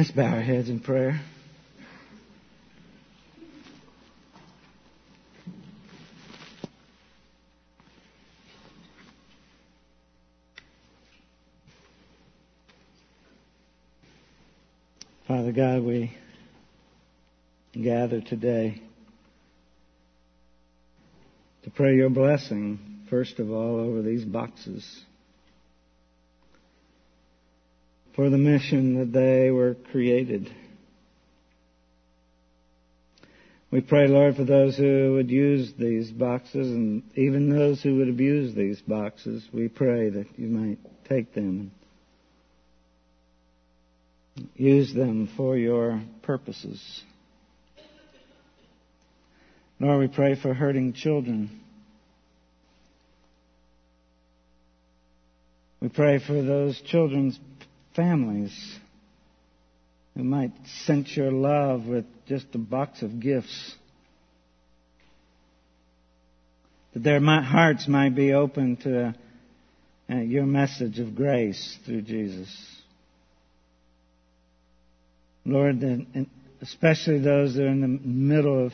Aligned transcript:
Let's 0.00 0.12
bow 0.12 0.34
our 0.34 0.40
heads 0.40 0.68
in 0.68 0.80
prayer. 0.80 1.20
Father 15.28 15.52
God, 15.52 15.82
we 15.82 16.16
gather 17.72 18.20
today 18.20 18.80
to 21.64 21.70
pray 21.70 21.94
your 21.94 22.10
blessing, 22.10 23.04
first 23.10 23.38
of 23.38 23.50
all, 23.50 23.80
over 23.80 24.02
these 24.02 24.24
boxes. 24.24 25.04
For 28.20 28.28
the 28.28 28.36
mission 28.36 28.98
that 28.98 29.14
they 29.14 29.50
were 29.50 29.76
created. 29.92 30.54
We 33.70 33.80
pray, 33.80 34.08
Lord, 34.08 34.36
for 34.36 34.44
those 34.44 34.76
who 34.76 35.14
would 35.14 35.30
use 35.30 35.72
these 35.78 36.10
boxes 36.10 36.68
and 36.68 37.02
even 37.14 37.48
those 37.48 37.82
who 37.82 37.96
would 37.96 38.10
abuse 38.10 38.54
these 38.54 38.78
boxes. 38.82 39.48
We 39.54 39.68
pray 39.68 40.10
that 40.10 40.26
you 40.36 40.48
might 40.48 40.76
take 41.08 41.32
them 41.32 41.70
and 44.36 44.48
Use 44.54 44.92
them 44.92 45.30
for 45.34 45.56
your 45.56 46.02
purposes. 46.20 47.02
Lord, 49.78 49.98
we 49.98 50.14
pray 50.14 50.34
for 50.34 50.52
hurting 50.52 50.92
children. 50.92 51.58
We 55.80 55.88
pray 55.88 56.18
for 56.18 56.42
those 56.42 56.78
children's 56.82 57.40
families 58.00 58.78
who 60.16 60.24
might 60.24 60.52
sense 60.86 61.14
your 61.14 61.30
love 61.30 61.84
with 61.84 62.06
just 62.26 62.46
a 62.54 62.58
box 62.58 63.02
of 63.02 63.20
gifts. 63.20 63.74
That 66.94 67.02
their 67.02 67.20
hearts 67.20 67.86
might 67.86 68.14
be 68.14 68.32
open 68.32 68.76
to 68.78 69.14
uh, 70.10 70.16
your 70.16 70.46
message 70.46 70.98
of 70.98 71.14
grace 71.14 71.78
through 71.84 72.02
Jesus. 72.02 72.48
Lord, 75.44 75.84
especially 76.62 77.18
those 77.18 77.54
that 77.54 77.64
are 77.64 77.68
in 77.68 77.82
the 77.82 77.88
middle 77.88 78.66
of 78.66 78.72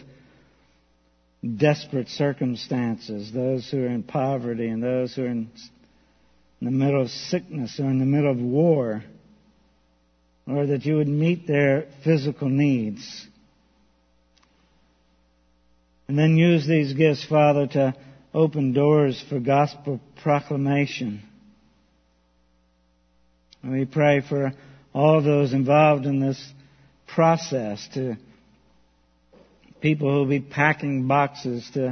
desperate 1.58 2.08
circumstances, 2.08 3.32
those 3.32 3.69
who 3.70 3.82
are 3.82 3.88
in 3.88 4.04
poverty 4.04 4.69
and 4.69 4.82
those 4.82 5.16
who 5.16 5.22
are 5.24 5.28
in, 5.28 5.50
in 6.60 6.64
the 6.64 6.70
middle 6.70 7.02
of 7.02 7.10
sickness 7.10 7.80
or 7.80 7.86
in 7.86 7.98
the 7.98 8.04
middle 8.04 8.30
of 8.30 8.38
war, 8.38 9.02
Lord, 10.47 10.69
that 10.69 10.84
you 10.84 10.97
would 10.97 11.08
meet 11.08 11.47
their 11.47 11.86
physical 12.05 12.48
needs. 12.48 13.27
And 16.08 16.16
then 16.16 16.36
use 16.36 16.66
these 16.66 16.92
gifts, 16.92 17.25
Father, 17.25 17.66
to 17.69 17.97
open 18.33 18.72
doors 18.72 19.22
for 19.28 19.41
gospel 19.41 20.00
proclamation. 20.22 21.22
And 23.62 23.72
we 23.72 23.86
pray 23.86 24.20
for 24.20 24.53
all 24.94 25.20
those 25.20 25.53
involved 25.53 26.06
in 26.06 26.20
this 26.20 26.41
process 27.08 27.88
to 27.94 28.16
people 29.81 30.10
who 30.10 30.19
will 30.19 30.27
be 30.27 30.41
packing 30.41 31.08
boxes 31.08 31.69
to, 31.75 31.88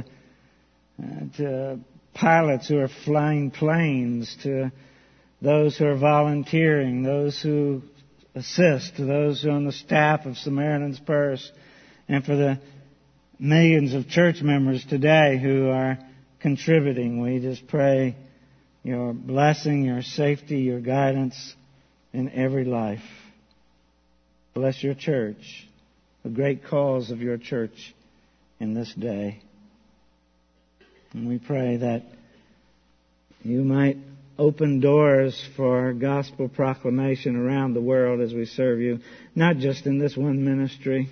uh, 1.01 1.37
to 1.37 1.79
pilots 2.13 2.69
who 2.69 2.79
are 2.79 2.89
flying 3.03 3.51
planes 3.51 4.35
to 4.43 4.71
those 5.41 5.77
who 5.77 5.85
are 5.85 5.97
volunteering, 5.97 7.03
those 7.03 7.41
who 7.41 7.81
assist, 8.35 8.97
to 8.97 9.05
those 9.05 9.41
who 9.41 9.49
are 9.49 9.53
on 9.53 9.65
the 9.65 9.71
staff 9.71 10.25
of 10.25 10.37
Samaritan's 10.37 10.99
Purse, 10.99 11.51
and 12.07 12.23
for 12.23 12.35
the 12.35 12.59
millions 13.39 13.93
of 13.93 14.07
church 14.07 14.41
members 14.41 14.85
today 14.85 15.39
who 15.41 15.69
are 15.69 15.97
contributing. 16.39 17.21
We 17.21 17.39
just 17.39 17.67
pray 17.67 18.15
your 18.83 19.13
blessing, 19.13 19.85
your 19.85 20.01
safety, 20.03 20.59
your 20.59 20.79
guidance 20.79 21.55
in 22.13 22.31
every 22.31 22.65
life. 22.65 23.03
Bless 24.53 24.81
your 24.83 24.93
church, 24.93 25.67
the 26.23 26.29
great 26.29 26.65
cause 26.65 27.11
of 27.11 27.19
your 27.19 27.37
church 27.37 27.93
in 28.59 28.73
this 28.73 28.93
day. 28.93 29.41
And 31.13 31.27
we 31.27 31.39
pray 31.39 31.77
that 31.77 32.03
you 33.43 33.63
might 33.63 33.97
open 34.37 34.79
doors 34.79 35.47
for 35.55 35.93
gospel 35.93 36.49
proclamation 36.49 37.35
around 37.35 37.73
the 37.73 37.81
world 37.81 38.21
as 38.21 38.33
we 38.33 38.45
serve 38.45 38.79
you, 38.79 38.99
not 39.33 39.57
just 39.57 39.85
in 39.85 39.97
this 39.97 40.15
one 40.17 40.43
ministry, 40.43 41.09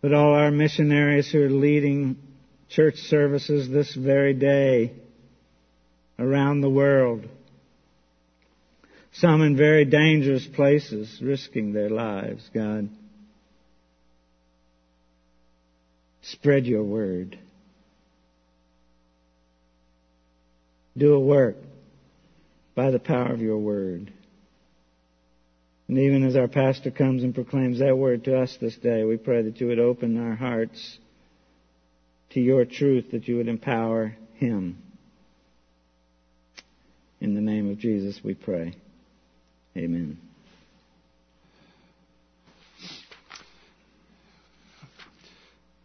but 0.00 0.12
all 0.12 0.34
our 0.34 0.50
missionaries 0.50 1.30
who 1.30 1.42
are 1.42 1.50
leading 1.50 2.16
church 2.68 2.96
services 2.96 3.68
this 3.68 3.94
very 3.94 4.34
day 4.34 4.92
around 6.18 6.60
the 6.60 6.70
world 6.70 7.28
some 9.14 9.42
in 9.42 9.56
very 9.56 9.84
dangerous 9.84 10.46
places, 10.46 11.20
risking 11.22 11.72
their 11.72 11.90
lives, 11.90 12.48
God. 12.54 12.88
Spread 16.22 16.66
your 16.66 16.82
word. 16.82 17.38
Do 20.96 21.14
a 21.14 21.20
work 21.20 21.56
by 22.74 22.90
the 22.90 22.98
power 22.98 23.32
of 23.32 23.40
your 23.40 23.58
word. 23.58 24.12
And 25.88 25.98
even 25.98 26.24
as 26.24 26.36
our 26.36 26.48
pastor 26.48 26.90
comes 26.90 27.22
and 27.22 27.34
proclaims 27.34 27.80
that 27.80 27.96
word 27.96 28.24
to 28.24 28.38
us 28.38 28.56
this 28.60 28.76
day, 28.76 29.04
we 29.04 29.16
pray 29.16 29.42
that 29.42 29.60
you 29.60 29.66
would 29.66 29.78
open 29.78 30.16
our 30.16 30.34
hearts 30.34 30.98
to 32.30 32.40
your 32.40 32.64
truth, 32.64 33.10
that 33.12 33.28
you 33.28 33.36
would 33.36 33.48
empower 33.48 34.16
him. 34.34 34.78
In 37.20 37.34
the 37.34 37.40
name 37.40 37.70
of 37.70 37.78
Jesus 37.78 38.20
we 38.24 38.34
pray. 38.34 38.74
Amen. 39.76 40.18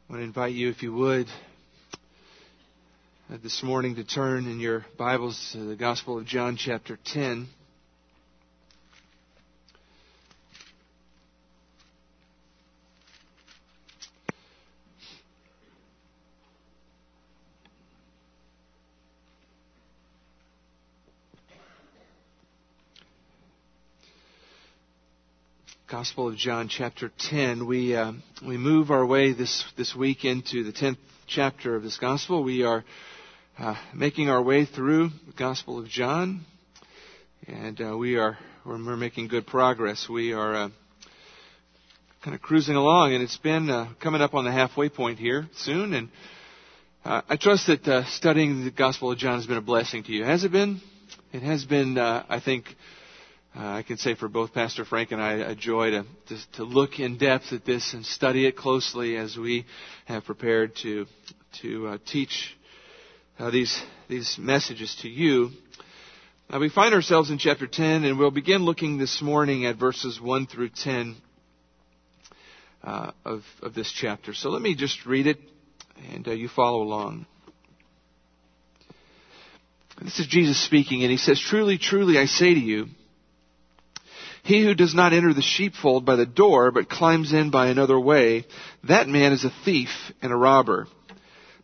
I 0.09 0.13
want 0.13 0.22
to 0.22 0.25
invite 0.25 0.53
you, 0.53 0.69
if 0.69 0.81
you 0.84 0.94
would, 0.94 1.28
this 3.30 3.62
morning 3.62 3.96
to 3.96 4.06
turn 4.06 4.46
in 4.46 4.62
your 4.62 4.86
Bibles 4.98 5.50
to 5.52 5.58
the 5.58 5.76
Gospel 5.76 6.18
of 6.18 6.26
John, 6.26 6.56
chapter 6.56 6.98
10. 7.04 7.48
Gospel 25.90 26.30
of 26.30 26.38
John, 26.38 26.70
chapter 26.70 27.12
10. 27.18 27.68
We, 27.68 27.94
uh, 27.94 28.14
we 28.46 28.58
move 28.58 28.90
our 28.90 29.06
way 29.06 29.34
this, 29.34 29.66
this 29.76 29.94
week 29.94 30.24
into 30.24 30.64
the 30.64 30.72
10th 30.72 30.98
chapter 31.28 31.76
of 31.76 31.84
this 31.84 31.98
Gospel. 31.98 32.42
We 32.42 32.64
are 32.64 32.86
uh, 33.57 33.75
making 33.94 34.29
our 34.29 34.41
way 34.41 34.66
through 34.66 35.09
the 35.25 35.34
Gospel 35.34 35.79
of 35.79 35.88
John, 35.88 36.45
and 37.47 37.79
uh, 37.81 37.97
we 37.97 38.16
are 38.18 38.38
we're, 38.66 38.78
making 38.78 39.29
good 39.29 39.47
progress. 39.47 40.07
We 40.07 40.34
are 40.34 40.56
uh, 40.56 40.69
kind 42.23 42.35
of 42.35 42.41
cruising 42.41 42.75
along, 42.75 43.13
and 43.13 43.23
it's 43.23 43.38
been 43.38 43.69
uh, 43.69 43.94
coming 44.00 44.22
up 44.22 44.34
on 44.34 44.46
the 44.46 44.51
halfway 44.51 44.90
point 44.90 45.17
here 45.17 45.47
soon. 45.56 45.94
And 45.94 46.09
uh, 47.03 47.22
I 47.28 47.38
trust 47.38 47.67
that 47.67 48.06
studying 48.09 48.63
the 48.63 48.72
Gospel 48.72 49.12
of 49.12 49.17
John 49.17 49.38
has 49.38 49.47
been 49.47 49.57
a 49.57 49.62
blessing 49.62 50.03
to 50.03 50.12
you. 50.12 50.23
Has 50.23 50.44
it 50.44 50.51
been? 50.51 50.79
It 51.34 51.41
has 51.41 51.66
been, 51.66 51.97
I 51.97 52.40
think 52.43 52.66
uh, 53.55 53.61
I 53.61 53.82
can 53.82 53.97
say 53.97 54.14
for 54.14 54.28
both 54.28 54.53
Pastor 54.53 54.85
Frank 54.85 55.11
and 55.11 55.22
I, 55.22 55.34
a 55.34 55.55
joy 55.55 55.91
to, 55.91 56.03
to, 56.28 56.37
to 56.58 56.64
look 56.64 56.99
in 56.99 57.17
depth 57.17 57.53
at 57.53 57.66
this 57.66 57.93
and 57.93 58.05
study 58.05 58.46
it 58.46 58.55
closely 58.55 59.17
as 59.17 59.35
we 59.35 59.66
have 60.05 60.26
prepared 60.26 60.76
to 60.84 61.08
to 61.64 61.87
uh, 61.87 61.97
teach 62.05 62.55
uh, 63.39 63.51
these 63.51 63.81
these 64.07 64.37
messages 64.39 64.95
to 65.01 65.09
you. 65.09 65.51
Now 66.49 66.59
we 66.59 66.69
find 66.69 66.93
ourselves 66.93 67.29
in 67.29 67.37
chapter 67.37 67.67
10, 67.67 68.03
and 68.03 68.17
we'll 68.17 68.31
begin 68.31 68.63
looking 68.63 68.97
this 68.97 69.22
morning 69.22 69.66
at 69.66 69.75
verses 69.75 70.19
1 70.19 70.47
through 70.47 70.69
10 70.69 71.17
uh, 72.84 73.11
of 73.25 73.43
of 73.61 73.73
this 73.73 73.91
chapter. 73.91 74.34
So 74.34 74.49
let 74.49 74.61
me 74.61 74.75
just 74.75 75.05
read 75.05 75.28
it, 75.28 75.37
and 76.13 76.28
uh, 76.28 76.31
you 76.31 76.47
follow 76.47 76.81
along. 76.81 77.25
This 80.01 80.19
is 80.19 80.28
Jesus 80.28 80.63
speaking, 80.63 81.03
and 81.03 81.11
he 81.11 81.17
says, 81.17 81.39
"Truly, 81.39 81.78
truly, 81.78 82.17
I 82.17 82.25
say 82.25 82.53
to 82.53 82.59
you." 82.59 82.87
He 84.43 84.63
who 84.63 84.73
does 84.73 84.95
not 84.95 85.11
enter 85.11 85.34
the 85.34 85.41
sheepfold 85.41 86.05
by 86.05 86.16
the 86.16 86.25
door, 86.25 86.72
but 86.72 86.89
climbs 86.89 87.34
in 87.34 87.51
by 87.51 87.67
another 87.67 87.99
way, 87.99 88.45
that 88.87 89.09
man 89.09 89.34
is 89.34 89.43
a 89.43 89.51
thief 89.66 89.89
and 90.22 90.31
a 90.31 90.37
robber. 90.37 90.87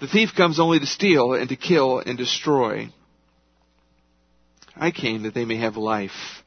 The 0.00 0.08
thief 0.08 0.30
comes 0.36 0.58
only 0.58 0.80
to 0.80 0.86
steal 0.86 1.34
and 1.34 1.48
to 1.48 1.56
kill 1.56 2.00
and 2.00 2.18
destroy. 2.18 2.88
I 4.76 4.90
came 4.90 5.22
that 5.24 5.34
they 5.34 5.44
may 5.44 5.58
have 5.58 5.76
life 5.76 6.42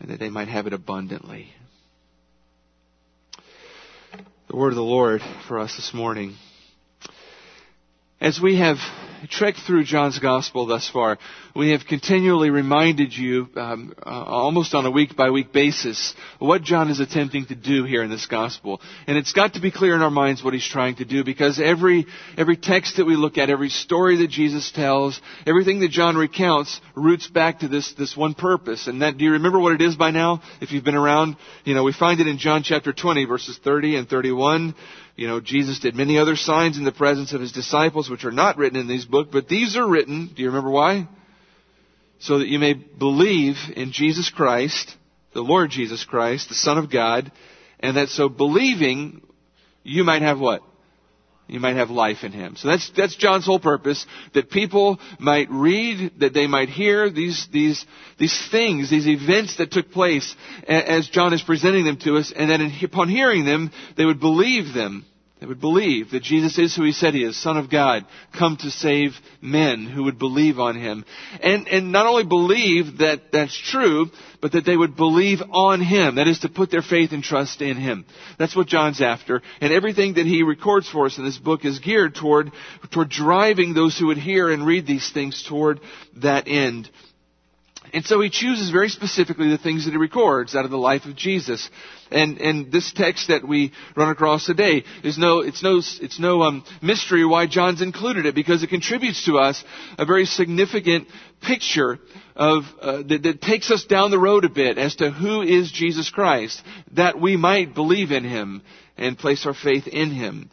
and 0.00 0.10
that 0.10 0.18
they 0.18 0.30
might 0.30 0.48
have 0.48 0.66
it 0.66 0.72
abundantly. 0.72 1.52
The 4.48 4.56
word 4.56 4.70
of 4.70 4.76
the 4.76 4.82
Lord 4.82 5.22
for 5.46 5.58
us 5.58 5.76
this 5.76 5.94
morning. 5.94 6.36
As 8.20 8.40
we 8.40 8.56
have 8.56 8.78
trekked 9.28 9.60
through 9.66 9.84
John's 9.84 10.18
Gospel 10.18 10.66
thus 10.66 10.88
far, 10.88 11.18
we 11.54 11.70
have 11.70 11.82
continually 11.88 12.50
reminded 12.50 13.12
you, 13.12 13.48
um, 13.56 13.92
uh, 14.04 14.08
almost 14.08 14.74
on 14.74 14.86
a 14.86 14.90
week 14.90 15.16
by 15.16 15.30
week 15.30 15.52
basis, 15.52 16.14
what 16.38 16.62
John 16.62 16.90
is 16.90 17.00
attempting 17.00 17.46
to 17.46 17.54
do 17.54 17.84
here 17.84 18.02
in 18.02 18.10
this 18.10 18.26
Gospel. 18.26 18.80
And 19.06 19.16
it's 19.16 19.32
got 19.32 19.54
to 19.54 19.60
be 19.60 19.70
clear 19.70 19.94
in 19.94 20.02
our 20.02 20.10
minds 20.10 20.42
what 20.42 20.54
he's 20.54 20.66
trying 20.66 20.96
to 20.96 21.04
do 21.04 21.24
because 21.24 21.60
every, 21.60 22.06
every 22.36 22.56
text 22.56 22.96
that 22.96 23.04
we 23.04 23.16
look 23.16 23.38
at, 23.38 23.50
every 23.50 23.68
story 23.68 24.18
that 24.18 24.30
Jesus 24.30 24.70
tells, 24.72 25.20
everything 25.46 25.80
that 25.80 25.90
John 25.90 26.16
recounts 26.16 26.80
roots 26.94 27.26
back 27.26 27.60
to 27.60 27.68
this, 27.68 27.92
this 27.98 28.16
one 28.16 28.34
purpose. 28.34 28.86
And 28.86 29.02
that, 29.02 29.18
do 29.18 29.24
you 29.24 29.32
remember 29.32 29.58
what 29.58 29.72
it 29.72 29.82
is 29.82 29.96
by 29.96 30.10
now? 30.10 30.42
If 30.60 30.72
you've 30.72 30.84
been 30.84 30.94
around, 30.94 31.36
you 31.64 31.74
know, 31.74 31.84
we 31.84 31.92
find 31.92 32.20
it 32.20 32.26
in 32.26 32.38
John 32.38 32.62
chapter 32.62 32.92
20 32.92 33.24
verses 33.24 33.58
30 33.62 33.96
and 33.96 34.08
31. 34.08 34.74
You 35.16 35.26
know, 35.26 35.40
Jesus 35.40 35.80
did 35.80 35.94
many 35.94 36.18
other 36.18 36.36
signs 36.36 36.78
in 36.78 36.84
the 36.84 36.92
presence 36.92 37.32
of 37.32 37.40
his 37.40 37.52
disciples, 37.52 38.08
which 38.08 38.24
are 38.24 38.30
not 38.30 38.56
written 38.56 38.78
in 38.78 38.88
these 38.88 39.04
books, 39.04 39.30
but 39.32 39.48
these 39.48 39.76
are 39.76 39.86
written, 39.86 40.30
do 40.34 40.42
you 40.42 40.48
remember 40.48 40.70
why? 40.70 41.08
So 42.20 42.38
that 42.38 42.48
you 42.48 42.58
may 42.58 42.74
believe 42.74 43.56
in 43.76 43.92
Jesus 43.92 44.30
Christ, 44.30 44.94
the 45.32 45.42
Lord 45.42 45.70
Jesus 45.70 46.04
Christ, 46.04 46.48
the 46.48 46.54
Son 46.54 46.78
of 46.78 46.90
God, 46.90 47.30
and 47.80 47.96
that 47.96 48.08
so 48.08 48.28
believing, 48.28 49.22
you 49.82 50.04
might 50.04 50.22
have 50.22 50.38
what? 50.38 50.62
You 51.50 51.58
might 51.58 51.74
have 51.74 51.90
life 51.90 52.22
in 52.22 52.30
Him. 52.30 52.54
So 52.54 52.68
that's, 52.68 52.90
that's 52.96 53.16
John's 53.16 53.44
whole 53.44 53.58
purpose, 53.58 54.06
that 54.34 54.50
people 54.50 55.00
might 55.18 55.48
read, 55.50 56.12
that 56.20 56.32
they 56.32 56.46
might 56.46 56.68
hear 56.68 57.10
these, 57.10 57.48
these, 57.52 57.84
these 58.18 58.48
things, 58.52 58.88
these 58.88 59.08
events 59.08 59.56
that 59.56 59.72
took 59.72 59.90
place 59.90 60.36
as 60.68 61.08
John 61.08 61.32
is 61.32 61.42
presenting 61.42 61.84
them 61.84 61.98
to 62.04 62.18
us, 62.18 62.32
and 62.34 62.48
then 62.48 62.72
upon 62.84 63.08
hearing 63.08 63.44
them, 63.44 63.72
they 63.96 64.04
would 64.04 64.20
believe 64.20 64.72
them. 64.72 65.04
They 65.40 65.46
would 65.46 65.60
believe 65.60 66.10
that 66.10 66.22
Jesus 66.22 66.58
is 66.58 66.76
who 66.76 66.84
he 66.84 66.92
said 66.92 67.14
he 67.14 67.24
is, 67.24 67.34
Son 67.34 67.56
of 67.56 67.70
God, 67.70 68.04
come 68.38 68.58
to 68.58 68.70
save 68.70 69.12
men 69.40 69.86
who 69.86 70.04
would 70.04 70.18
believe 70.18 70.58
on 70.58 70.78
him. 70.78 71.06
And, 71.42 71.66
and 71.66 71.92
not 71.92 72.06
only 72.06 72.24
believe 72.24 72.98
that 72.98 73.32
that's 73.32 73.56
true, 73.56 74.10
but 74.42 74.52
that 74.52 74.66
they 74.66 74.76
would 74.76 74.96
believe 74.96 75.38
on 75.50 75.80
him. 75.80 76.16
That 76.16 76.28
is 76.28 76.40
to 76.40 76.50
put 76.50 76.70
their 76.70 76.82
faith 76.82 77.12
and 77.12 77.24
trust 77.24 77.62
in 77.62 77.78
him. 77.78 78.04
That's 78.38 78.54
what 78.54 78.66
John's 78.66 79.00
after. 79.00 79.40
And 79.62 79.72
everything 79.72 80.14
that 80.14 80.26
he 80.26 80.42
records 80.42 80.90
for 80.90 81.06
us 81.06 81.16
in 81.16 81.24
this 81.24 81.38
book 81.38 81.64
is 81.64 81.78
geared 81.78 82.14
toward, 82.14 82.52
toward 82.90 83.08
driving 83.08 83.72
those 83.72 83.98
who 83.98 84.08
would 84.08 84.18
hear 84.18 84.50
and 84.50 84.66
read 84.66 84.86
these 84.86 85.10
things 85.10 85.42
toward 85.42 85.80
that 86.16 86.48
end. 86.48 86.90
And 87.94 88.04
so 88.04 88.20
he 88.20 88.28
chooses 88.28 88.70
very 88.70 88.90
specifically 88.90 89.48
the 89.48 89.58
things 89.58 89.86
that 89.86 89.92
he 89.92 89.96
records 89.96 90.54
out 90.54 90.66
of 90.66 90.70
the 90.70 90.76
life 90.76 91.06
of 91.06 91.16
Jesus. 91.16 91.70
And, 92.10 92.38
and 92.38 92.72
this 92.72 92.92
text 92.92 93.28
that 93.28 93.46
we 93.46 93.72
run 93.96 94.10
across 94.10 94.44
today 94.44 94.84
is 95.04 95.16
no, 95.16 95.40
it's 95.40 95.62
no, 95.62 95.78
it's 95.78 96.18
no 96.18 96.42
um, 96.42 96.64
mystery 96.82 97.24
why 97.24 97.46
John's 97.46 97.82
included 97.82 98.26
it 98.26 98.34
because 98.34 98.62
it 98.62 98.70
contributes 98.70 99.24
to 99.26 99.38
us 99.38 99.62
a 99.98 100.04
very 100.04 100.24
significant 100.24 101.06
picture 101.40 101.98
of, 102.34 102.64
uh, 102.80 103.02
that, 103.02 103.22
that 103.22 103.40
takes 103.40 103.70
us 103.70 103.84
down 103.84 104.10
the 104.10 104.18
road 104.18 104.44
a 104.44 104.48
bit 104.48 104.76
as 104.76 104.96
to 104.96 105.10
who 105.10 105.42
is 105.42 105.70
Jesus 105.70 106.10
Christ, 106.10 106.62
that 106.92 107.20
we 107.20 107.36
might 107.36 107.74
believe 107.74 108.10
in 108.10 108.24
him 108.24 108.62
and 108.96 109.18
place 109.18 109.46
our 109.46 109.54
faith 109.54 109.86
in 109.86 110.10
him. 110.10 110.50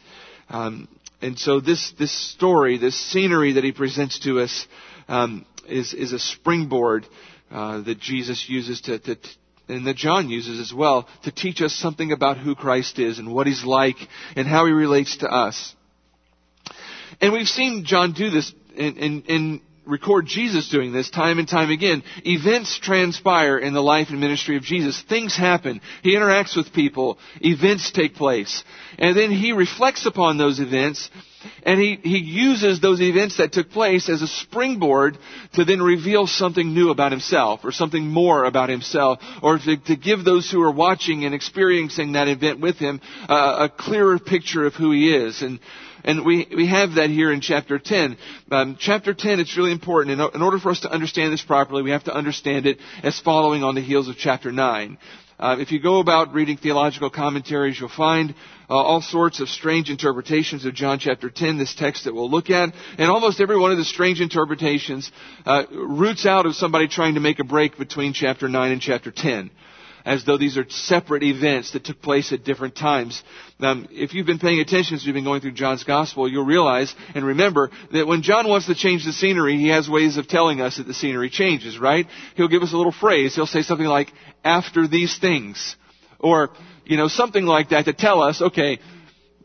Um, 0.48 0.88
and 1.20 1.38
so 1.38 1.60
this, 1.60 1.92
this 1.98 2.12
story, 2.12 2.78
this 2.78 2.98
scenery 3.10 3.54
that 3.54 3.64
he 3.64 3.72
presents 3.72 4.20
to 4.20 4.40
us, 4.40 4.66
um, 5.08 5.44
is, 5.68 5.92
is 5.92 6.12
a 6.12 6.18
springboard 6.18 7.06
uh, 7.50 7.80
that 7.82 7.98
Jesus 7.98 8.48
uses 8.48 8.80
to, 8.82 8.98
to, 8.98 9.16
and 9.68 9.86
that 9.86 9.96
John 9.96 10.28
uses 10.28 10.58
as 10.60 10.72
well 10.72 11.08
to 11.24 11.32
teach 11.32 11.60
us 11.60 11.74
something 11.74 12.12
about 12.12 12.38
who 12.38 12.54
Christ 12.54 12.98
is 12.98 13.18
and 13.18 13.32
what 13.32 13.46
he's 13.46 13.64
like 13.64 13.96
and 14.36 14.46
how 14.46 14.66
he 14.66 14.72
relates 14.72 15.18
to 15.18 15.28
us. 15.28 15.74
And 17.20 17.32
we've 17.32 17.48
seen 17.48 17.84
John 17.84 18.12
do 18.12 18.30
this 18.30 18.52
in, 18.74 18.96
in, 18.96 19.22
in 19.22 19.60
record 19.88 20.26
Jesus 20.26 20.68
doing 20.68 20.92
this 20.92 21.10
time 21.10 21.38
and 21.38 21.48
time 21.48 21.70
again. 21.70 22.02
Events 22.24 22.78
transpire 22.78 23.58
in 23.58 23.72
the 23.72 23.82
life 23.82 24.08
and 24.10 24.20
ministry 24.20 24.56
of 24.56 24.62
Jesus. 24.62 25.02
Things 25.08 25.34
happen. 25.34 25.80
He 26.02 26.14
interacts 26.14 26.56
with 26.56 26.72
people. 26.72 27.18
Events 27.40 27.90
take 27.90 28.14
place. 28.14 28.62
And 28.98 29.16
then 29.16 29.30
he 29.30 29.52
reflects 29.52 30.06
upon 30.06 30.36
those 30.36 30.60
events 30.60 31.08
and 31.62 31.80
he, 31.80 31.98
he 32.02 32.18
uses 32.18 32.80
those 32.80 33.00
events 33.00 33.36
that 33.36 33.52
took 33.52 33.70
place 33.70 34.08
as 34.08 34.22
a 34.22 34.26
springboard 34.26 35.16
to 35.54 35.64
then 35.64 35.80
reveal 35.80 36.26
something 36.26 36.74
new 36.74 36.90
about 36.90 37.12
himself 37.12 37.60
or 37.62 37.70
something 37.70 38.06
more 38.06 38.44
about 38.44 38.68
himself 38.68 39.20
or 39.42 39.58
to, 39.58 39.76
to 39.76 39.96
give 39.96 40.24
those 40.24 40.50
who 40.50 40.60
are 40.62 40.72
watching 40.72 41.24
and 41.24 41.34
experiencing 41.34 42.12
that 42.12 42.28
event 42.28 42.60
with 42.60 42.76
him 42.76 43.00
uh, 43.28 43.68
a 43.68 43.68
clearer 43.68 44.18
picture 44.18 44.66
of 44.66 44.74
who 44.74 44.90
he 44.90 45.14
is. 45.14 45.42
And 45.42 45.60
and 46.04 46.24
we, 46.24 46.46
we 46.54 46.66
have 46.66 46.94
that 46.94 47.10
here 47.10 47.32
in 47.32 47.40
chapter 47.40 47.78
10. 47.78 48.16
Um, 48.50 48.76
chapter 48.78 49.14
10, 49.14 49.40
it's 49.40 49.56
really 49.56 49.72
important. 49.72 50.20
In, 50.20 50.28
in 50.34 50.42
order 50.42 50.58
for 50.58 50.70
us 50.70 50.80
to 50.80 50.90
understand 50.90 51.32
this 51.32 51.42
properly, 51.42 51.82
we 51.82 51.90
have 51.90 52.04
to 52.04 52.14
understand 52.14 52.66
it 52.66 52.78
as 53.02 53.18
following 53.20 53.62
on 53.62 53.74
the 53.74 53.80
heels 53.80 54.08
of 54.08 54.16
chapter 54.16 54.52
9. 54.52 54.98
Uh, 55.38 55.56
if 55.60 55.70
you 55.70 55.80
go 55.80 56.00
about 56.00 56.34
reading 56.34 56.56
theological 56.56 57.10
commentaries, 57.10 57.78
you'll 57.78 57.88
find 57.88 58.34
uh, 58.68 58.74
all 58.74 59.00
sorts 59.00 59.40
of 59.40 59.48
strange 59.48 59.88
interpretations 59.88 60.64
of 60.64 60.74
John 60.74 60.98
chapter 60.98 61.30
10, 61.30 61.58
this 61.58 61.76
text 61.76 62.04
that 62.04 62.14
we'll 62.14 62.30
look 62.30 62.50
at. 62.50 62.74
And 62.98 63.10
almost 63.10 63.40
every 63.40 63.56
one 63.56 63.70
of 63.70 63.78
the 63.78 63.84
strange 63.84 64.20
interpretations 64.20 65.10
uh, 65.46 65.64
roots 65.70 66.26
out 66.26 66.44
of 66.44 66.56
somebody 66.56 66.88
trying 66.88 67.14
to 67.14 67.20
make 67.20 67.38
a 67.38 67.44
break 67.44 67.78
between 67.78 68.14
chapter 68.14 68.48
9 68.48 68.72
and 68.72 68.80
chapter 68.80 69.12
10 69.12 69.50
as 70.04 70.24
though 70.24 70.38
these 70.38 70.56
are 70.56 70.66
separate 70.68 71.22
events 71.22 71.72
that 71.72 71.84
took 71.84 72.00
place 72.00 72.32
at 72.32 72.44
different 72.44 72.76
times. 72.76 73.22
Um, 73.60 73.88
if 73.90 74.14
you've 74.14 74.26
been 74.26 74.38
paying 74.38 74.60
attention 74.60 74.96
as 74.96 75.04
we've 75.04 75.14
been 75.14 75.24
going 75.24 75.40
through 75.40 75.52
John's 75.52 75.84
Gospel, 75.84 76.28
you'll 76.28 76.44
realize 76.44 76.94
and 77.14 77.24
remember 77.24 77.70
that 77.92 78.06
when 78.06 78.22
John 78.22 78.48
wants 78.48 78.66
to 78.66 78.74
change 78.74 79.04
the 79.04 79.12
scenery, 79.12 79.56
he 79.56 79.68
has 79.68 79.88
ways 79.88 80.16
of 80.16 80.28
telling 80.28 80.60
us 80.60 80.76
that 80.76 80.86
the 80.86 80.94
scenery 80.94 81.30
changes, 81.30 81.78
right? 81.78 82.06
He'll 82.36 82.48
give 82.48 82.62
us 82.62 82.72
a 82.72 82.76
little 82.76 82.92
phrase. 82.92 83.34
He'll 83.34 83.46
say 83.46 83.62
something 83.62 83.86
like, 83.86 84.12
after 84.44 84.86
these 84.86 85.18
things. 85.18 85.76
Or, 86.20 86.50
you 86.84 86.96
know, 86.96 87.08
something 87.08 87.44
like 87.44 87.70
that 87.70 87.84
to 87.84 87.92
tell 87.92 88.22
us, 88.22 88.40
okay, 88.40 88.78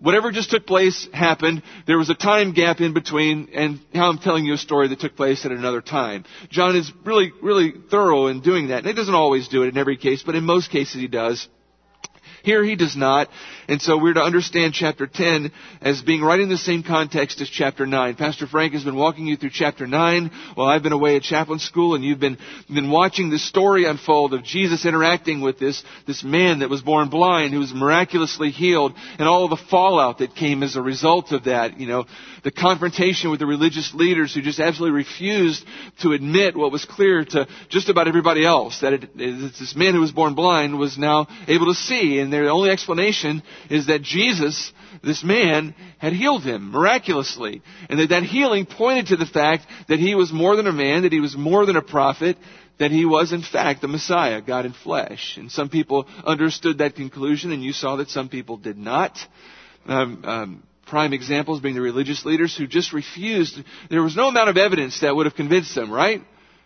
whatever 0.04 0.32
just 0.32 0.52
took 0.52 0.68
place 0.68 1.08
happened. 1.14 1.64
There 1.88 1.98
was 1.98 2.10
a 2.10 2.14
time 2.14 2.52
gap 2.52 2.82
in 2.82 2.94
between, 2.94 3.50
and 3.54 3.80
now 3.94 4.10
I'm 4.10 4.20
telling 4.20 4.44
you 4.46 4.54
a 4.54 4.58
story 4.58 4.90
that 4.90 5.00
took 5.00 5.16
place 5.16 5.46
at 5.46 5.52
another 5.52 5.82
time. 5.82 6.26
John 6.50 6.76
is 6.76 6.92
really, 7.06 7.32
really 7.42 7.74
thorough 7.90 8.28
in 8.28 8.42
doing 8.42 8.68
that. 8.68 8.80
And 8.80 8.88
he 8.88 8.94
doesn't 8.94 9.16
always 9.16 9.48
do 9.48 9.64
it 9.64 9.70
in 9.70 9.78
every 9.78 9.98
case, 9.98 10.22
but 10.22 10.36
in 10.36 10.44
most 10.44 10.70
cases 10.70 10.96
he 10.96 11.08
does. 11.08 11.48
Here 12.44 12.64
he 12.64 12.76
does 12.76 12.98
not. 12.98 13.30
And 13.68 13.82
so 13.82 13.98
we're 13.98 14.14
to 14.14 14.22
understand 14.22 14.74
chapter 14.74 15.08
10 15.08 15.52
as 15.82 16.02
being 16.02 16.22
right 16.22 16.40
in 16.40 16.50
the 16.50 16.58
same 16.58 16.84
context 16.84 17.42
as 17.42 17.50
chapter 17.50 17.86
9. 17.86 18.16
Pastor 18.16 18.48
Frank 18.48 18.74
has 18.74 18.84
been 18.84 18.96
walking 18.96 19.26
you 19.26 19.38
through 19.38 19.52
chapter 19.54 19.88
9 19.88 20.32
while 20.56 20.68
I've 20.68 20.84
been 20.84 20.92
away 20.92 21.16
at 21.16 21.24
chaplain 21.24 21.60
school 21.60 21.96
and 21.96 22.04
you've 22.04 22.20
been, 22.20 22.38
been 22.74 22.92
watching 22.92 23.30
the 23.30 23.40
story 23.40 23.86
unfold 23.86 24.34
of 24.34 24.44
Jesus 24.44 24.86
interacting 24.86 25.42
with 25.42 25.60
this, 25.60 25.84
this 26.06 26.24
man 26.24 26.60
that 26.60 26.70
was 26.70 26.82
born 26.82 27.10
blind 27.10 27.54
who 27.54 27.60
was 27.60 27.74
miraculously 27.74 28.50
healed 28.50 28.94
and 29.18 29.28
all 29.28 29.48
the 29.48 29.62
fallout 29.70 30.18
that 30.18 30.36
came 30.36 30.64
as 30.64 30.76
a 30.76 30.82
result 30.82 31.32
of 31.32 31.46
that. 31.46 31.80
You 31.80 31.88
know, 31.88 32.06
the 32.44 32.52
confrontation 32.52 33.32
with 33.32 33.40
the 33.40 33.46
religious 33.46 33.94
leaders 33.94 34.34
who 34.34 34.42
just 34.42 34.60
absolutely 34.60 34.98
refused 34.98 35.66
to 36.02 36.12
admit 36.12 36.58
what 36.58 36.72
was 36.72 36.86
clear 36.86 37.24
to 37.24 37.48
just 37.70 37.90
about 37.90 38.08
everybody 38.08 38.46
else 38.46 38.82
that 38.82 38.94
it, 38.94 39.04
it, 39.16 39.54
this 39.60 39.76
man 39.76 39.94
who 39.94 40.02
was 40.02 40.12
born 40.12 40.36
blind 40.36 40.78
was 40.78 40.98
now 40.98 41.28
able 41.48 41.68
to 41.68 41.74
see 41.74 42.20
and 42.20 42.32
their 42.32 42.50
only 42.50 42.70
explanation 42.70 43.42
is 43.70 43.88
that 43.88 44.02
Jesus, 44.02 44.72
this 45.04 45.24
man, 45.24 45.76
had 45.98 46.14
healed 46.14 46.44
him 46.44 46.72
miraculously. 46.72 47.62
And 47.90 48.00
that 48.00 48.10
that 48.10 48.24
healing 48.24 48.66
pointed 48.66 49.08
to 49.08 49.16
the 49.16 49.26
fact 49.26 49.66
that 49.88 50.00
he 50.00 50.16
was 50.16 50.32
more 50.32 50.56
than 50.56 50.68
a 50.68 50.74
man, 50.74 51.04
that 51.04 51.14
he 51.14 51.20
was 51.20 51.36
more 51.36 51.66
than 51.66 51.76
a 51.76 51.82
prophet, 51.82 52.38
that 52.80 52.92
he 52.92 53.06
was 53.06 53.32
in 53.32 53.42
fact 53.42 53.82
the 53.82 53.88
Messiah, 53.88 54.42
God 54.42 54.66
in 54.66 54.74
flesh. 54.74 55.38
And 55.38 55.52
some 55.52 55.70
people 55.70 56.08
understood 56.26 56.80
that 56.80 56.96
conclusion, 56.96 57.52
and 57.52 57.64
you 57.64 57.74
saw 57.74 57.98
that 57.98 58.10
some 58.10 58.30
people 58.30 58.58
did 58.58 58.78
not. 58.78 59.18
Um, 59.86 60.24
um, 60.26 60.64
prime 60.86 61.14
examples 61.14 61.60
being 61.60 61.76
the 61.76 61.82
religious 61.82 62.26
leaders 62.26 62.56
who 62.56 62.68
just 62.68 62.94
refused. 62.94 63.58
There 63.90 64.04
was 64.04 64.16
no 64.16 64.28
amount 64.28 64.50
of 64.50 64.58
evidence 64.58 65.00
that 65.02 65.16
would 65.16 65.26
have 65.26 65.36
convinced 65.36 65.76
them, 65.76 65.92
right? 65.92 66.22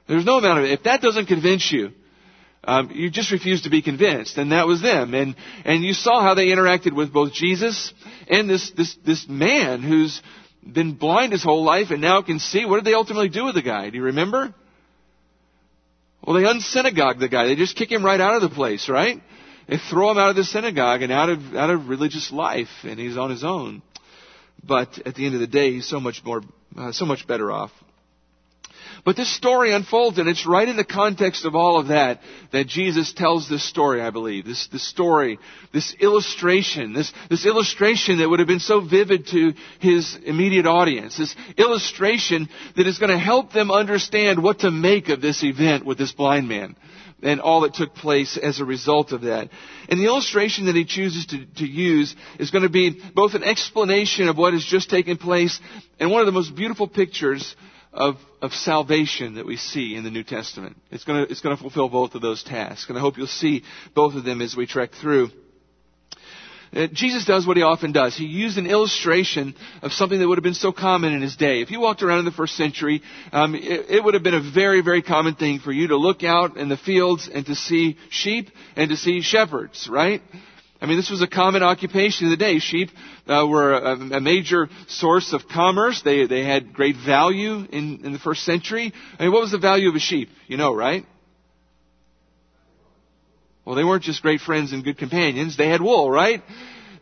There's 0.07 0.25
no 0.25 0.37
amount 0.37 0.59
of 0.59 0.65
if 0.65 0.83
that 0.83 1.01
doesn't 1.01 1.27
convince 1.27 1.71
you, 1.71 1.91
um, 2.63 2.91
you 2.91 3.09
just 3.09 3.31
refuse 3.31 3.63
to 3.63 3.69
be 3.69 3.81
convinced, 3.81 4.37
and 4.37 4.51
that 4.51 4.67
was 4.67 4.81
them. 4.81 5.13
And 5.13 5.35
and 5.63 5.83
you 5.83 5.93
saw 5.93 6.21
how 6.21 6.33
they 6.33 6.47
interacted 6.47 6.93
with 6.93 7.13
both 7.13 7.33
Jesus 7.33 7.93
and 8.27 8.49
this 8.49 8.71
this 8.71 8.95
this 9.05 9.25
man 9.27 9.81
who's 9.81 10.21
been 10.65 10.93
blind 10.93 11.31
his 11.31 11.43
whole 11.43 11.63
life 11.63 11.91
and 11.91 12.01
now 12.01 12.21
can 12.21 12.39
see. 12.39 12.65
What 12.65 12.77
did 12.77 12.85
they 12.85 12.93
ultimately 12.93 13.29
do 13.29 13.45
with 13.45 13.55
the 13.55 13.61
guy? 13.61 13.89
Do 13.89 13.97
you 13.97 14.03
remember? 14.03 14.53
Well, 16.23 16.35
they 16.35 16.47
unsynagogue 16.47 17.19
the 17.19 17.29
guy. 17.29 17.47
They 17.47 17.55
just 17.55 17.77
kick 17.77 17.89
him 17.89 18.03
right 18.03 18.19
out 18.19 18.35
of 18.35 18.41
the 18.41 18.53
place, 18.53 18.89
right? 18.89 19.21
They 19.69 19.77
throw 19.77 20.11
him 20.11 20.17
out 20.17 20.29
of 20.29 20.35
the 20.35 20.43
synagogue 20.43 21.01
and 21.01 21.11
out 21.11 21.29
of 21.29 21.55
out 21.55 21.69
of 21.69 21.87
religious 21.87 22.31
life, 22.31 22.69
and 22.83 22.99
he's 22.99 23.17
on 23.17 23.29
his 23.29 23.43
own. 23.43 23.81
But 24.63 24.99
at 25.05 25.15
the 25.15 25.25
end 25.25 25.35
of 25.35 25.41
the 25.41 25.47
day, 25.47 25.71
he's 25.71 25.87
so 25.87 25.99
much 25.99 26.23
more, 26.25 26.41
uh, 26.75 26.91
so 26.91 27.05
much 27.05 27.27
better 27.27 27.51
off. 27.51 27.71
But 29.05 29.15
this 29.15 29.33
story 29.35 29.73
unfolds, 29.73 30.17
and 30.17 30.27
it's 30.27 30.45
right 30.45 30.67
in 30.67 30.75
the 30.75 30.83
context 30.83 31.45
of 31.45 31.55
all 31.55 31.79
of 31.79 31.87
that 31.87 32.21
that 32.51 32.67
Jesus 32.67 33.13
tells 33.13 33.47
this 33.47 33.63
story, 33.63 34.01
I 34.01 34.09
believe. 34.09 34.45
This, 34.45 34.67
this 34.67 34.87
story, 34.87 35.39
this 35.73 35.95
illustration, 35.99 36.93
this, 36.93 37.11
this 37.29 37.45
illustration 37.45 38.19
that 38.19 38.29
would 38.29 38.39
have 38.39 38.47
been 38.47 38.59
so 38.59 38.81
vivid 38.81 39.27
to 39.27 39.53
his 39.79 40.17
immediate 40.25 40.65
audience. 40.65 41.17
This 41.17 41.35
illustration 41.57 42.49
that 42.75 42.87
is 42.87 42.99
going 42.99 43.11
to 43.11 43.17
help 43.17 43.53
them 43.53 43.71
understand 43.71 44.41
what 44.41 44.59
to 44.59 44.71
make 44.71 45.09
of 45.09 45.21
this 45.21 45.43
event 45.43 45.85
with 45.85 45.97
this 45.97 46.11
blind 46.11 46.47
man 46.47 46.75
and 47.23 47.41
all 47.41 47.61
that 47.61 47.73
took 47.73 47.95
place 47.95 48.37
as 48.37 48.59
a 48.59 48.65
result 48.65 49.11
of 49.11 49.21
that. 49.21 49.49
And 49.89 49.99
the 49.99 50.05
illustration 50.05 50.65
that 50.67 50.75
he 50.75 50.85
chooses 50.85 51.25
to, 51.27 51.45
to 51.57 51.65
use 51.65 52.15
is 52.39 52.51
going 52.51 52.63
to 52.63 52.69
be 52.69 53.01
both 53.15 53.33
an 53.33 53.43
explanation 53.43 54.27
of 54.27 54.37
what 54.37 54.53
has 54.53 54.63
just 54.63 54.89
taken 54.89 55.17
place 55.17 55.59
and 55.99 56.11
one 56.11 56.21
of 56.21 56.27
the 56.27 56.31
most 56.31 56.55
beautiful 56.55 56.87
pictures 56.87 57.55
of, 57.97 58.15
of 58.43 58.53
salvation 58.53 59.35
that 59.35 59.45
we 59.45 59.57
see 59.57 59.95
in 59.95 60.03
the 60.03 60.11
New 60.11 60.23
Testament. 60.23 60.77
It's 60.91 61.03
going 61.03 61.25
to, 61.25 61.31
it's 61.31 61.41
going 61.41 61.57
to 61.57 61.61
fulfill 61.61 61.89
both 61.89 62.13
of 62.13 62.21
those 62.21 62.43
tasks. 62.43 62.87
And 62.89 62.97
I 62.97 63.01
hope 63.01 63.17
you'll 63.17 63.27
see 63.27 63.63
both 63.95 64.13
of 64.13 64.23
them 64.23 64.39
as 64.41 64.55
we 64.55 64.67
trek 64.67 64.91
through. 65.01 65.29
Uh, 66.75 66.87
Jesus 66.93 67.25
does 67.25 67.47
what 67.47 67.57
he 67.57 67.63
often 67.63 67.93
does. 67.93 68.15
He 68.15 68.25
used 68.25 68.57
an 68.57 68.67
illustration 68.67 69.55
of 69.81 69.93
something 69.93 70.19
that 70.19 70.27
would 70.27 70.37
have 70.37 70.43
been 70.43 70.53
so 70.53 70.71
common 70.71 71.13
in 71.13 71.21
his 71.21 71.35
day. 71.35 71.61
If 71.61 71.71
you 71.71 71.79
walked 71.79 72.03
around 72.03 72.19
in 72.19 72.25
the 72.25 72.31
first 72.31 72.55
century, 72.55 73.01
um, 73.31 73.55
it, 73.55 73.89
it, 73.89 74.03
would 74.03 74.13
have 74.13 74.23
been 74.23 74.35
a 74.35 74.51
very, 74.51 74.81
very 74.81 75.01
common 75.01 75.35
thing 75.35 75.59
for 75.59 75.71
you 75.71 75.87
to 75.87 75.97
look 75.97 76.23
out 76.23 76.57
in 76.57 76.69
the 76.69 76.77
fields 76.77 77.29
and 77.33 77.45
to 77.47 77.55
see 77.55 77.97
sheep 78.09 78.51
and 78.75 78.89
to 78.89 78.97
see 78.97 79.21
shepherds, 79.21 79.87
right? 79.89 80.21
I 80.79 80.85
mean, 80.85 80.97
this 80.97 81.09
was 81.09 81.21
a 81.21 81.27
common 81.27 81.63
occupation 81.63 82.27
of 82.27 82.31
the 82.31 82.37
day. 82.37 82.59
Sheep 82.59 82.89
uh, 83.27 83.45
were 83.49 83.73
a, 83.73 83.93
a, 83.93 84.21
major 84.21 84.69
source 84.87 85.33
of 85.33 85.47
commerce. 85.47 86.03
They 86.03 86.27
they 86.27 86.43
had 86.43 86.73
great 86.73 86.95
value 87.03 87.65
in 87.71 88.05
in 88.05 88.13
the 88.13 88.19
first 88.19 88.43
century. 88.43 88.93
I 89.17 89.23
mean, 89.23 89.31
what 89.31 89.41
was 89.41 89.51
the 89.51 89.57
value 89.57 89.89
of 89.89 89.95
a 89.95 89.99
sheep? 89.99 90.29
You 90.47 90.57
know, 90.57 90.75
right? 90.75 91.03
Well, 93.65 93.75
they 93.75 93.83
weren't 93.83 94.03
just 94.03 94.21
great 94.21 94.39
friends 94.39 94.71
and 94.71 94.83
good 94.83 94.97
companions. 94.97 95.57
They 95.57 95.67
had 95.67 95.81
wool, 95.81 96.09
right? 96.09 96.41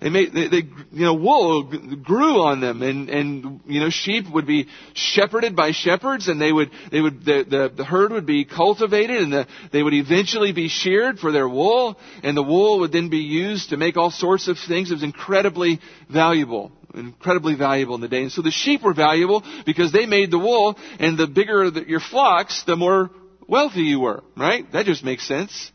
They 0.01 0.09
made, 0.09 0.33
they, 0.33 0.47
they, 0.47 0.63
you 0.91 1.05
know, 1.05 1.13
wool 1.13 1.63
grew 1.63 2.41
on 2.41 2.61
them 2.61 2.81
and, 2.81 3.09
and, 3.09 3.61
you 3.65 3.79
know, 3.79 3.89
sheep 3.89 4.25
would 4.31 4.45
be 4.45 4.67
shepherded 4.93 5.55
by 5.55 5.71
shepherds 5.71 6.27
and 6.27 6.39
they 6.39 6.51
would, 6.51 6.71
they 6.91 7.01
would, 7.01 7.23
the, 7.23 7.45
the, 7.49 7.73
the 7.75 7.85
herd 7.85 8.11
would 8.11 8.25
be 8.25 8.45
cultivated 8.45 9.21
and 9.21 9.31
the, 9.31 9.47
they 9.71 9.81
would 9.81 9.93
eventually 9.93 10.51
be 10.51 10.67
sheared 10.67 11.19
for 11.19 11.31
their 11.31 11.47
wool 11.47 11.97
and 12.23 12.35
the 12.35 12.43
wool 12.43 12.79
would 12.79 12.91
then 12.91 13.09
be 13.09 13.19
used 13.19 13.69
to 13.69 13.77
make 13.77 13.97
all 13.97 14.11
sorts 14.11 14.47
of 14.47 14.57
things. 14.57 14.91
It 14.91 14.95
was 14.95 15.03
incredibly 15.03 15.79
valuable 16.09 16.71
incredibly 16.93 17.55
valuable 17.55 17.95
in 17.95 18.01
the 18.01 18.07
day. 18.07 18.21
And 18.21 18.31
so 18.31 18.41
the 18.41 18.51
sheep 18.51 18.81
were 18.81 18.93
valuable 18.93 19.43
because 19.65 19.91
they 19.91 20.05
made 20.05 20.31
the 20.31 20.39
wool, 20.39 20.77
and 20.97 21.17
the 21.17 21.27
bigger 21.27 21.69
the, 21.69 21.85
your 21.85 21.99
flocks, 21.99 22.63
the 22.63 22.77
more 22.77 23.11
wealthy 23.47 23.81
you 23.81 23.99
were, 23.99 24.23
right? 24.37 24.71
That 24.71 24.85
just 24.85 25.03
makes 25.03 25.27
sense. 25.27 25.71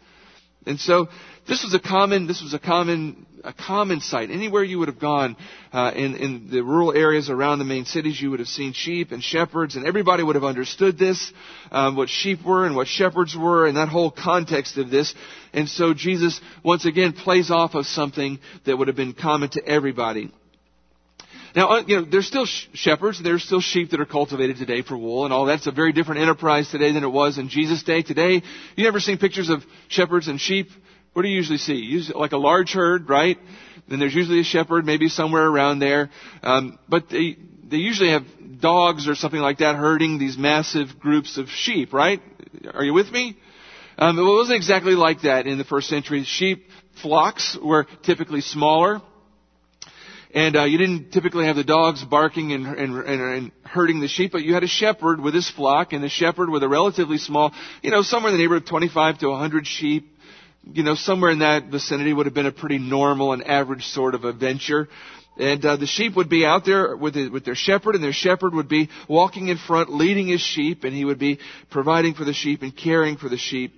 And 0.67 0.79
so 0.79 1.09
this 1.50 1.64
was 1.64 1.75
a 1.75 1.80
common, 1.80 2.28
this 2.28 2.40
was 2.40 2.54
a 2.54 2.61
common, 2.61 3.26
a 3.42 3.52
common 3.52 4.00
sight. 4.00 4.30
Anywhere 4.30 4.62
you 4.62 4.78
would 4.78 4.87
have 4.87 5.00
gone 5.00 5.37
uh, 5.73 5.90
in, 5.97 6.14
in 6.14 6.49
the 6.49 6.62
rural 6.62 6.97
areas 6.97 7.28
around 7.28 7.59
the 7.59 7.64
main 7.64 7.87
cities, 7.87 8.21
you 8.21 8.30
would 8.30 8.38
have 8.38 8.49
seen 8.49 8.73
sheep 8.73 9.11
and 9.11 9.21
shepherds, 9.21 9.75
and 9.75 9.85
everybody 9.85 10.23
would 10.23 10.37
have 10.37 10.45
understood 10.45 10.97
this, 10.97 11.33
um, 11.73 11.97
what 11.97 12.09
sheep 12.09 12.38
were 12.47 12.66
and 12.66 12.76
what 12.76 12.87
shepherds 12.87 13.37
were, 13.37 13.66
and 13.66 13.76
that 13.76 13.88
whole 13.88 14.12
context 14.12 14.78
of 14.78 14.90
this. 14.90 15.12
And 15.52 15.69
so 15.69 15.92
Jesus 15.92 16.40
once 16.62 16.85
again 16.87 17.14
plays 17.14 17.50
off 17.50 17.75
of 17.75 17.85
something 17.85 18.38
that 18.64 18.78
would 18.78 18.87
have 18.87 18.97
been 18.97 19.12
common 19.12 19.50
to 19.50 19.66
everybody. 19.66 20.33
Now, 21.57 21.69
uh, 21.69 21.83
you 21.85 21.97
know, 21.97 22.07
there's 22.09 22.28
still 22.28 22.47
shepherds, 22.47 23.21
there's 23.21 23.42
still 23.42 23.61
sheep 23.61 23.90
that 23.90 23.99
are 23.99 24.07
cultivated 24.07 24.59
today 24.59 24.83
for 24.83 24.97
wool 24.97 25.25
and 25.25 25.35
all 25.35 25.47
that's 25.47 25.66
a 25.66 25.73
very 25.73 25.92
different 25.92 26.21
enterprise 26.21 26.71
today 26.71 26.92
than 26.92 27.02
it 27.02 27.11
was 27.11 27.38
in 27.38 27.49
Jesus' 27.49 27.83
day. 27.83 28.02
Today, 28.02 28.40
you 28.76 28.85
never 28.85 29.00
seen 29.00 29.19
pictures 29.19 29.50
of 29.50 29.64
shepherds 29.88 30.28
and 30.28 30.40
sheep? 30.40 30.69
What 31.12 31.23
do 31.23 31.29
you 31.29 31.37
usually 31.37 31.59
see? 31.59 31.75
Usually, 31.75 32.19
like 32.19 32.33
a 32.33 32.38
large 32.38 32.73
herd, 32.73 33.09
right? 33.09 33.38
Then 33.88 33.99
there's 33.99 34.14
usually 34.14 34.40
a 34.40 34.45
shepherd, 34.45 34.87
maybe 34.87 35.09
somewhere 35.09 35.47
around 35.47 35.81
there. 35.81 36.11
Um, 36.43 36.79
but 36.88 37.09
they, 37.09 37.37
they 37.69 37.79
usually 37.79 38.11
have 38.11 38.25
dogs 38.61 39.09
or 39.09 39.14
something 39.14 39.40
like 39.40 39.59
that 39.59 39.75
herding 39.75 40.19
these 40.19 40.38
massive 40.38 41.00
groups 41.00 41.38
of 41.38 41.49
sheep, 41.49 41.93
right? 41.93 42.23
Are 42.73 42.85
you 42.85 42.95
with 42.95 43.11
me? 43.11 43.37
Um, 43.99 44.19
it 44.19 44.23
wasn't 44.23 44.57
exactly 44.57 44.95
like 44.95 45.23
that 45.23 45.47
in 45.47 45.59
the 45.59 45.64
first 45.64 45.88
century. 45.88 46.25
Sheep 46.25 46.67
flocks 47.02 47.57
were 47.61 47.87
typically 48.02 48.40
smaller. 48.40 49.02
And 50.33 50.55
uh, 50.57 50.64
you 50.64 50.79
didn't 50.79 51.11
typically 51.11 51.47
have 51.47 51.57
the 51.57 51.64
dogs 51.64 52.05
barking 52.05 52.52
and, 52.52 52.64
and, 52.67 52.97
and, 52.97 53.21
and 53.21 53.52
herding 53.64 53.99
the 53.99 54.07
sheep, 54.07 54.31
but 54.31 54.43
you 54.43 54.55
had 54.55 54.62
a 54.62 54.69
shepherd 54.69 55.21
with 55.21 55.35
his 55.35 55.50
flock, 55.50 55.93
and 55.93 56.05
the 56.05 56.09
shepherd 56.09 56.49
with 56.49 56.62
a 56.62 56.69
relatively 56.69 57.19
small, 57.19 57.52
you 57.83 57.90
know, 57.90 58.02
somewhere 58.02 58.31
in 58.31 58.38
the 58.38 58.43
neighborhood 58.43 58.62
of 58.62 58.69
25 58.69 59.19
to 59.19 59.29
100 59.29 59.67
sheep. 59.67 60.09
You 60.64 60.83
know, 60.83 60.95
somewhere 60.95 61.31
in 61.31 61.40
that 61.40 61.67
vicinity 61.67 62.12
would 62.12 62.26
have 62.26 62.35
been 62.35 62.47
a 62.47 62.52
pretty 62.52 62.79
normal 62.79 63.33
and 63.33 63.47
average 63.47 63.87
sort 63.87 64.14
of 64.14 64.25
a 64.25 64.33
venture. 64.33 64.88
And 65.38 65.64
uh, 65.64 65.76
the 65.76 65.87
sheep 65.87 66.17
would 66.17 66.29
be 66.29 66.45
out 66.45 66.67
there 66.67 66.95
with, 66.97 67.14
the, 67.14 67.29
with 67.31 67.45
their 67.45 67.55
shepherd, 67.55 67.95
and 67.95 68.05
their 68.05 68.12
shepherd 68.12 68.52
would 68.52 68.69
be 68.69 68.90
walking 69.09 69.49
in 69.49 69.57
front, 69.57 69.90
leading 69.90 70.26
his 70.26 70.43
sheep, 70.43 70.85
and 70.85 70.95
he 70.95 71.05
would 71.05 71.19
be 71.19 71.38
providing 71.71 72.14
for 72.14 72.25
the 72.25 72.35
sheep 72.35 72.62
and 72.62 72.76
caring 72.76 73.17
for 73.17 73.29
the 73.29 73.38
sheep. 73.38 73.73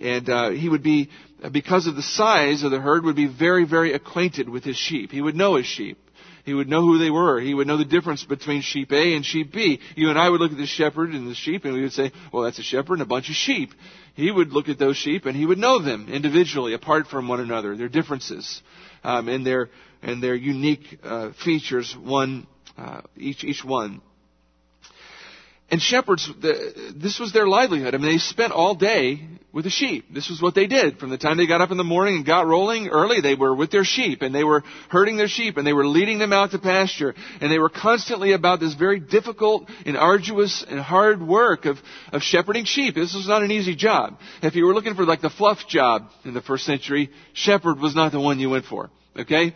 And 0.00 0.28
uh, 0.30 0.50
he 0.50 0.68
would 0.68 0.82
be 0.82 1.10
because 1.50 1.86
of 1.86 1.96
the 1.96 2.02
size 2.02 2.62
of 2.62 2.70
the 2.70 2.80
herd, 2.80 3.04
would 3.04 3.16
be 3.16 3.26
very, 3.26 3.64
very 3.64 3.92
acquainted 3.94 4.48
with 4.48 4.64
his 4.64 4.76
sheep. 4.76 5.10
He 5.10 5.20
would 5.20 5.34
know 5.34 5.56
his 5.56 5.66
sheep. 5.66 5.98
He 6.44 6.54
would 6.54 6.68
know 6.68 6.82
who 6.82 6.98
they 6.98 7.10
were. 7.10 7.40
He 7.40 7.54
would 7.54 7.66
know 7.66 7.76
the 7.76 7.84
difference 7.84 8.24
between 8.24 8.62
sheep 8.62 8.92
A 8.92 9.14
and 9.14 9.24
sheep 9.24 9.52
B. 9.52 9.80
You 9.96 10.10
and 10.10 10.18
I 10.18 10.28
would 10.28 10.40
look 10.40 10.52
at 10.52 10.58
the 10.58 10.66
shepherd 10.66 11.10
and 11.10 11.28
the 11.28 11.34
sheep 11.34 11.64
and 11.64 11.74
we 11.74 11.82
would 11.82 11.92
say, 11.92 12.12
well, 12.32 12.44
that's 12.44 12.58
a 12.58 12.62
shepherd 12.62 12.94
and 12.94 13.02
a 13.02 13.06
bunch 13.06 13.28
of 13.28 13.34
sheep. 13.34 13.70
He 14.14 14.30
would 14.30 14.52
look 14.52 14.68
at 14.68 14.78
those 14.78 14.96
sheep 14.96 15.26
and 15.26 15.36
he 15.36 15.46
would 15.46 15.58
know 15.58 15.78
them 15.80 16.08
individually, 16.08 16.74
apart 16.74 17.06
from 17.06 17.28
one 17.28 17.40
another, 17.40 17.76
their 17.76 17.88
differences, 17.88 18.62
um, 19.04 19.28
and 19.28 19.46
their, 19.46 19.70
and 20.02 20.22
their 20.22 20.34
unique, 20.34 20.98
uh, 21.02 21.30
features, 21.44 21.94
one, 21.96 22.46
uh, 22.76 23.02
each, 23.16 23.44
each 23.44 23.64
one. 23.64 24.00
And 25.70 25.82
shepherds, 25.82 26.30
this 26.40 27.18
was 27.18 27.32
their 27.32 27.46
livelihood. 27.46 27.94
I 27.94 27.98
mean, 27.98 28.10
they 28.10 28.18
spent 28.18 28.52
all 28.52 28.74
day 28.74 29.28
with 29.52 29.64
the 29.64 29.70
sheep. 29.70 30.06
This 30.12 30.30
was 30.30 30.40
what 30.40 30.54
they 30.54 30.66
did. 30.66 30.98
From 30.98 31.10
the 31.10 31.18
time 31.18 31.36
they 31.36 31.46
got 31.46 31.60
up 31.60 31.70
in 31.70 31.76
the 31.76 31.84
morning 31.84 32.16
and 32.16 32.26
got 32.26 32.46
rolling 32.46 32.88
early, 32.88 33.20
they 33.20 33.34
were 33.34 33.54
with 33.54 33.70
their 33.70 33.84
sheep 33.84 34.22
and 34.22 34.34
they 34.34 34.44
were 34.44 34.62
herding 34.88 35.16
their 35.16 35.28
sheep 35.28 35.56
and 35.56 35.66
they 35.66 35.72
were 35.72 35.86
leading 35.86 36.18
them 36.18 36.32
out 36.32 36.52
to 36.52 36.58
pasture. 36.58 37.14
And 37.40 37.50
they 37.50 37.58
were 37.58 37.68
constantly 37.68 38.32
about 38.32 38.60
this 38.60 38.74
very 38.74 39.00
difficult 39.00 39.68
and 39.84 39.96
arduous 39.96 40.64
and 40.68 40.80
hard 40.80 41.20
work 41.20 41.64
of, 41.64 41.78
of 42.12 42.22
shepherding 42.22 42.64
sheep. 42.66 42.94
This 42.94 43.14
was 43.14 43.26
not 43.26 43.42
an 43.42 43.50
easy 43.50 43.74
job. 43.74 44.18
If 44.42 44.54
you 44.54 44.64
were 44.64 44.74
looking 44.74 44.94
for 44.94 45.04
like 45.04 45.22
the 45.22 45.30
fluff 45.30 45.66
job 45.68 46.10
in 46.24 46.34
the 46.34 46.42
first 46.42 46.64
century, 46.64 47.10
shepherd 47.32 47.78
was 47.78 47.94
not 47.94 48.12
the 48.12 48.20
one 48.20 48.38
you 48.38 48.50
went 48.50 48.66
for. 48.66 48.90
Okay? 49.18 49.54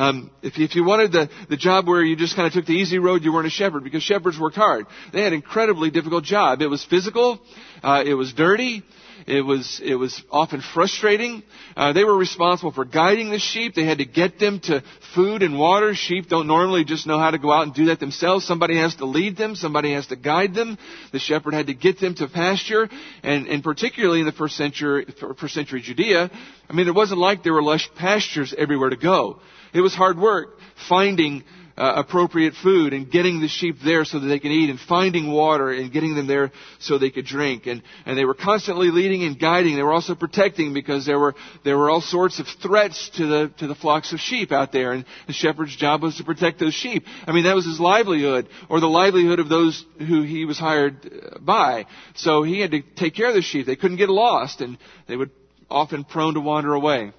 Um, 0.00 0.30
if, 0.40 0.54
if 0.56 0.76
you 0.76 0.82
wanted 0.82 1.12
the, 1.12 1.28
the 1.50 1.58
job 1.58 1.86
where 1.86 2.02
you 2.02 2.16
just 2.16 2.34
kind 2.34 2.46
of 2.46 2.54
took 2.54 2.64
the 2.64 2.72
easy 2.72 2.98
road, 2.98 3.22
you 3.22 3.34
weren't 3.34 3.46
a 3.46 3.50
shepherd 3.50 3.84
because 3.84 4.02
shepherds 4.02 4.40
worked 4.40 4.56
hard. 4.56 4.86
They 5.12 5.20
had 5.20 5.34
an 5.34 5.34
incredibly 5.34 5.90
difficult 5.90 6.24
job. 6.24 6.62
It 6.62 6.68
was 6.68 6.82
physical. 6.82 7.38
Uh, 7.82 8.02
it 8.06 8.14
was 8.14 8.32
dirty. 8.32 8.82
It 9.26 9.42
was, 9.42 9.78
it 9.84 9.96
was 9.96 10.22
often 10.30 10.62
frustrating. 10.62 11.42
Uh, 11.76 11.92
they 11.92 12.04
were 12.04 12.16
responsible 12.16 12.72
for 12.72 12.86
guiding 12.86 13.28
the 13.28 13.38
sheep. 13.38 13.74
They 13.74 13.84
had 13.84 13.98
to 13.98 14.06
get 14.06 14.38
them 14.38 14.60
to 14.60 14.82
food 15.14 15.42
and 15.42 15.58
water. 15.58 15.94
Sheep 15.94 16.30
don't 16.30 16.46
normally 16.46 16.84
just 16.84 17.06
know 17.06 17.18
how 17.18 17.30
to 17.30 17.38
go 17.38 17.52
out 17.52 17.64
and 17.64 17.74
do 17.74 17.84
that 17.86 18.00
themselves. 18.00 18.46
Somebody 18.46 18.78
has 18.78 18.94
to 18.96 19.04
lead 19.04 19.36
them. 19.36 19.54
Somebody 19.54 19.92
has 19.92 20.06
to 20.06 20.16
guide 20.16 20.54
them. 20.54 20.78
The 21.12 21.18
shepherd 21.18 21.52
had 21.52 21.66
to 21.66 21.74
get 21.74 22.00
them 22.00 22.14
to 22.14 22.26
pasture. 22.26 22.88
And, 23.22 23.46
and 23.48 23.62
particularly 23.62 24.20
in 24.20 24.26
the 24.26 24.32
first 24.32 24.56
century, 24.56 25.04
first 25.38 25.52
century 25.52 25.82
Judea, 25.82 26.30
I 26.70 26.72
mean, 26.72 26.88
it 26.88 26.94
wasn't 26.94 27.20
like 27.20 27.42
there 27.42 27.52
were 27.52 27.62
lush 27.62 27.90
pastures 27.96 28.54
everywhere 28.56 28.88
to 28.88 28.96
go. 28.96 29.40
It 29.72 29.80
was 29.80 29.94
hard 29.94 30.18
work 30.18 30.58
finding 30.88 31.44
uh, 31.80 31.94
appropriate 31.96 32.52
food 32.62 32.92
and 32.92 33.10
getting 33.10 33.40
the 33.40 33.48
sheep 33.48 33.76
there 33.82 34.04
so 34.04 34.20
that 34.20 34.26
they 34.26 34.38
could 34.38 34.50
eat 34.50 34.68
and 34.68 34.78
finding 34.78 35.32
water 35.32 35.70
and 35.70 35.90
getting 35.90 36.14
them 36.14 36.26
there 36.26 36.52
so 36.78 36.98
they 36.98 37.10
could 37.10 37.24
drink. 37.24 37.66
And, 37.66 37.82
and 38.04 38.18
they 38.18 38.26
were 38.26 38.34
constantly 38.34 38.90
leading 38.90 39.22
and 39.22 39.38
guiding. 39.38 39.76
They 39.76 39.82
were 39.82 39.92
also 39.92 40.14
protecting 40.14 40.74
because 40.74 41.06
there 41.06 41.18
were, 41.18 41.34
there 41.64 41.78
were 41.78 41.88
all 41.88 42.02
sorts 42.02 42.38
of 42.38 42.46
threats 42.62 43.10
to 43.16 43.26
the, 43.26 43.52
to 43.58 43.66
the 43.66 43.74
flocks 43.74 44.12
of 44.12 44.20
sheep 44.20 44.52
out 44.52 44.72
there. 44.72 44.92
And 44.92 45.06
the 45.26 45.32
shepherd's 45.32 45.74
job 45.74 46.02
was 46.02 46.16
to 46.16 46.24
protect 46.24 46.60
those 46.60 46.74
sheep. 46.74 47.04
I 47.26 47.32
mean, 47.32 47.44
that 47.44 47.54
was 47.54 47.64
his 47.64 47.80
livelihood 47.80 48.48
or 48.68 48.80
the 48.80 48.86
livelihood 48.86 49.38
of 49.38 49.48
those 49.48 49.82
who 49.98 50.20
he 50.22 50.44
was 50.44 50.58
hired 50.58 51.06
uh, 51.06 51.38
by. 51.38 51.86
So 52.14 52.42
he 52.42 52.60
had 52.60 52.72
to 52.72 52.82
take 52.96 53.14
care 53.14 53.28
of 53.28 53.34
the 53.34 53.42
sheep. 53.42 53.64
They 53.64 53.76
couldn't 53.76 53.96
get 53.96 54.10
lost 54.10 54.60
and 54.60 54.76
they 55.08 55.16
would 55.16 55.30
often 55.70 56.04
prone 56.04 56.34
to 56.34 56.40
wander 56.40 56.74
away. 56.74 57.12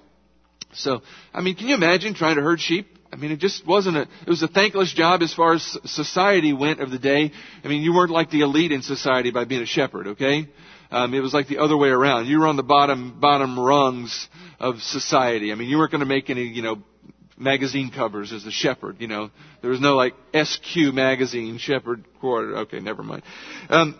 So, 0.74 1.02
I 1.32 1.40
mean, 1.40 1.54
can 1.54 1.68
you 1.68 1.74
imagine 1.74 2.14
trying 2.14 2.36
to 2.36 2.42
herd 2.42 2.60
sheep? 2.60 2.98
I 3.12 3.16
mean, 3.16 3.30
it 3.30 3.40
just 3.40 3.66
wasn't 3.66 3.98
a, 3.98 4.02
it 4.02 4.28
was 4.28 4.42
a 4.42 4.48
thankless 4.48 4.92
job 4.92 5.20
as 5.20 5.34
far 5.34 5.52
as 5.52 5.78
society 5.84 6.54
went 6.54 6.80
of 6.80 6.90
the 6.90 6.98
day. 6.98 7.30
I 7.62 7.68
mean, 7.68 7.82
you 7.82 7.92
weren't 7.94 8.10
like 8.10 8.30
the 8.30 8.40
elite 8.40 8.72
in 8.72 8.80
society 8.80 9.30
by 9.30 9.44
being 9.44 9.60
a 9.60 9.66
shepherd, 9.66 10.06
okay? 10.08 10.48
Um, 10.90 11.12
it 11.12 11.20
was 11.20 11.34
like 11.34 11.48
the 11.48 11.58
other 11.58 11.76
way 11.76 11.88
around. 11.88 12.26
You 12.26 12.40
were 12.40 12.46
on 12.46 12.56
the 12.56 12.62
bottom, 12.62 13.20
bottom 13.20 13.58
rungs 13.58 14.28
of 14.58 14.80
society. 14.80 15.52
I 15.52 15.56
mean, 15.56 15.68
you 15.68 15.76
weren't 15.76 15.90
going 15.90 16.00
to 16.00 16.06
make 16.06 16.30
any, 16.30 16.44
you 16.44 16.62
know, 16.62 16.82
magazine 17.36 17.90
covers 17.90 18.32
as 18.32 18.44
the 18.44 18.50
shepherd, 18.50 18.96
you 19.00 19.08
know. 19.08 19.30
There 19.60 19.70
was 19.70 19.80
no 19.80 19.94
like 19.94 20.14
SQ 20.34 20.94
magazine, 20.94 21.58
shepherd 21.58 22.04
quarter. 22.20 22.58
Okay, 22.58 22.80
never 22.80 23.02
mind. 23.02 23.22
Um, 23.68 23.94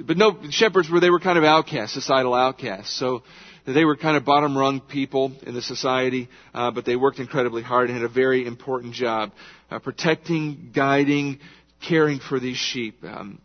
but 0.00 0.16
no, 0.16 0.38
shepherds 0.50 0.90
were, 0.90 1.00
they 1.00 1.10
were 1.10 1.20
kind 1.20 1.38
of 1.38 1.44
outcasts, 1.44 1.94
societal 1.94 2.34
outcasts. 2.34 2.96
So, 2.98 3.22
they 3.66 3.84
were 3.84 3.96
kind 3.96 4.16
of 4.16 4.24
bottom 4.24 4.56
rung 4.56 4.80
people 4.80 5.32
in 5.42 5.54
the 5.54 5.62
society, 5.62 6.28
uh, 6.54 6.70
but 6.70 6.84
they 6.84 6.96
worked 6.96 7.18
incredibly 7.18 7.62
hard 7.62 7.90
and 7.90 7.98
had 7.98 8.08
a 8.08 8.12
very 8.12 8.46
important 8.46 8.94
job 8.94 9.32
uh, 9.70 9.78
protecting, 9.78 10.70
guiding, 10.74 11.40
caring 11.86 12.20
for 12.20 12.38
these 12.38 12.56
sheep. 12.56 13.02
Um, 13.02 13.40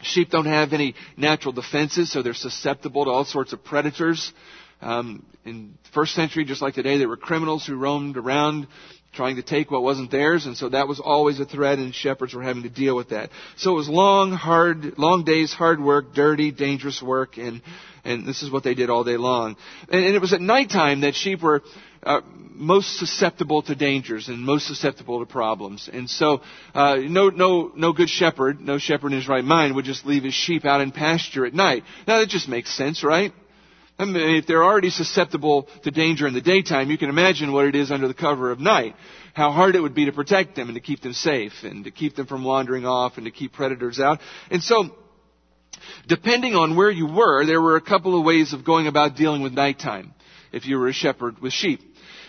sheep 0.00 0.30
don't 0.30 0.46
have 0.46 0.72
any 0.72 0.94
natural 1.16 1.52
defenses, 1.52 2.10
so 2.10 2.22
they're 2.22 2.34
susceptible 2.34 3.04
to 3.04 3.10
all 3.10 3.24
sorts 3.24 3.52
of 3.52 3.62
predators. 3.62 4.32
Um, 4.80 5.24
in 5.44 5.74
the 5.82 5.90
first 5.90 6.14
century, 6.14 6.44
just 6.44 6.62
like 6.62 6.74
today, 6.74 6.98
there 6.98 7.08
were 7.08 7.16
criminals 7.16 7.66
who 7.66 7.76
roamed 7.76 8.16
around 8.16 8.66
trying 9.14 9.36
to 9.36 9.42
take 9.42 9.70
what 9.70 9.82
wasn't 9.82 10.10
theirs, 10.10 10.46
and 10.46 10.56
so 10.56 10.68
that 10.68 10.88
was 10.88 11.00
always 11.00 11.40
a 11.40 11.44
threat, 11.44 11.78
and 11.78 11.94
shepherds 11.94 12.34
were 12.34 12.42
having 12.42 12.64
to 12.64 12.68
deal 12.68 12.96
with 12.96 13.10
that. 13.10 13.30
So 13.56 13.72
it 13.72 13.76
was 13.76 13.88
long, 13.88 14.32
hard, 14.32 14.98
long 14.98 15.24
days, 15.24 15.52
hard 15.52 15.82
work, 15.82 16.14
dirty, 16.14 16.50
dangerous 16.50 17.02
work, 17.02 17.38
and 17.38 17.62
and 18.04 18.26
this 18.26 18.42
is 18.42 18.50
what 18.50 18.64
they 18.64 18.74
did 18.74 18.90
all 18.90 19.04
day 19.04 19.16
long. 19.16 19.56
And, 19.88 20.04
and 20.04 20.14
it 20.14 20.20
was 20.20 20.32
at 20.32 20.40
nighttime 20.40 21.00
that 21.00 21.14
sheep 21.14 21.42
were 21.42 21.62
uh, 22.02 22.20
most 22.54 22.98
susceptible 22.98 23.62
to 23.62 23.74
dangers 23.74 24.28
and 24.28 24.38
most 24.40 24.66
susceptible 24.66 25.20
to 25.20 25.26
problems. 25.26 25.88
And 25.92 26.08
so, 26.08 26.42
uh, 26.74 26.96
no, 26.96 27.30
no, 27.30 27.72
no 27.74 27.92
good 27.92 28.08
shepherd, 28.08 28.60
no 28.60 28.78
shepherd 28.78 29.12
in 29.12 29.18
his 29.18 29.28
right 29.28 29.44
mind 29.44 29.74
would 29.74 29.84
just 29.84 30.06
leave 30.06 30.24
his 30.24 30.34
sheep 30.34 30.64
out 30.64 30.80
in 30.80 30.92
pasture 30.92 31.46
at 31.46 31.54
night. 31.54 31.84
Now 32.06 32.20
that 32.20 32.28
just 32.28 32.48
makes 32.48 32.74
sense, 32.76 33.02
right? 33.02 33.32
I 33.98 34.04
mean, 34.06 34.16
if 34.36 34.46
they're 34.46 34.64
already 34.64 34.90
susceptible 34.90 35.68
to 35.84 35.90
danger 35.90 36.26
in 36.26 36.34
the 36.34 36.40
daytime, 36.40 36.90
you 36.90 36.98
can 36.98 37.10
imagine 37.10 37.52
what 37.52 37.66
it 37.66 37.76
is 37.76 37.92
under 37.92 38.08
the 38.08 38.14
cover 38.14 38.50
of 38.50 38.58
night. 38.58 38.96
How 39.34 39.52
hard 39.52 39.76
it 39.76 39.80
would 39.80 39.94
be 39.94 40.06
to 40.06 40.12
protect 40.12 40.56
them 40.56 40.68
and 40.68 40.74
to 40.74 40.80
keep 40.80 41.00
them 41.00 41.12
safe 41.12 41.52
and 41.62 41.84
to 41.84 41.90
keep 41.90 42.16
them 42.16 42.26
from 42.26 42.44
wandering 42.44 42.86
off 42.86 43.16
and 43.16 43.26
to 43.26 43.30
keep 43.30 43.52
predators 43.52 44.00
out. 44.00 44.18
And 44.50 44.62
so, 44.62 44.96
depending 46.08 46.54
on 46.54 46.76
where 46.76 46.90
you 46.90 47.06
were, 47.06 47.46
there 47.46 47.60
were 47.60 47.76
a 47.76 47.80
couple 47.80 48.18
of 48.18 48.24
ways 48.24 48.52
of 48.52 48.64
going 48.64 48.88
about 48.88 49.16
dealing 49.16 49.42
with 49.42 49.52
nighttime 49.52 50.12
if 50.52 50.66
you 50.66 50.78
were 50.78 50.88
a 50.88 50.92
shepherd 50.92 51.40
with 51.40 51.52
sheep. 51.52 51.80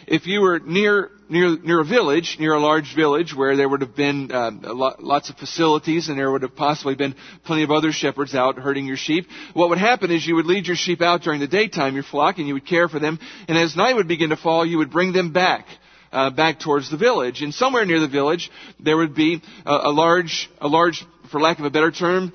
If 0.07 0.27
you 0.27 0.41
were 0.41 0.59
near 0.59 1.09
near 1.29 1.57
near 1.57 1.81
a 1.81 1.85
village, 1.85 2.37
near 2.39 2.53
a 2.53 2.59
large 2.59 2.95
village 2.95 3.33
where 3.35 3.57
there 3.57 3.67
would 3.67 3.81
have 3.81 3.95
been 3.95 4.31
uh, 4.31 4.51
lot, 4.63 5.03
lots 5.03 5.29
of 5.29 5.37
facilities 5.37 6.09
and 6.09 6.17
there 6.17 6.31
would 6.31 6.43
have 6.43 6.55
possibly 6.55 6.93
been 6.93 7.15
plenty 7.43 7.63
of 7.63 7.71
other 7.71 7.91
shepherds 7.91 8.35
out 8.35 8.57
herding 8.57 8.85
your 8.85 8.97
sheep, 8.97 9.27
what 9.53 9.69
would 9.69 9.79
happen 9.79 10.11
is 10.11 10.25
you 10.25 10.35
would 10.35 10.45
lead 10.45 10.67
your 10.67 10.75
sheep 10.75 11.01
out 11.01 11.21
during 11.21 11.39
the 11.39 11.47
daytime, 11.47 11.95
your 11.95 12.03
flock, 12.03 12.37
and 12.37 12.47
you 12.47 12.53
would 12.53 12.67
care 12.67 12.87
for 12.87 12.99
them, 12.99 13.19
and 13.47 13.57
as 13.57 13.75
night 13.75 13.95
would 13.95 14.07
begin 14.07 14.29
to 14.29 14.37
fall, 14.37 14.65
you 14.65 14.77
would 14.77 14.91
bring 14.91 15.13
them 15.13 15.33
back. 15.33 15.65
Uh, 16.11 16.29
back 16.29 16.61
towards 16.61 16.89
the 16.89 16.95
village, 16.95 17.41
and 17.41 17.53
somewhere 17.53 17.83
near 17.83 17.99
the 17.99 18.07
village 18.07 18.49
there 18.79 18.95
would 18.95 19.13
be 19.13 19.41
a, 19.65 19.73
a 19.73 19.91
large, 19.91 20.49
a 20.61 20.67
large, 20.67 21.03
for 21.29 21.41
lack 21.41 21.59
of 21.59 21.65
a 21.65 21.69
better 21.69 21.91
term, 21.91 22.31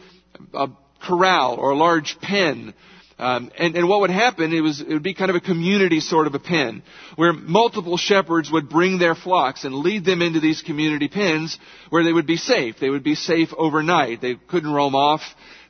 a 0.52 0.68
corral 1.00 1.54
or 1.54 1.70
a 1.70 1.76
large 1.76 2.18
pen 2.20 2.74
um, 3.20 3.50
and, 3.58 3.76
and 3.76 3.86
what 3.86 4.00
would 4.00 4.10
happen, 4.10 4.50
it, 4.54 4.62
was, 4.62 4.80
it 4.80 4.88
would 4.88 5.02
be 5.02 5.12
kind 5.12 5.28
of 5.28 5.36
a 5.36 5.40
community 5.40 6.00
sort 6.00 6.26
of 6.26 6.34
a 6.34 6.38
pen, 6.38 6.82
where 7.16 7.34
multiple 7.34 7.98
shepherds 7.98 8.50
would 8.50 8.70
bring 8.70 8.98
their 8.98 9.14
flocks 9.14 9.64
and 9.64 9.74
lead 9.74 10.06
them 10.06 10.22
into 10.22 10.40
these 10.40 10.62
community 10.62 11.06
pens 11.06 11.58
where 11.90 12.02
they 12.02 12.14
would 12.14 12.26
be 12.26 12.38
safe. 12.38 12.76
They 12.80 12.88
would 12.88 13.04
be 13.04 13.14
safe 13.14 13.50
overnight. 13.54 14.22
They 14.22 14.36
couldn't 14.36 14.72
roam 14.72 14.94
off. 14.94 15.20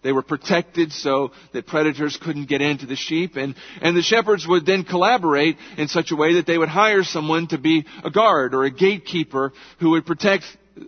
They 0.04 0.12
were 0.12 0.22
protected 0.22 0.92
so 0.92 1.32
that 1.52 1.66
predators 1.66 2.16
couldn't 2.16 2.48
get 2.48 2.60
into 2.60 2.86
the 2.86 2.94
sheep. 2.94 3.34
And, 3.34 3.56
and 3.82 3.96
the 3.96 4.02
shepherds 4.02 4.46
would 4.46 4.64
then 4.64 4.84
collaborate 4.84 5.56
in 5.76 5.88
such 5.88 6.12
a 6.12 6.16
way 6.16 6.34
that 6.34 6.46
they 6.46 6.56
would 6.56 6.68
hire 6.68 7.02
someone 7.02 7.48
to 7.48 7.58
be 7.58 7.84
a 8.04 8.12
guard 8.12 8.54
or 8.54 8.62
a 8.62 8.70
gatekeeper 8.70 9.52
who 9.80 9.90
would 9.90 10.06
protect 10.06 10.44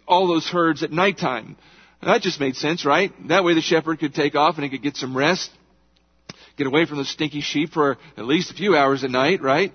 all 0.06 0.28
those 0.28 0.46
herds 0.46 0.84
at 0.84 0.92
nighttime. 0.92 1.56
That 2.00 2.22
just 2.22 2.38
made 2.38 2.54
sense, 2.54 2.84
right? 2.84 3.12
That 3.28 3.42
way 3.42 3.54
the 3.54 3.60
shepherd 3.60 3.98
could 3.98 4.14
take 4.14 4.36
off 4.36 4.54
and 4.54 4.64
he 4.64 4.70
could 4.70 4.82
get 4.82 4.96
some 4.96 5.16
rest 5.16 5.50
get 6.62 6.68
away 6.68 6.86
from 6.86 6.98
the 6.98 7.04
stinky 7.04 7.40
sheep 7.40 7.70
for 7.72 7.98
at 8.16 8.24
least 8.24 8.50
a 8.50 8.54
few 8.54 8.76
hours 8.76 9.02
a 9.02 9.08
night, 9.08 9.42
right? 9.42 9.72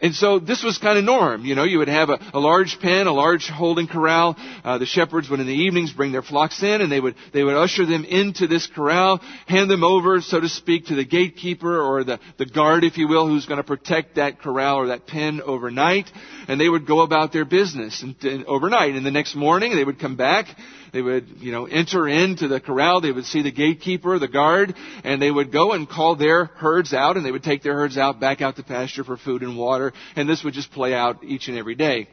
And 0.00 0.14
so 0.14 0.38
this 0.38 0.62
was 0.62 0.78
kind 0.78 0.96
of 0.96 1.04
norm. 1.04 1.44
You 1.44 1.56
know, 1.56 1.64
you 1.64 1.78
would 1.78 1.88
have 1.88 2.08
a, 2.08 2.18
a 2.32 2.38
large 2.38 2.78
pen, 2.80 3.08
a 3.08 3.12
large 3.12 3.48
holding 3.48 3.88
corral. 3.88 4.36
Uh, 4.62 4.78
the 4.78 4.86
shepherds 4.86 5.28
would 5.28 5.40
in 5.40 5.46
the 5.46 5.52
evenings 5.52 5.92
bring 5.92 6.12
their 6.12 6.22
flocks 6.22 6.62
in 6.62 6.80
and 6.80 6.90
they 6.90 7.00
would, 7.00 7.16
they 7.32 7.42
would 7.42 7.56
usher 7.56 7.84
them 7.84 8.04
into 8.04 8.46
this 8.46 8.68
corral, 8.68 9.18
hand 9.46 9.68
them 9.68 9.82
over, 9.82 10.20
so 10.20 10.40
to 10.40 10.48
speak, 10.48 10.86
to 10.86 10.94
the 10.94 11.04
gatekeeper 11.04 11.80
or 11.80 12.04
the, 12.04 12.20
the 12.36 12.46
guard, 12.46 12.84
if 12.84 12.96
you 12.96 13.08
will, 13.08 13.26
who's 13.26 13.46
going 13.46 13.58
to 13.58 13.64
protect 13.64 14.16
that 14.16 14.40
corral 14.40 14.76
or 14.76 14.86
that 14.88 15.08
pen 15.08 15.40
overnight. 15.44 16.08
And 16.46 16.60
they 16.60 16.68
would 16.68 16.86
go 16.86 17.00
about 17.00 17.32
their 17.32 17.44
business 17.44 18.02
and, 18.02 18.14
and 18.22 18.44
overnight. 18.44 18.94
And 18.94 19.04
the 19.04 19.10
next 19.10 19.34
morning 19.34 19.74
they 19.74 19.84
would 19.84 19.98
come 19.98 20.16
back 20.16 20.46
they 20.92 21.02
would, 21.02 21.26
you 21.38 21.52
know, 21.52 21.66
enter 21.66 22.08
into 22.08 22.48
the 22.48 22.60
corral. 22.60 23.00
They 23.00 23.12
would 23.12 23.26
see 23.26 23.42
the 23.42 23.52
gatekeeper, 23.52 24.18
the 24.18 24.28
guard, 24.28 24.74
and 25.04 25.20
they 25.20 25.30
would 25.30 25.52
go 25.52 25.72
and 25.72 25.88
call 25.88 26.16
their 26.16 26.46
herds 26.46 26.92
out, 26.92 27.16
and 27.16 27.24
they 27.24 27.32
would 27.32 27.44
take 27.44 27.62
their 27.62 27.74
herds 27.74 27.98
out 27.98 28.20
back 28.20 28.40
out 28.40 28.56
to 28.56 28.62
pasture 28.62 29.04
for 29.04 29.16
food 29.16 29.42
and 29.42 29.56
water. 29.56 29.92
And 30.16 30.28
this 30.28 30.42
would 30.44 30.54
just 30.54 30.72
play 30.72 30.94
out 30.94 31.22
each 31.24 31.48
and 31.48 31.58
every 31.58 31.74
day. 31.74 32.08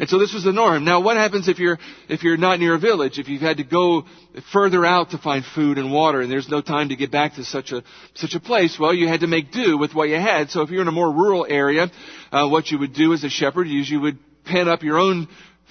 And 0.00 0.08
so 0.08 0.18
this 0.18 0.32
was 0.32 0.44
the 0.44 0.52
norm. 0.52 0.86
Now 0.86 1.00
what 1.00 1.18
happens 1.18 1.46
if 1.46 1.58
you're, 1.58 1.78
if 2.08 2.22
you're 2.22 2.38
not 2.38 2.58
near 2.58 2.74
a 2.74 2.78
village, 2.78 3.18
if 3.18 3.28
you've 3.28 3.42
had 3.42 3.58
to 3.58 3.64
go 3.64 4.06
further 4.50 4.86
out 4.86 5.10
to 5.10 5.18
find 5.18 5.44
food 5.44 5.76
and 5.76 5.92
water 5.92 6.22
and 6.22 6.32
there's 6.32 6.48
no 6.48 6.62
time 6.62 6.88
to 6.88 6.96
get 6.96 7.10
back 7.10 7.34
to 7.34 7.44
such 7.44 7.70
a, 7.70 7.84
such 8.14 8.34
a 8.34 8.40
place? 8.40 8.78
Well, 8.80 8.94
you 8.94 9.08
had 9.08 9.20
to 9.20 9.26
make 9.26 9.52
do 9.52 9.76
with 9.76 9.92
what 9.92 10.08
you 10.08 10.16
had. 10.16 10.48
So 10.48 10.62
if 10.62 10.70
you're 10.70 10.80
in 10.80 10.88
a 10.88 10.92
more 10.92 11.12
rural 11.12 11.46
area, 11.46 11.90
uh, 12.32 12.48
what 12.48 12.70
you 12.70 12.78
would 12.78 12.94
do 12.94 13.12
as 13.12 13.24
a 13.24 13.28
shepherd 13.28 13.66
is 13.66 13.90
you 13.90 14.00
would 14.00 14.18
pen 14.46 14.68
up 14.68 14.82
your 14.82 14.98
own 14.98 15.28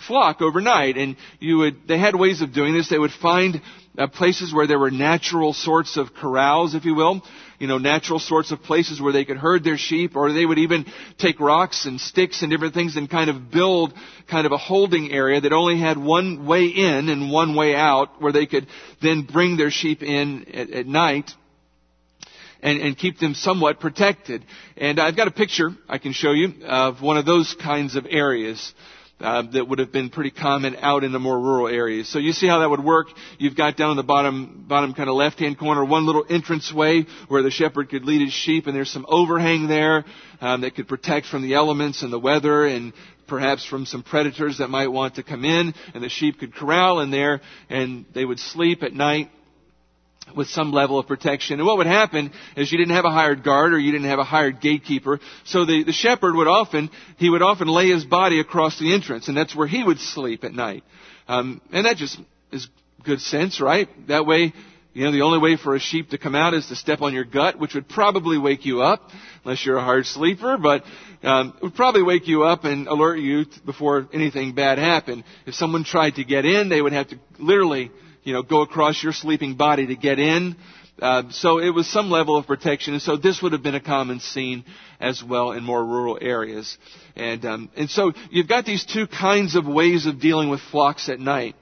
flock 0.07 0.41
overnight. 0.41 0.97
And 0.97 1.15
you 1.39 1.59
would, 1.59 1.87
they 1.87 1.97
had 1.97 2.15
ways 2.15 2.41
of 2.41 2.53
doing 2.53 2.73
this. 2.73 2.89
They 2.89 2.99
would 2.99 3.11
find 3.11 3.61
uh, 3.99 4.07
places 4.07 4.53
where 4.53 4.65
there 4.65 4.79
were 4.79 4.91
natural 4.91 5.51
sorts 5.53 5.97
of 5.97 6.13
corrals, 6.13 6.73
if 6.73 6.85
you 6.85 6.95
will. 6.95 7.21
You 7.59 7.67
know, 7.67 7.77
natural 7.77 8.19
sorts 8.19 8.51
of 8.51 8.63
places 8.63 9.01
where 9.01 9.11
they 9.11 9.25
could 9.25 9.35
herd 9.35 9.65
their 9.65 9.77
sheep, 9.77 10.15
or 10.15 10.31
they 10.31 10.45
would 10.45 10.59
even 10.59 10.85
take 11.17 11.41
rocks 11.41 11.85
and 11.85 11.99
sticks 11.99 12.41
and 12.41 12.49
different 12.49 12.73
things 12.73 12.95
and 12.95 13.09
kind 13.09 13.29
of 13.29 13.51
build 13.51 13.93
kind 14.29 14.45
of 14.45 14.53
a 14.53 14.57
holding 14.57 15.11
area 15.11 15.41
that 15.41 15.51
only 15.51 15.77
had 15.77 15.97
one 15.97 16.45
way 16.45 16.67
in 16.67 17.09
and 17.09 17.29
one 17.29 17.55
way 17.55 17.75
out, 17.75 18.21
where 18.21 18.31
they 18.31 18.45
could 18.45 18.67
then 19.01 19.23
bring 19.23 19.57
their 19.57 19.71
sheep 19.71 20.01
in 20.01 20.45
at, 20.53 20.71
at 20.71 20.87
night. 20.87 21.31
And, 22.61 22.81
and, 22.81 22.97
keep 22.97 23.19
them 23.19 23.35
somewhat 23.35 23.79
protected. 23.79 24.43
And 24.75 24.99
I've 24.99 25.15
got 25.15 25.29
a 25.29 25.31
picture 25.31 25.69
I 25.87 25.97
can 25.97 26.11
show 26.11 26.33
you 26.33 26.65
of 26.65 27.01
one 27.01 27.17
of 27.17 27.25
those 27.25 27.55
kinds 27.55 27.95
of 27.95 28.05
areas. 28.09 28.73
Uh, 29.19 29.43
that 29.53 29.67
would 29.67 29.79
have 29.79 29.91
been 29.91 30.09
pretty 30.09 30.31
common 30.31 30.75
out 30.77 31.03
in 31.03 31.11
the 31.11 31.19
more 31.19 31.39
rural 31.39 31.67
areas. 31.67 32.07
So 32.09 32.19
you 32.19 32.31
see 32.31 32.47
how 32.47 32.59
that 32.59 32.69
would 32.69 32.83
work. 32.83 33.07
You've 33.37 33.55
got 33.55 33.77
down 33.77 33.91
in 33.91 33.97
the 33.97 34.03
bottom, 34.03 34.65
bottom 34.67 34.93
kind 34.93 35.09
of 35.09 35.15
left-hand 35.15 35.57
corner 35.57 35.83
one 35.83 36.05
little 36.05 36.25
entrance 36.29 36.73
way 36.73 37.05
where 37.27 37.43
the 37.43 37.51
shepherd 37.51 37.89
could 37.89 38.05
lead 38.05 38.21
his 38.21 38.33
sheep, 38.33 38.67
and 38.67 38.75
there's 38.75 38.91
some 38.91 39.05
overhang 39.07 39.67
there 39.67 40.05
um, 40.41 40.61
that 40.61 40.75
could 40.75 40.87
protect 40.87 41.27
from 41.27 41.41
the 41.41 41.55
elements 41.55 42.01
and 42.01 42.13
the 42.13 42.19
weather 42.19 42.65
and 42.65 42.93
perhaps 43.27 43.65
from 43.65 43.85
some 43.85 44.03
predators 44.03 44.57
that 44.57 44.69
might 44.69 44.87
want 44.87 45.15
to 45.15 45.23
come 45.23 45.45
in, 45.45 45.73
and 45.93 46.03
the 46.03 46.09
sheep 46.09 46.39
could 46.39 46.53
corral 46.53 46.99
in 46.99 47.11
there, 47.11 47.41
and 47.69 48.05
they 48.13 48.25
would 48.25 48.39
sleep 48.39 48.83
at 48.83 48.91
night 48.91 49.29
with 50.35 50.47
some 50.47 50.71
level 50.71 50.99
of 50.99 51.07
protection. 51.07 51.59
And 51.59 51.67
what 51.67 51.77
would 51.77 51.87
happen 51.87 52.31
is 52.55 52.71
you 52.71 52.77
didn't 52.77 52.95
have 52.95 53.05
a 53.05 53.11
hired 53.11 53.43
guard 53.43 53.73
or 53.73 53.79
you 53.79 53.91
didn't 53.91 54.09
have 54.09 54.19
a 54.19 54.23
hired 54.23 54.61
gatekeeper. 54.61 55.19
So 55.45 55.65
the, 55.65 55.83
the 55.83 55.91
shepherd 55.91 56.35
would 56.35 56.47
often, 56.47 56.89
he 57.17 57.29
would 57.29 57.41
often 57.41 57.67
lay 57.67 57.89
his 57.89 58.05
body 58.05 58.39
across 58.39 58.79
the 58.79 58.93
entrance 58.93 59.27
and 59.27 59.37
that's 59.37 59.55
where 59.55 59.67
he 59.67 59.83
would 59.83 59.99
sleep 59.99 60.43
at 60.43 60.53
night. 60.53 60.83
Um, 61.27 61.61
and 61.71 61.85
that 61.85 61.97
just 61.97 62.19
is 62.51 62.67
good 63.03 63.21
sense, 63.21 63.61
right? 63.61 63.87
That 64.07 64.25
way, 64.25 64.53
you 64.93 65.05
know, 65.05 65.11
the 65.11 65.21
only 65.21 65.37
way 65.37 65.55
for 65.55 65.75
a 65.75 65.79
sheep 65.79 66.09
to 66.09 66.17
come 66.17 66.35
out 66.35 66.53
is 66.53 66.65
to 66.67 66.75
step 66.75 67.01
on 67.01 67.13
your 67.13 67.23
gut, 67.23 67.59
which 67.59 67.75
would 67.75 67.87
probably 67.87 68.37
wake 68.37 68.65
you 68.65 68.81
up, 68.81 69.09
unless 69.43 69.63
you're 69.65 69.77
a 69.77 69.83
hard 69.83 70.05
sleeper, 70.05 70.57
but 70.57 70.83
um, 71.21 71.53
it 71.57 71.63
would 71.63 71.75
probably 71.75 72.01
wake 72.01 72.27
you 72.27 72.43
up 72.43 72.63
and 72.63 72.87
alert 72.87 73.17
you 73.17 73.45
before 73.65 74.07
anything 74.11 74.55
bad 74.55 74.77
happened. 74.79 75.23
If 75.45 75.53
someone 75.53 75.83
tried 75.83 76.15
to 76.15 76.23
get 76.23 76.43
in, 76.45 76.69
they 76.69 76.81
would 76.81 76.93
have 76.93 77.07
to 77.09 77.19
literally 77.37 77.91
you 78.29 78.35
know, 78.35 78.43
go 78.43 78.61
across 78.61 79.01
your 79.01 79.11
sleeping 79.11 79.55
body 79.55 79.87
to 79.87 79.95
get 79.95 80.19
in. 80.19 80.55
Uh, 81.01 81.23
so 81.31 81.57
it 81.57 81.71
was 81.71 81.87
some 81.87 82.11
level 82.11 82.37
of 82.37 82.45
protection, 82.45 82.93
and 82.93 83.01
so 83.01 83.17
this 83.17 83.41
would 83.41 83.53
have 83.53 83.63
been 83.63 83.73
a 83.73 83.79
common 83.79 84.19
scene 84.19 84.63
as 84.99 85.23
well 85.23 85.53
in 85.53 85.63
more 85.63 85.83
rural 85.83 86.19
areas. 86.21 86.77
And 87.15 87.43
um, 87.43 87.69
and 87.75 87.89
so 87.89 88.11
you've 88.29 88.47
got 88.47 88.65
these 88.65 88.85
two 88.85 89.07
kinds 89.07 89.55
of 89.55 89.65
ways 89.65 90.05
of 90.05 90.19
dealing 90.19 90.49
with 90.49 90.59
flocks 90.59 91.09
at 91.09 91.19
night. 91.19 91.55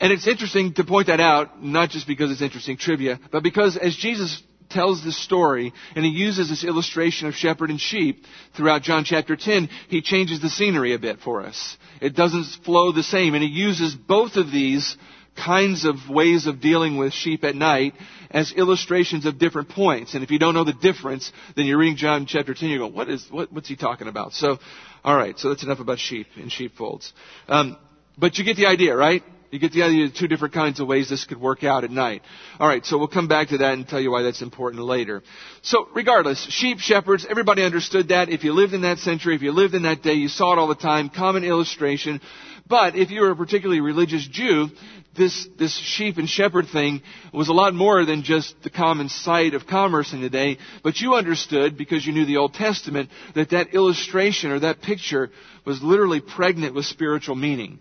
And 0.00 0.10
it's 0.10 0.26
interesting 0.26 0.72
to 0.74 0.84
point 0.84 1.08
that 1.08 1.20
out, 1.20 1.62
not 1.62 1.90
just 1.90 2.06
because 2.06 2.30
it's 2.30 2.40
interesting 2.40 2.78
trivia, 2.78 3.20
but 3.30 3.42
because 3.42 3.76
as 3.76 3.94
Jesus 3.94 4.42
tells 4.70 5.02
this 5.04 5.16
story 5.16 5.72
and 5.94 6.04
he 6.04 6.10
uses 6.10 6.48
this 6.48 6.64
illustration 6.64 7.28
of 7.28 7.34
shepherd 7.34 7.70
and 7.70 7.80
sheep 7.80 8.24
throughout 8.56 8.82
John 8.82 9.04
chapter 9.04 9.36
10, 9.36 9.68
he 9.88 10.02
changes 10.02 10.40
the 10.40 10.50
scenery 10.50 10.94
a 10.94 10.98
bit 10.98 11.20
for 11.20 11.42
us. 11.42 11.76
It 12.00 12.14
doesn't 12.14 12.44
flow 12.64 12.92
the 12.92 13.02
same 13.02 13.34
and 13.34 13.42
he 13.42 13.50
uses 13.50 13.94
both 13.94 14.36
of 14.36 14.50
these 14.50 14.96
kinds 15.36 15.84
of 15.84 15.96
ways 16.08 16.46
of 16.46 16.60
dealing 16.60 16.96
with 16.96 17.12
sheep 17.12 17.44
at 17.44 17.54
night 17.54 17.94
as 18.30 18.52
illustrations 18.52 19.26
of 19.26 19.38
different 19.38 19.68
points. 19.68 20.14
And 20.14 20.22
if 20.22 20.30
you 20.30 20.38
don't 20.38 20.54
know 20.54 20.64
the 20.64 20.72
difference, 20.72 21.32
then 21.56 21.66
you're 21.66 21.78
reading 21.78 21.96
John 21.96 22.26
chapter 22.26 22.54
10, 22.54 22.68
you 22.68 22.78
go, 22.78 22.86
what 22.86 23.08
is, 23.08 23.26
what, 23.30 23.52
what's 23.52 23.68
he 23.68 23.76
talking 23.76 24.08
about? 24.08 24.32
So, 24.32 24.58
alright, 25.04 25.38
so 25.38 25.48
that's 25.48 25.64
enough 25.64 25.80
about 25.80 25.98
sheep 25.98 26.26
and 26.36 26.50
sheepfolds. 26.50 27.12
Um, 27.48 27.76
but 28.16 28.38
you 28.38 28.44
get 28.44 28.56
the 28.56 28.66
idea, 28.66 28.96
right? 28.96 29.22
You 29.54 29.60
get 29.60 29.70
the 29.70 29.84
idea 29.84 30.06
of 30.06 30.14
two 30.14 30.26
different 30.26 30.52
kinds 30.52 30.80
of 30.80 30.88
ways 30.88 31.08
this 31.08 31.26
could 31.26 31.40
work 31.40 31.62
out 31.62 31.84
at 31.84 31.90
night. 31.92 32.22
Alright, 32.58 32.84
so 32.84 32.98
we'll 32.98 33.06
come 33.06 33.28
back 33.28 33.50
to 33.50 33.58
that 33.58 33.74
and 33.74 33.86
tell 33.86 34.00
you 34.00 34.10
why 34.10 34.22
that's 34.22 34.42
important 34.42 34.82
later. 34.82 35.22
So, 35.62 35.86
regardless, 35.94 36.44
sheep, 36.50 36.80
shepherds, 36.80 37.24
everybody 37.30 37.62
understood 37.62 38.08
that. 38.08 38.30
If 38.30 38.42
you 38.42 38.52
lived 38.52 38.74
in 38.74 38.80
that 38.80 38.98
century, 38.98 39.36
if 39.36 39.42
you 39.42 39.52
lived 39.52 39.74
in 39.74 39.84
that 39.84 40.02
day, 40.02 40.14
you 40.14 40.26
saw 40.26 40.54
it 40.54 40.58
all 40.58 40.66
the 40.66 40.74
time, 40.74 41.08
common 41.08 41.44
illustration. 41.44 42.20
But 42.66 42.96
if 42.96 43.12
you 43.12 43.20
were 43.20 43.30
a 43.30 43.36
particularly 43.36 43.80
religious 43.80 44.26
Jew, 44.26 44.70
this, 45.16 45.46
this 45.56 45.78
sheep 45.78 46.18
and 46.18 46.28
shepherd 46.28 46.66
thing 46.72 47.00
was 47.32 47.48
a 47.48 47.52
lot 47.52 47.74
more 47.74 48.04
than 48.04 48.24
just 48.24 48.60
the 48.64 48.70
common 48.70 49.08
sight 49.08 49.54
of 49.54 49.68
commerce 49.68 50.12
in 50.12 50.20
the 50.20 50.30
day, 50.30 50.58
but 50.82 50.98
you 50.98 51.14
understood, 51.14 51.78
because 51.78 52.04
you 52.04 52.12
knew 52.12 52.26
the 52.26 52.38
Old 52.38 52.54
Testament, 52.54 53.08
that 53.36 53.50
that 53.50 53.72
illustration 53.72 54.50
or 54.50 54.58
that 54.58 54.82
picture 54.82 55.30
was 55.64 55.80
literally 55.80 56.20
pregnant 56.20 56.74
with 56.74 56.86
spiritual 56.86 57.36
meaning. 57.36 57.78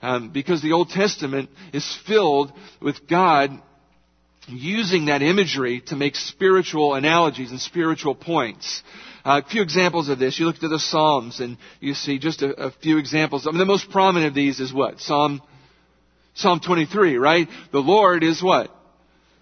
Um, 0.00 0.30
because 0.30 0.62
the 0.62 0.72
Old 0.72 0.90
Testament 0.90 1.50
is 1.72 1.98
filled 2.06 2.52
with 2.80 3.08
God 3.08 3.50
using 4.46 5.06
that 5.06 5.22
imagery 5.22 5.82
to 5.86 5.96
make 5.96 6.14
spiritual 6.16 6.94
analogies 6.94 7.50
and 7.50 7.60
spiritual 7.60 8.14
points. 8.14 8.82
Uh, 9.24 9.42
a 9.44 9.48
few 9.48 9.60
examples 9.62 10.08
of 10.08 10.18
this. 10.18 10.38
You 10.38 10.46
look 10.46 10.58
to 10.58 10.68
the 10.68 10.78
Psalms 10.78 11.40
and 11.40 11.58
you 11.80 11.94
see 11.94 12.18
just 12.18 12.42
a, 12.42 12.66
a 12.66 12.70
few 12.70 12.98
examples. 12.98 13.46
I 13.46 13.50
mean, 13.50 13.58
the 13.58 13.66
most 13.66 13.90
prominent 13.90 14.28
of 14.28 14.34
these 14.34 14.60
is 14.60 14.72
what? 14.72 15.00
Psalm, 15.00 15.42
Psalm 16.34 16.60
23, 16.60 17.16
right? 17.16 17.48
The 17.72 17.80
Lord 17.80 18.22
is 18.22 18.42
what? 18.42 18.70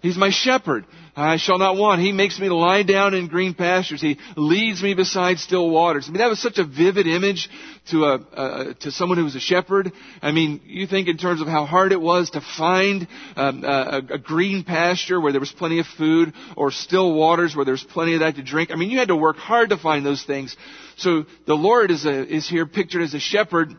He's 0.07 0.17
my 0.17 0.29
shepherd. 0.29 0.85
I 1.17 1.35
shall 1.35 1.57
not 1.57 1.75
want. 1.75 1.99
He 1.99 2.13
makes 2.13 2.39
me 2.39 2.47
lie 2.47 2.83
down 2.83 3.13
in 3.13 3.27
green 3.27 3.53
pastures. 3.53 3.99
He 3.99 4.17
leads 4.37 4.81
me 4.81 4.93
beside 4.93 5.37
still 5.39 5.69
waters. 5.69 6.07
I 6.07 6.11
mean, 6.11 6.19
that 6.19 6.29
was 6.29 6.41
such 6.41 6.59
a 6.59 6.63
vivid 6.63 7.07
image 7.07 7.49
to 7.91 8.05
a, 8.05 8.73
to 8.81 8.91
someone 8.91 9.17
who 9.17 9.25
was 9.25 9.35
a 9.35 9.41
shepherd. 9.41 9.91
I 10.21 10.31
mean, 10.31 10.61
you 10.65 10.87
think 10.87 11.09
in 11.09 11.17
terms 11.17 11.41
of 11.41 11.47
how 11.47 11.65
hard 11.65 11.91
it 11.91 11.99
was 11.99 12.29
to 12.29 12.41
find 12.41 13.05
um, 13.35 13.65
a, 13.65 14.01
a 14.11 14.17
green 14.17 14.63
pasture 14.63 15.19
where 15.19 15.33
there 15.33 15.41
was 15.41 15.51
plenty 15.51 15.79
of 15.79 15.87
food, 15.97 16.33
or 16.55 16.71
still 16.71 17.13
waters 17.13 17.53
where 17.53 17.65
there 17.65 17.73
was 17.73 17.83
plenty 17.83 18.13
of 18.13 18.21
that 18.21 18.37
to 18.37 18.43
drink. 18.43 18.71
I 18.71 18.75
mean, 18.75 18.91
you 18.91 18.99
had 18.99 19.09
to 19.09 19.15
work 19.15 19.35
hard 19.35 19.71
to 19.71 19.77
find 19.77 20.05
those 20.05 20.23
things. 20.23 20.55
So 20.95 21.25
the 21.45 21.55
Lord 21.55 21.91
is 21.91 22.05
a, 22.05 22.33
is 22.33 22.47
here 22.47 22.65
pictured 22.65 23.01
as 23.01 23.13
a 23.13 23.19
shepherd 23.19 23.75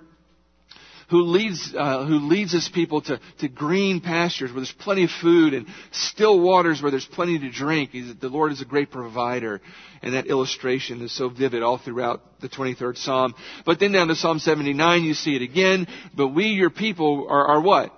who 1.11 1.23
leads, 1.23 1.75
uh, 1.77 2.05
who 2.05 2.19
leads 2.19 2.53
his 2.53 2.69
people 2.69 3.01
to, 3.03 3.19
to 3.39 3.49
green 3.49 4.01
pastures 4.01 4.51
where 4.51 4.61
there's 4.61 4.73
plenty 4.73 5.05
of 5.05 5.11
food 5.11 5.55
and 5.55 5.67
still 5.91 6.39
waters 6.39 6.83
where 6.83 6.91
there's 6.91 7.07
plenty 7.07 7.39
to 7.39 7.51
drink. 7.51 7.91
He's, 7.91 8.15
the 8.17 8.29
Lord 8.29 8.53
is 8.53 8.61
a 8.61 8.67
great 8.67 8.91
provider. 8.91 9.61
And 10.03 10.15
that 10.15 10.27
illustration 10.27 11.01
is 11.01 11.13
so 11.13 11.29
vivid 11.29 11.63
all 11.63 11.79
throughout 11.79 12.23
the 12.41 12.49
23rd 12.49 12.99
Psalm. 12.99 13.35
But 13.65 13.81
then 13.81 13.93
down 13.93 14.09
to 14.09 14.15
Psalm 14.15 14.39
79, 14.39 15.03
you 15.03 15.15
see 15.15 15.35
it 15.35 15.43
again. 15.43 15.87
But 16.15 16.29
we, 16.29 16.47
your 16.47 16.71
people, 16.71 17.27
are, 17.29 17.47
are 17.49 17.61
what? 17.61 17.93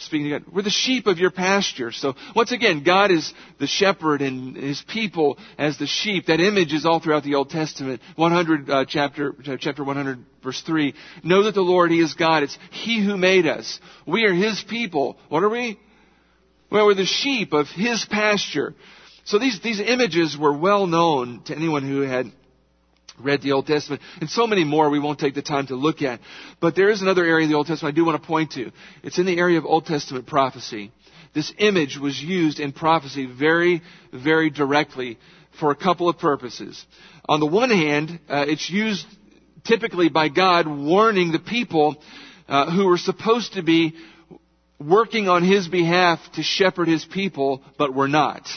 Speaking 0.00 0.30
to 0.30 0.38
God, 0.38 0.52
we're 0.52 0.62
the 0.62 0.70
sheep 0.70 1.06
of 1.06 1.18
your 1.18 1.30
pasture. 1.30 1.92
So 1.92 2.14
once 2.34 2.52
again, 2.52 2.82
God 2.82 3.10
is 3.10 3.34
the 3.58 3.66
shepherd 3.66 4.22
and 4.22 4.56
His 4.56 4.82
people 4.88 5.38
as 5.58 5.76
the 5.76 5.86
sheep. 5.86 6.26
That 6.26 6.40
image 6.40 6.72
is 6.72 6.86
all 6.86 7.00
throughout 7.00 7.22
the 7.22 7.34
Old 7.34 7.50
Testament. 7.50 8.00
100 8.16 8.70
uh, 8.70 8.84
chapter 8.88 9.34
chapter 9.60 9.84
100 9.84 10.24
verse 10.42 10.62
3. 10.62 10.94
Know 11.22 11.42
that 11.42 11.54
the 11.54 11.60
Lord 11.60 11.90
He 11.90 12.00
is 12.00 12.14
God. 12.14 12.42
It's 12.42 12.58
He 12.70 13.04
who 13.04 13.18
made 13.18 13.46
us. 13.46 13.78
We 14.06 14.24
are 14.24 14.32
His 14.32 14.64
people. 14.68 15.18
What 15.28 15.42
are 15.42 15.50
we? 15.50 15.78
Well, 16.70 16.86
we're 16.86 16.94
the 16.94 17.04
sheep 17.04 17.52
of 17.52 17.66
His 17.68 18.06
pasture. 18.06 18.74
So 19.24 19.38
these 19.38 19.60
these 19.60 19.80
images 19.80 20.36
were 20.36 20.56
well 20.56 20.86
known 20.86 21.42
to 21.44 21.54
anyone 21.54 21.86
who 21.86 22.00
had 22.00 22.32
read 23.20 23.42
the 23.42 23.52
Old 23.52 23.66
Testament, 23.66 24.02
and 24.20 24.28
so 24.28 24.46
many 24.46 24.64
more 24.64 24.90
we 24.90 24.98
won't 24.98 25.18
take 25.18 25.34
the 25.34 25.42
time 25.42 25.66
to 25.68 25.74
look 25.74 26.02
at. 26.02 26.20
But 26.60 26.74
there 26.74 26.90
is 26.90 27.02
another 27.02 27.24
area 27.24 27.44
of 27.44 27.50
the 27.50 27.56
Old 27.56 27.66
Testament 27.66 27.94
I 27.94 27.96
do 27.96 28.04
want 28.04 28.20
to 28.20 28.26
point 28.26 28.52
to. 28.52 28.72
It's 29.02 29.18
in 29.18 29.26
the 29.26 29.38
area 29.38 29.58
of 29.58 29.64
Old 29.64 29.86
Testament 29.86 30.26
prophecy. 30.26 30.92
This 31.34 31.52
image 31.58 31.98
was 31.98 32.20
used 32.20 32.58
in 32.58 32.72
prophecy 32.72 33.26
very, 33.26 33.82
very 34.12 34.50
directly 34.50 35.18
for 35.58 35.70
a 35.70 35.76
couple 35.76 36.08
of 36.08 36.18
purposes. 36.18 36.84
On 37.28 37.40
the 37.40 37.46
one 37.46 37.70
hand, 37.70 38.18
uh, 38.28 38.44
it's 38.48 38.68
used 38.68 39.06
typically 39.64 40.08
by 40.08 40.28
God 40.28 40.66
warning 40.66 41.32
the 41.32 41.38
people 41.38 42.02
uh, 42.48 42.70
who 42.70 42.86
were 42.86 42.98
supposed 42.98 43.54
to 43.54 43.62
be 43.62 43.94
working 44.80 45.28
on 45.28 45.44
His 45.44 45.68
behalf 45.68 46.18
to 46.34 46.42
shepherd 46.42 46.88
His 46.88 47.04
people, 47.04 47.62
but 47.78 47.94
were 47.94 48.08
not. 48.08 48.48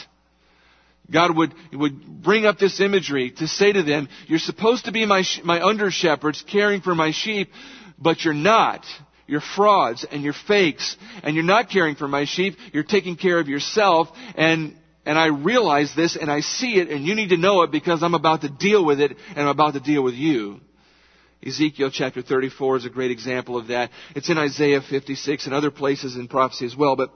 God 1.10 1.36
would, 1.36 1.54
would 1.72 2.22
bring 2.22 2.46
up 2.46 2.58
this 2.58 2.80
imagery 2.80 3.30
to 3.32 3.46
say 3.46 3.72
to 3.72 3.82
them, 3.82 4.08
you're 4.26 4.38
supposed 4.38 4.86
to 4.86 4.92
be 4.92 5.04
my, 5.04 5.22
my 5.44 5.62
under 5.62 5.90
shepherds 5.90 6.42
caring 6.50 6.80
for 6.80 6.94
my 6.94 7.10
sheep, 7.10 7.50
but 7.98 8.24
you're 8.24 8.34
not. 8.34 8.84
You're 9.26 9.40
frauds 9.40 10.04
and 10.10 10.22
you're 10.22 10.34
fakes 10.34 10.96
and 11.22 11.34
you're 11.34 11.44
not 11.44 11.70
caring 11.70 11.94
for 11.94 12.08
my 12.08 12.24
sheep. 12.24 12.56
You're 12.72 12.84
taking 12.84 13.16
care 13.16 13.38
of 13.38 13.48
yourself 13.48 14.08
and, 14.36 14.76
and 15.06 15.18
I 15.18 15.26
realize 15.26 15.94
this 15.94 16.16
and 16.16 16.30
I 16.30 16.40
see 16.40 16.76
it 16.76 16.90
and 16.90 17.04
you 17.04 17.14
need 17.14 17.30
to 17.30 17.36
know 17.36 17.62
it 17.62 17.70
because 17.70 18.02
I'm 18.02 18.14
about 18.14 18.42
to 18.42 18.48
deal 18.48 18.84
with 18.84 19.00
it 19.00 19.16
and 19.30 19.40
I'm 19.40 19.48
about 19.48 19.74
to 19.74 19.80
deal 19.80 20.02
with 20.02 20.14
you. 20.14 20.60
Ezekiel 21.46 21.90
chapter 21.90 22.22
34 22.22 22.78
is 22.78 22.86
a 22.86 22.90
great 22.90 23.10
example 23.10 23.58
of 23.58 23.68
that. 23.68 23.90
It's 24.14 24.30
in 24.30 24.38
Isaiah 24.38 24.80
56 24.80 25.46
and 25.46 25.54
other 25.54 25.70
places 25.70 26.16
in 26.16 26.28
prophecy 26.28 26.64
as 26.64 26.76
well, 26.76 26.96
but 26.96 27.10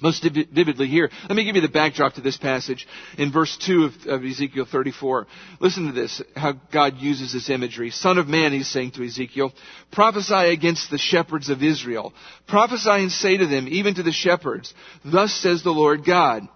most 0.00 0.22
vividly 0.22 0.86
here. 0.88 1.10
Let 1.28 1.36
me 1.36 1.44
give 1.44 1.54
you 1.54 1.62
the 1.62 1.68
backdrop 1.68 2.14
to 2.14 2.20
this 2.20 2.36
passage 2.36 2.86
in 3.18 3.30
verse 3.30 3.56
2 3.66 3.84
of, 3.84 3.92
of, 4.06 4.24
Ezekiel 4.24 4.66
34. 4.70 5.26
Listen 5.60 5.86
to 5.86 5.92
this, 5.92 6.22
how 6.34 6.54
God 6.72 6.96
uses 6.98 7.32
this 7.32 7.50
imagery. 7.50 7.90
Son 7.90 8.18
of 8.18 8.26
man, 8.26 8.52
he's 8.52 8.68
saying 8.68 8.92
to 8.92 9.04
Ezekiel, 9.04 9.52
prophesy 9.92 10.34
against 10.34 10.90
the 10.90 10.98
shepherds 10.98 11.50
of 11.50 11.62
Israel. 11.62 12.12
Prophesy 12.48 12.90
and 12.90 13.12
say 13.12 13.36
to 13.36 13.46
them, 13.46 13.68
even 13.68 13.94
to 13.94 14.02
the 14.02 14.12
shepherds, 14.12 14.74
thus 15.04 15.32
says 15.34 15.62
the 15.62 15.70
Lord 15.70 16.04
God. 16.04 16.48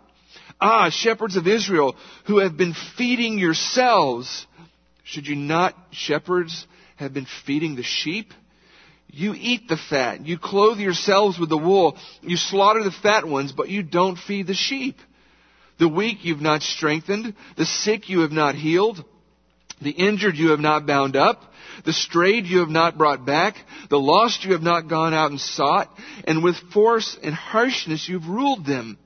Ah, 0.61 0.89
shepherds 0.91 1.37
of 1.37 1.47
Israel, 1.47 1.97
who 2.27 2.39
have 2.39 2.57
been 2.57 2.75
feeding 2.97 3.39
yourselves, 3.39 4.47
should 5.05 5.27
you 5.27 5.37
not, 5.37 5.75
shepherds, 5.93 6.67
have 6.97 7.13
been 7.13 7.27
feeding 7.45 7.77
the 7.77 7.83
sheep? 7.83 8.33
You 9.17 9.35
eat 9.35 9.67
the 9.67 9.79
fat. 9.79 10.27
You 10.27 10.39
clothe 10.39 10.79
yourselves 10.79 11.39
with 11.39 11.49
the 11.49 11.57
wool. 11.57 11.97
You 12.21 12.37
slaughter 12.37 12.85
the 12.85 12.91
fat 12.91 13.27
ones, 13.27 13.51
but 13.51 13.71
you 13.71 13.83
don't 13.83 14.19
feed 14.19 14.47
the 14.47 14.53
sheep. 14.53 14.99
The 15.79 15.89
weak 15.89 16.19
you've 16.21 16.43
not 16.43 16.61
strengthened. 16.61 17.35
The 17.57 17.65
sick 17.65 18.11
you 18.11 18.21
have 18.21 18.31
not 18.31 18.57
healed. 18.57 19.03
The 19.81 19.91
injured 19.91 20.37
you 20.37 20.51
have 20.51 20.61
not 20.61 20.87
bound 20.87 21.17
up. 21.17 21.43
The 21.87 21.95
strayed 21.95 22.45
you 22.45 22.59
have 22.59 22.69
not 22.69 22.99
brought 22.99 23.25
back. 23.25 23.57
The 23.89 23.99
lost 23.99 24.45
you 24.45 24.53
have 24.53 24.63
not 24.63 24.87
gone 24.87 25.15
out 25.15 25.31
and 25.31 25.41
sought. 25.41 25.91
And 26.25 26.45
with 26.45 26.57
force 26.75 27.17
and 27.23 27.35
harshness 27.35 28.07
you've 28.11 28.29
ruled 28.29 28.67
them. 28.67 28.99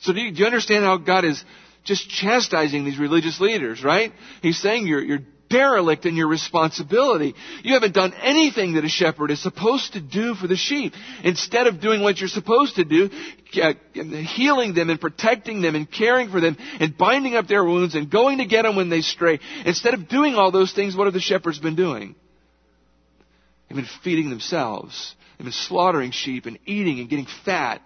So 0.00 0.12
do 0.12 0.20
you, 0.20 0.32
do 0.32 0.40
you 0.40 0.46
understand 0.46 0.84
how 0.84 0.98
God 0.98 1.24
is 1.24 1.42
just 1.82 2.10
chastising 2.10 2.84
these 2.84 2.98
religious 2.98 3.40
leaders, 3.40 3.82
right? 3.82 4.12
He's 4.42 4.60
saying 4.60 4.86
you're, 4.86 5.02
you're 5.02 5.24
derelict 5.54 6.04
in 6.04 6.16
your 6.16 6.26
responsibility. 6.26 7.34
You 7.62 7.74
haven't 7.74 7.94
done 7.94 8.12
anything 8.20 8.74
that 8.74 8.84
a 8.84 8.88
shepherd 8.88 9.30
is 9.30 9.40
supposed 9.40 9.92
to 9.92 10.00
do 10.00 10.34
for 10.34 10.48
the 10.48 10.56
sheep. 10.56 10.94
Instead 11.22 11.68
of 11.68 11.80
doing 11.80 12.02
what 12.02 12.18
you're 12.18 12.28
supposed 12.28 12.76
to 12.76 12.84
do, 12.84 13.08
uh, 13.62 13.74
healing 14.34 14.74
them 14.74 14.90
and 14.90 15.00
protecting 15.00 15.62
them 15.62 15.76
and 15.76 15.90
caring 15.90 16.28
for 16.28 16.40
them 16.40 16.56
and 16.80 16.98
binding 16.98 17.36
up 17.36 17.46
their 17.46 17.64
wounds 17.64 17.94
and 17.94 18.10
going 18.10 18.38
to 18.38 18.46
get 18.46 18.62
them 18.62 18.74
when 18.74 18.90
they 18.90 19.00
stray, 19.00 19.38
instead 19.64 19.94
of 19.94 20.08
doing 20.08 20.34
all 20.34 20.50
those 20.50 20.72
things, 20.72 20.96
what 20.96 21.04
have 21.04 21.14
the 21.14 21.20
shepherds 21.20 21.60
been 21.60 21.76
doing? 21.76 22.16
They've 23.68 23.76
been 23.76 23.86
feeding 24.02 24.30
themselves. 24.30 25.14
They've 25.38 25.44
been 25.44 25.52
slaughtering 25.52 26.10
sheep 26.10 26.46
and 26.46 26.58
eating 26.66 26.98
and 26.98 27.08
getting 27.08 27.28
fat. 27.44 27.80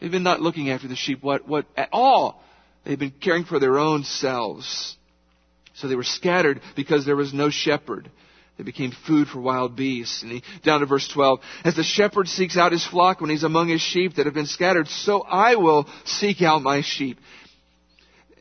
They've 0.00 0.10
been 0.10 0.22
not 0.22 0.40
looking 0.40 0.70
after 0.70 0.86
the 0.86 0.96
sheep 0.96 1.22
what, 1.22 1.48
what 1.48 1.64
at 1.76 1.88
all. 1.92 2.42
They've 2.84 2.98
been 2.98 3.10
caring 3.10 3.44
for 3.44 3.58
their 3.58 3.78
own 3.78 4.04
selves. 4.04 4.96
So 5.80 5.88
they 5.88 5.96
were 5.96 6.04
scattered 6.04 6.60
because 6.76 7.06
there 7.06 7.16
was 7.16 7.32
no 7.32 7.50
shepherd. 7.50 8.10
They 8.58 8.64
became 8.64 8.92
food 9.06 9.28
for 9.28 9.40
wild 9.40 9.74
beasts. 9.74 10.22
And 10.22 10.32
he, 10.32 10.42
down 10.62 10.80
to 10.80 10.86
verse 10.86 11.08
12, 11.08 11.40
as 11.64 11.76
the 11.76 11.82
shepherd 11.82 12.28
seeks 12.28 12.58
out 12.58 12.72
his 12.72 12.86
flock 12.86 13.20
when 13.20 13.30
he's 13.30 13.42
among 13.42 13.68
his 13.68 13.80
sheep 13.80 14.16
that 14.16 14.26
have 14.26 14.34
been 14.34 14.44
scattered, 14.44 14.86
so 14.88 15.22
I 15.22 15.54
will 15.54 15.88
seek 16.04 16.42
out 16.42 16.62
my 16.62 16.82
sheep. 16.82 17.18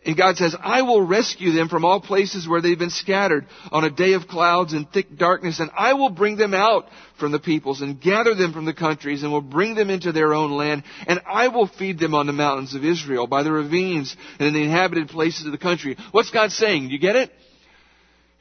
And 0.05 0.15
God 0.15 0.37
says, 0.37 0.55
I 0.59 0.83
will 0.83 1.05
rescue 1.05 1.51
them 1.51 1.67
from 1.67 1.83
all 1.83 1.99
places 1.99 2.47
where 2.47 2.61
they've 2.61 2.79
been 2.79 2.89
scattered 2.89 3.45
on 3.71 3.83
a 3.83 3.89
day 3.89 4.13
of 4.13 4.27
clouds 4.27 4.71
and 4.71 4.89
thick 4.89 5.17
darkness, 5.17 5.59
and 5.59 5.69
I 5.77 5.93
will 5.93 6.09
bring 6.09 6.37
them 6.37 6.53
out 6.53 6.87
from 7.19 7.33
the 7.33 7.39
peoples 7.39 7.81
and 7.81 7.99
gather 7.99 8.33
them 8.33 8.53
from 8.53 8.63
the 8.63 8.73
countries 8.73 9.23
and 9.23 9.31
will 9.31 9.41
bring 9.41 9.75
them 9.75 9.89
into 9.89 10.13
their 10.13 10.33
own 10.33 10.51
land, 10.51 10.83
and 11.05 11.21
I 11.27 11.49
will 11.49 11.67
feed 11.67 11.99
them 11.99 12.15
on 12.15 12.27
the 12.27 12.33
mountains 12.33 12.75
of 12.75 12.85
Israel, 12.85 13.27
by 13.27 13.43
the 13.43 13.51
ravines 13.51 14.15
and 14.39 14.47
in 14.47 14.53
the 14.53 14.63
inhabited 14.63 15.09
places 15.09 15.45
of 15.45 15.51
the 15.51 15.57
country. 15.57 15.97
What's 16.11 16.31
God 16.31 16.51
saying? 16.51 16.87
Do 16.87 16.93
You 16.93 16.99
get 16.99 17.17
it? 17.17 17.31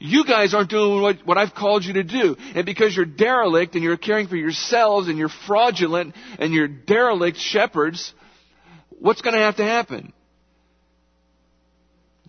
You 0.01 0.23
guys 0.25 0.53
aren't 0.53 0.69
doing 0.69 1.01
what, 1.01 1.17
what 1.25 1.37
I've 1.37 1.53
called 1.53 1.83
you 1.83 1.93
to 1.95 2.03
do. 2.03 2.37
And 2.55 2.65
because 2.65 2.95
you're 2.95 3.05
derelict 3.05 3.75
and 3.75 3.83
you're 3.83 3.97
caring 3.97 4.27
for 4.27 4.37
yourselves 4.37 5.09
and 5.09 5.17
you're 5.17 5.27
fraudulent 5.45 6.15
and 6.39 6.53
you're 6.53 6.69
derelict 6.69 7.37
shepherds, 7.37 8.13
what's 8.97 9.21
going 9.21 9.35
to 9.35 9.41
have 9.41 9.57
to 9.57 9.65
happen? 9.65 10.13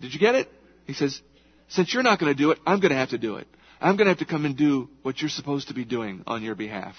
Did 0.01 0.13
you 0.13 0.19
get 0.19 0.35
it? 0.35 0.49
He 0.85 0.93
says, 0.93 1.21
since 1.69 1.93
you're 1.93 2.03
not 2.03 2.19
going 2.19 2.31
to 2.31 2.37
do 2.37 2.51
it, 2.51 2.59
I'm 2.65 2.79
going 2.79 2.91
to 2.91 2.97
have 2.97 3.11
to 3.11 3.17
do 3.17 3.37
it. 3.37 3.47
I'm 3.79 3.95
going 3.95 4.05
to 4.05 4.11
have 4.11 4.19
to 4.19 4.25
come 4.25 4.45
and 4.45 4.57
do 4.57 4.89
what 5.01 5.21
you're 5.21 5.29
supposed 5.29 5.69
to 5.69 5.73
be 5.73 5.85
doing 5.85 6.23
on 6.27 6.43
your 6.43 6.55
behalf. 6.55 6.95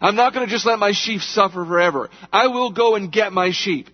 I'm 0.00 0.16
not 0.16 0.32
going 0.32 0.46
to 0.46 0.50
just 0.50 0.66
let 0.66 0.78
my 0.78 0.92
sheep 0.92 1.20
suffer 1.20 1.64
forever. 1.64 2.10
I 2.32 2.48
will 2.48 2.72
go 2.72 2.96
and 2.96 3.12
get 3.12 3.32
my 3.32 3.50
sheep. 3.52 3.88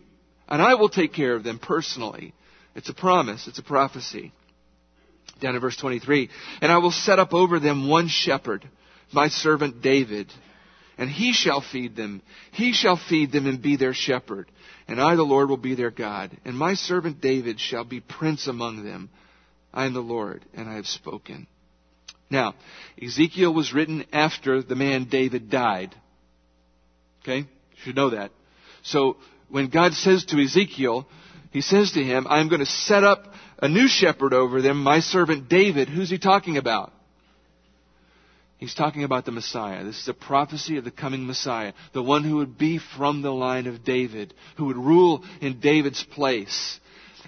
And 0.48 0.61
I 0.61 0.75
will 0.75 0.88
take 0.88 1.12
care 1.12 1.35
of 1.35 1.44
them 1.44 1.59
personally. 1.59 2.35
It's 2.75 2.88
a 2.88 2.94
promise. 2.94 3.46
It's 3.46 3.59
a 3.59 3.62
prophecy. 3.62 4.33
Down 5.40 5.55
in 5.55 5.61
verse 5.61 5.77
23. 5.77 6.29
And 6.61 6.72
I 6.72 6.79
will 6.79 6.90
set 6.90 7.18
up 7.18 7.35
over 7.35 7.59
them 7.59 7.88
one 7.88 8.09
shepherd, 8.09 8.68
my 9.12 9.29
servant 9.29 9.83
David. 9.83 10.33
And 10.98 11.09
he 11.09 11.33
shall 11.33 11.61
feed 11.61 11.96
them. 11.96 12.22
He 12.53 12.72
shall 12.72 12.96
feed 12.96 13.33
them 13.33 13.46
and 13.46 13.62
be 13.62 13.77
their 13.77 13.94
shepherd. 13.94 14.51
And 14.88 15.01
I, 15.01 15.14
the 15.14 15.23
Lord, 15.23 15.49
will 15.49 15.57
be 15.57 15.75
their 15.75 15.90
God. 15.90 16.37
And 16.45 16.57
my 16.57 16.75
servant 16.75 17.21
David 17.21 17.61
shall 17.61 17.85
be 17.85 18.01
prince 18.01 18.47
among 18.47 18.85
them. 18.85 19.11
I 19.73 19.87
am 19.87 19.95
the 19.95 20.01
Lord, 20.01 20.45
and 20.55 20.68
I 20.68 20.75
have 20.75 20.87
spoken. 20.87 21.47
Now, 22.31 22.55
Ezekiel 23.03 23.53
was 23.53 23.73
written 23.73 24.05
after 24.12 24.62
the 24.62 24.75
man 24.75 25.05
David 25.05 25.51
died. 25.51 25.95
Okay? 27.23 27.38
You 27.38 27.47
should 27.85 27.97
know 27.97 28.11
that. 28.11 28.33
So, 28.83 29.16
when 29.49 29.68
God 29.68 29.92
says 29.92 30.25
to 30.27 30.42
Ezekiel, 30.42 31.07
He 31.53 31.61
says 31.61 31.92
to 31.92 32.03
him, 32.03 32.27
I'm 32.29 32.49
going 32.49 32.61
to 32.61 32.66
set 32.66 33.05
up 33.05 33.27
a 33.59 33.68
new 33.68 33.87
shepherd 33.87 34.33
over 34.33 34.62
them, 34.62 34.83
my 34.83 35.01
servant 35.01 35.49
David. 35.49 35.88
Who's 35.88 36.11
he 36.11 36.18
talking 36.18 36.57
about? 36.57 36.92
He's 38.62 38.75
talking 38.75 39.03
about 39.03 39.25
the 39.25 39.33
Messiah. 39.33 39.83
This 39.83 40.01
is 40.01 40.07
a 40.07 40.14
prophecy 40.14 40.77
of 40.77 40.85
the 40.85 40.92
coming 40.92 41.27
Messiah, 41.27 41.72
the 41.94 42.03
one 42.03 42.22
who 42.22 42.37
would 42.37 42.57
be 42.57 42.79
from 42.79 43.20
the 43.20 43.33
line 43.33 43.66
of 43.66 43.83
David, 43.83 44.35
who 44.57 44.66
would 44.66 44.77
rule 44.77 45.25
in 45.40 45.59
David's 45.59 46.05
place. 46.05 46.79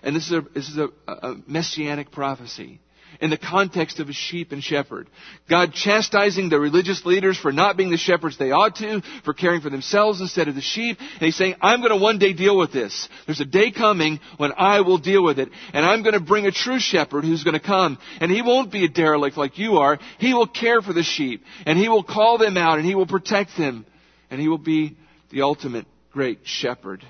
And 0.04 0.14
this 0.14 0.26
is 0.26 0.32
a, 0.32 0.42
this 0.54 0.68
is 0.68 0.78
a, 0.78 0.90
a 1.08 1.34
messianic 1.48 2.12
prophecy 2.12 2.78
in 3.20 3.30
the 3.30 3.36
context 3.36 4.00
of 4.00 4.08
a 4.08 4.12
sheep 4.12 4.52
and 4.52 4.62
shepherd. 4.62 5.08
God 5.48 5.72
chastising 5.72 6.48
the 6.48 6.58
religious 6.58 7.04
leaders 7.04 7.38
for 7.38 7.52
not 7.52 7.76
being 7.76 7.90
the 7.90 7.96
shepherds 7.96 8.38
they 8.38 8.50
ought 8.50 8.76
to, 8.76 9.02
for 9.24 9.34
caring 9.34 9.60
for 9.60 9.70
themselves 9.70 10.20
instead 10.20 10.48
of 10.48 10.54
the 10.54 10.60
sheep. 10.60 10.98
And 10.98 11.20
He's 11.20 11.36
saying, 11.36 11.56
I'm 11.60 11.80
going 11.80 11.90
to 11.90 11.96
one 11.96 12.18
day 12.18 12.32
deal 12.32 12.56
with 12.56 12.72
this. 12.72 13.08
There's 13.26 13.40
a 13.40 13.44
day 13.44 13.70
coming 13.70 14.20
when 14.36 14.52
I 14.56 14.80
will 14.80 14.98
deal 14.98 15.22
with 15.22 15.38
it. 15.38 15.50
And 15.72 15.84
I'm 15.84 16.02
going 16.02 16.14
to 16.14 16.20
bring 16.20 16.46
a 16.46 16.52
true 16.52 16.78
shepherd 16.78 17.24
who's 17.24 17.44
going 17.44 17.58
to 17.58 17.64
come. 17.64 17.98
And 18.20 18.30
he 18.30 18.42
won't 18.42 18.72
be 18.72 18.84
a 18.84 18.88
derelict 18.88 19.36
like 19.36 19.58
you 19.58 19.78
are. 19.78 19.98
He 20.18 20.34
will 20.34 20.46
care 20.46 20.82
for 20.82 20.92
the 20.92 21.02
sheep. 21.02 21.42
And 21.66 21.78
he 21.78 21.88
will 21.88 22.04
call 22.04 22.38
them 22.38 22.56
out 22.56 22.78
and 22.78 22.86
he 22.86 22.94
will 22.94 23.06
protect 23.06 23.56
them. 23.56 23.86
And 24.30 24.40
he 24.40 24.48
will 24.48 24.58
be 24.58 24.96
the 25.30 25.42
ultimate 25.42 25.86
great 26.12 26.40
shepherd. 26.44 27.04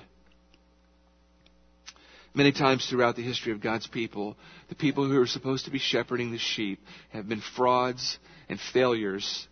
Many 2.35 2.51
times 2.51 2.85
throughout 2.85 3.15
the 3.15 3.23
history 3.23 3.53
of 3.53 3.61
God's 3.61 3.87
people, 3.87 4.35
the 4.67 4.75
people 4.75 5.07
who 5.07 5.21
are 5.21 5.27
supposed 5.27 5.65
to 5.65 5.71
be 5.71 5.79
shepherding 5.79 6.31
the 6.31 6.37
sheep 6.37 6.79
have 7.11 7.29
been 7.29 7.41
frauds 7.55 8.19
and 8.49 8.59
failures, 8.59 9.47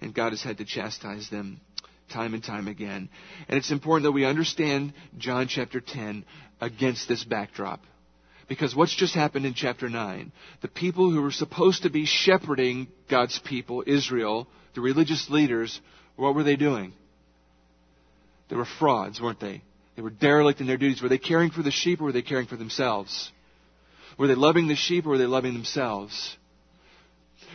and 0.00 0.14
God 0.14 0.30
has 0.30 0.42
had 0.42 0.58
to 0.58 0.64
chastise 0.64 1.28
them 1.30 1.60
time 2.08 2.34
and 2.34 2.42
time 2.42 2.68
again. 2.68 3.08
And 3.48 3.58
it's 3.58 3.72
important 3.72 4.04
that 4.04 4.12
we 4.12 4.24
understand 4.24 4.94
John 5.18 5.48
chapter 5.48 5.80
10 5.80 6.24
against 6.60 7.08
this 7.08 7.24
backdrop. 7.24 7.80
Because 8.48 8.74
what's 8.74 8.94
just 8.94 9.14
happened 9.14 9.44
in 9.44 9.54
chapter 9.54 9.88
9? 9.88 10.32
The 10.62 10.68
people 10.68 11.10
who 11.10 11.20
were 11.20 11.32
supposed 11.32 11.82
to 11.82 11.90
be 11.90 12.06
shepherding 12.06 12.86
God's 13.10 13.38
people, 13.40 13.82
Israel, 13.84 14.46
the 14.74 14.80
religious 14.80 15.28
leaders, 15.28 15.80
what 16.14 16.36
were 16.36 16.44
they 16.44 16.56
doing? 16.56 16.92
They 18.48 18.56
were 18.56 18.64
frauds, 18.78 19.20
weren't 19.20 19.40
they? 19.40 19.62
They 19.98 20.02
were 20.02 20.10
derelict 20.10 20.60
in 20.60 20.68
their 20.68 20.76
duties. 20.76 21.02
Were 21.02 21.08
they 21.08 21.18
caring 21.18 21.50
for 21.50 21.60
the 21.60 21.72
sheep 21.72 22.00
or 22.00 22.04
were 22.04 22.12
they 22.12 22.22
caring 22.22 22.46
for 22.46 22.54
themselves? 22.54 23.32
Were 24.16 24.28
they 24.28 24.36
loving 24.36 24.68
the 24.68 24.76
sheep 24.76 25.04
or 25.04 25.08
were 25.08 25.18
they 25.18 25.26
loving 25.26 25.54
themselves? 25.54 26.36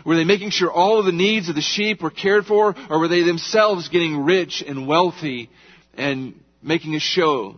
Were 0.05 0.17
they 0.17 0.25
making 0.25 0.49
sure 0.49 0.69
all 0.69 0.99
of 0.99 1.05
the 1.05 1.13
needs 1.13 1.47
of 1.47 1.55
the 1.55 1.61
sheep 1.61 2.01
were 2.01 2.09
cared 2.09 2.45
for 2.45 2.75
or 2.89 2.99
were 2.99 3.07
they 3.07 3.23
themselves 3.23 3.87
getting 3.87 4.25
rich 4.25 4.61
and 4.61 4.89
wealthy 4.89 5.49
and 5.93 6.37
making 6.61 6.95
a 6.95 6.99
show 6.99 7.55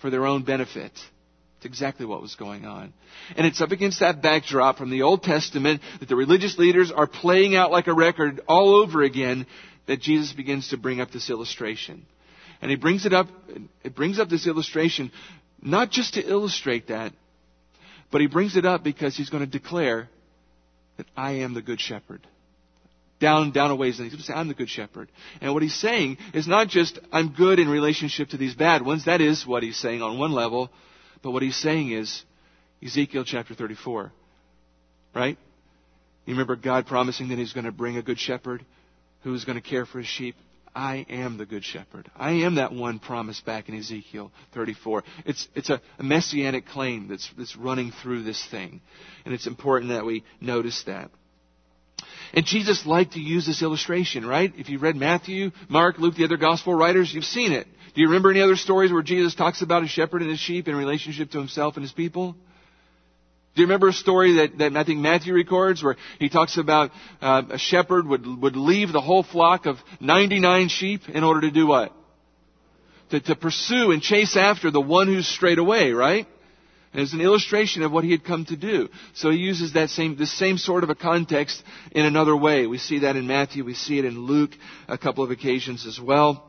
for 0.00 0.10
their 0.10 0.26
own 0.26 0.42
benefit? 0.42 0.90
It's 1.58 1.66
exactly 1.66 2.04
what 2.04 2.20
was 2.20 2.34
going 2.34 2.66
on. 2.66 2.92
And 3.36 3.46
it's 3.46 3.60
up 3.60 3.70
against 3.70 4.00
that 4.00 4.20
backdrop 4.20 4.78
from 4.78 4.90
the 4.90 5.02
Old 5.02 5.22
Testament 5.22 5.80
that 6.00 6.08
the 6.08 6.16
religious 6.16 6.58
leaders 6.58 6.90
are 6.90 7.06
playing 7.06 7.54
out 7.54 7.70
like 7.70 7.86
a 7.86 7.94
record 7.94 8.40
all 8.48 8.74
over 8.82 9.04
again 9.04 9.46
that 9.86 10.00
Jesus 10.00 10.32
begins 10.32 10.70
to 10.70 10.76
bring 10.76 11.00
up 11.00 11.12
this 11.12 11.30
illustration. 11.30 12.04
And 12.60 12.70
he 12.70 12.76
brings 12.76 13.06
it 13.06 13.12
up, 13.12 13.28
it 13.84 13.94
brings 13.94 14.18
up 14.18 14.28
this 14.28 14.46
illustration, 14.46 15.12
not 15.62 15.90
just 15.90 16.14
to 16.14 16.20
illustrate 16.20 16.88
that, 16.88 17.12
but 18.10 18.20
he 18.20 18.26
brings 18.26 18.56
it 18.56 18.64
up 18.64 18.82
because 18.82 19.16
he's 19.16 19.30
going 19.30 19.44
to 19.44 19.50
declare 19.50 20.08
that 20.96 21.06
I 21.16 21.32
am 21.38 21.54
the 21.54 21.62
good 21.62 21.80
shepherd. 21.80 22.20
Down, 23.20 23.50
down 23.50 23.70
a 23.70 23.76
ways, 23.76 23.98
and 23.98 24.04
he's 24.04 24.12
going 24.12 24.22
to 24.22 24.26
say, 24.26 24.34
I'm 24.34 24.48
the 24.48 24.54
good 24.54 24.70
shepherd. 24.70 25.08
And 25.40 25.52
what 25.52 25.62
he's 25.62 25.74
saying 25.74 26.18
is 26.34 26.46
not 26.46 26.68
just, 26.68 26.98
I'm 27.10 27.32
good 27.32 27.58
in 27.58 27.68
relationship 27.68 28.28
to 28.28 28.36
these 28.36 28.54
bad 28.54 28.84
ones. 28.84 29.06
That 29.06 29.20
is 29.20 29.44
what 29.44 29.64
he's 29.64 29.76
saying 29.76 30.02
on 30.02 30.18
one 30.18 30.32
level. 30.32 30.70
But 31.22 31.32
what 31.32 31.42
he's 31.42 31.56
saying 31.56 31.90
is, 31.90 32.22
Ezekiel 32.84 33.24
chapter 33.24 33.54
34. 33.54 34.12
Right? 35.14 35.36
You 36.26 36.34
remember 36.34 36.54
God 36.54 36.86
promising 36.86 37.28
that 37.28 37.38
he's 37.38 37.52
going 37.52 37.64
to 37.64 37.72
bring 37.72 37.96
a 37.96 38.02
good 38.02 38.20
shepherd 38.20 38.64
who's 39.24 39.44
going 39.44 39.60
to 39.60 39.68
care 39.68 39.84
for 39.84 39.98
his 39.98 40.06
sheep? 40.06 40.36
I 40.78 41.04
am 41.08 41.38
the 41.38 41.44
good 41.44 41.64
shepherd. 41.64 42.08
I 42.14 42.44
am 42.44 42.54
that 42.54 42.72
one 42.72 43.00
promised 43.00 43.44
back 43.44 43.68
in 43.68 43.76
Ezekiel 43.76 44.30
34. 44.54 45.02
It's, 45.26 45.48
it's 45.56 45.70
a, 45.70 45.80
a 45.98 46.04
messianic 46.04 46.66
claim 46.66 47.08
that's, 47.08 47.28
that's 47.36 47.56
running 47.56 47.90
through 47.90 48.22
this 48.22 48.46
thing. 48.52 48.80
And 49.24 49.34
it's 49.34 49.48
important 49.48 49.90
that 49.90 50.06
we 50.06 50.22
notice 50.40 50.84
that. 50.86 51.10
And 52.32 52.46
Jesus 52.46 52.86
liked 52.86 53.14
to 53.14 53.20
use 53.20 53.44
this 53.44 53.60
illustration, 53.60 54.24
right? 54.24 54.52
If 54.56 54.68
you've 54.68 54.82
read 54.82 54.94
Matthew, 54.94 55.50
Mark, 55.68 55.98
Luke, 55.98 56.14
the 56.14 56.22
other 56.22 56.36
gospel 56.36 56.74
writers, 56.74 57.12
you've 57.12 57.24
seen 57.24 57.50
it. 57.50 57.66
Do 57.96 58.00
you 58.00 58.06
remember 58.06 58.30
any 58.30 58.40
other 58.40 58.54
stories 58.54 58.92
where 58.92 59.02
Jesus 59.02 59.34
talks 59.34 59.62
about 59.62 59.82
a 59.82 59.88
shepherd 59.88 60.22
and 60.22 60.30
his 60.30 60.38
sheep 60.38 60.68
in 60.68 60.76
relationship 60.76 61.32
to 61.32 61.38
himself 61.38 61.74
and 61.74 61.82
his 61.82 61.90
people? 61.90 62.36
Do 63.58 63.62
you 63.62 63.66
remember 63.66 63.88
a 63.88 63.92
story 63.92 64.34
that, 64.34 64.58
that 64.58 64.76
I 64.76 64.84
think 64.84 65.00
Matthew 65.00 65.34
records 65.34 65.82
where 65.82 65.96
he 66.20 66.28
talks 66.28 66.58
about 66.58 66.92
uh, 67.20 67.42
a 67.50 67.58
shepherd 67.58 68.06
would, 68.06 68.24
would 68.40 68.54
leave 68.54 68.92
the 68.92 69.00
whole 69.00 69.24
flock 69.24 69.66
of 69.66 69.78
99 69.98 70.68
sheep 70.68 71.08
in 71.08 71.24
order 71.24 71.40
to 71.40 71.50
do 71.50 71.66
what? 71.66 71.92
To, 73.10 73.18
to 73.18 73.34
pursue 73.34 73.90
and 73.90 74.00
chase 74.00 74.36
after 74.36 74.70
the 74.70 74.80
one 74.80 75.08
who's 75.08 75.26
strayed 75.26 75.58
away, 75.58 75.90
right? 75.90 76.28
And 76.92 77.02
it's 77.02 77.14
an 77.14 77.20
illustration 77.20 77.82
of 77.82 77.90
what 77.90 78.04
he 78.04 78.12
had 78.12 78.22
come 78.22 78.44
to 78.44 78.56
do. 78.56 78.90
So 79.14 79.32
he 79.32 79.38
uses 79.38 79.72
that 79.72 79.90
same, 79.90 80.14
the 80.14 80.26
same 80.26 80.56
sort 80.56 80.84
of 80.84 80.90
a 80.90 80.94
context 80.94 81.60
in 81.90 82.04
another 82.04 82.36
way. 82.36 82.68
We 82.68 82.78
see 82.78 83.00
that 83.00 83.16
in 83.16 83.26
Matthew. 83.26 83.64
We 83.64 83.74
see 83.74 83.98
it 83.98 84.04
in 84.04 84.20
Luke 84.20 84.52
a 84.86 84.96
couple 84.96 85.24
of 85.24 85.32
occasions 85.32 85.84
as 85.84 86.00
well. 86.00 86.48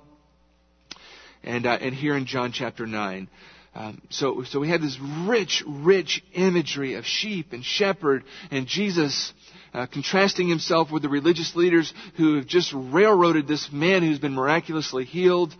And, 1.43 1.65
uh, 1.65 1.79
and 1.81 1.95
here 1.95 2.15
in 2.15 2.27
John 2.27 2.51
chapter 2.51 2.85
9. 2.85 3.29
Um, 3.75 4.01
so, 4.09 4.43
so 4.43 4.59
we 4.59 4.69
have 4.69 4.81
this 4.81 4.97
rich, 5.25 5.63
rich 5.67 6.23
imagery 6.33 6.95
of 6.95 7.05
sheep 7.05 7.53
and 7.53 7.63
shepherd 7.63 8.23
and 8.49 8.65
Jesus 8.65 9.31
uh, 9.73 9.85
contrasting 9.85 10.47
himself 10.47 10.91
with 10.91 11.03
the 11.03 11.09
religious 11.09 11.55
leaders 11.55 11.93
who 12.17 12.35
have 12.37 12.47
just 12.47 12.73
railroaded 12.73 13.47
this 13.47 13.69
man 13.71 14.01
who's 14.01 14.19
been 14.19 14.33
miraculously 14.33 15.05
healed, 15.05 15.53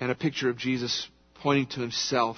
and 0.00 0.10
a 0.10 0.14
picture 0.14 0.48
of 0.48 0.56
Jesus 0.56 1.08
pointing 1.42 1.66
to 1.66 1.80
himself. 1.80 2.36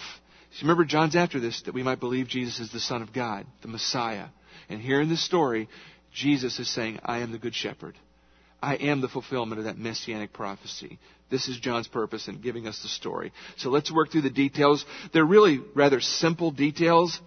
So 0.53 0.63
remember, 0.63 0.85
John's 0.85 1.17
after 1.17 1.41
this 1.41 1.63
that 1.63 1.75
we 1.75 1.83
might 1.83 2.01
believe 2.01 2.29
Jesus 2.29 2.61
is 2.61 2.73
the 2.73 2.81
Son 2.81 3.03
of 3.03 3.13
God, 3.13 3.47
the 3.63 3.69
Messiah. 3.69 4.27
And 4.69 4.81
here 4.81 5.01
in 5.01 5.09
this 5.09 5.25
story, 5.25 5.69
Jesus 6.13 6.59
is 6.59 6.69
saying, 6.69 7.01
I 7.05 7.19
am 7.19 7.33
the 7.33 7.39
Good 7.39 7.55
Shepherd. 7.55 7.97
I 8.63 8.77
am 8.77 9.01
the 9.01 9.09
fulfillment 9.09 9.59
of 9.59 9.67
that 9.67 9.79
messianic 9.79 10.33
prophecy. 10.33 10.99
This 11.31 11.49
is 11.49 11.59
John's 11.59 11.89
purpose 11.89 12.29
in 12.29 12.41
giving 12.41 12.67
us 12.67 12.81
the 12.83 12.89
story. 12.89 13.33
So 13.57 13.71
let's 13.71 13.91
work 13.93 14.11
through 14.11 14.23
the 14.23 14.31
details. 14.31 14.85
They're 15.13 15.25
really 15.25 15.61
rather 15.75 16.01
simple 16.01 16.51
details. 16.51 17.21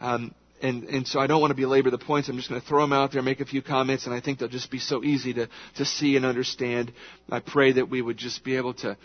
Um, 0.00 0.34
and, 0.62 0.84
and 0.84 1.08
so 1.08 1.18
I 1.18 1.26
don't 1.26 1.40
want 1.40 1.50
to 1.50 1.56
belabor 1.56 1.90
the 1.90 1.98
points. 1.98 2.28
I'm 2.28 2.36
just 2.36 2.48
going 2.48 2.60
to 2.60 2.66
throw 2.66 2.82
them 2.82 2.92
out 2.92 3.12
there, 3.12 3.20
make 3.20 3.40
a 3.40 3.44
few 3.44 3.62
comments, 3.62 4.06
and 4.06 4.14
I 4.14 4.20
think 4.20 4.38
they'll 4.38 4.48
just 4.48 4.70
be 4.70 4.78
so 4.78 5.02
easy 5.02 5.34
to, 5.34 5.48
to 5.76 5.84
see 5.84 6.16
and 6.16 6.24
understand. 6.24 6.92
I 7.30 7.40
pray 7.40 7.72
that 7.72 7.90
we 7.90 8.00
would 8.00 8.16
just 8.16 8.44
be 8.44 8.56
able 8.56 8.74
to, 8.74 8.96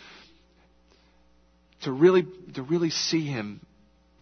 to 1.83 1.91
really, 1.91 2.27
to 2.53 2.61
really 2.61 2.91
see 2.91 3.25
him 3.25 3.61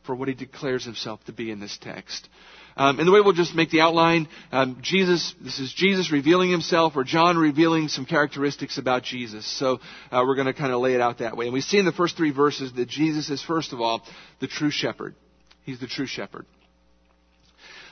for 0.06 0.16
what 0.16 0.30
he 0.30 0.34
declares 0.34 0.86
himself 0.86 1.24
to 1.26 1.34
be 1.34 1.52
in 1.52 1.60
this 1.60 1.78
text. 1.82 2.30
Um, 2.78 3.00
and 3.00 3.08
the 3.08 3.12
way 3.12 3.22
we'll 3.22 3.34
just 3.34 3.56
make 3.56 3.70
the 3.70 3.82
outline, 3.82 4.28
um, 4.52 4.80
Jesus, 4.82 5.34
this 5.42 5.60
is 5.60 5.74
Jesus 5.74 6.12
revealing 6.12 6.52
himself, 6.52 6.94
or 6.98 7.06
John 7.06 7.38
revealing 7.38 7.88
some 7.88 8.06
characteristics 8.06 8.78
about 8.78 9.04
Jesus. 9.04 9.46
So 9.46 9.80
uh, 10.12 10.24
we're 10.28 10.36
going 10.36 10.48
to 10.48 10.54
kind 10.54 10.74
of 10.74 10.82
lay 10.82 10.94
it 10.94 11.02
out 11.02 11.20
that 11.20 11.38
way. 11.38 11.46
And 11.46 11.54
we 11.54 11.62
see 11.62 11.78
in 11.78 11.86
the 11.86 11.94
first 11.94 12.18
three 12.18 12.32
verses 12.32 12.74
that 12.74 12.90
Jesus 12.90 13.30
is, 13.30 13.42
first 13.42 13.72
of 13.72 13.80
all, 13.80 14.04
the 14.42 14.48
true 14.48 14.72
shepherd. 14.72 15.16
He's 15.64 15.80
the 15.80 15.88
true 15.88 16.06
shepherd. 16.06 16.46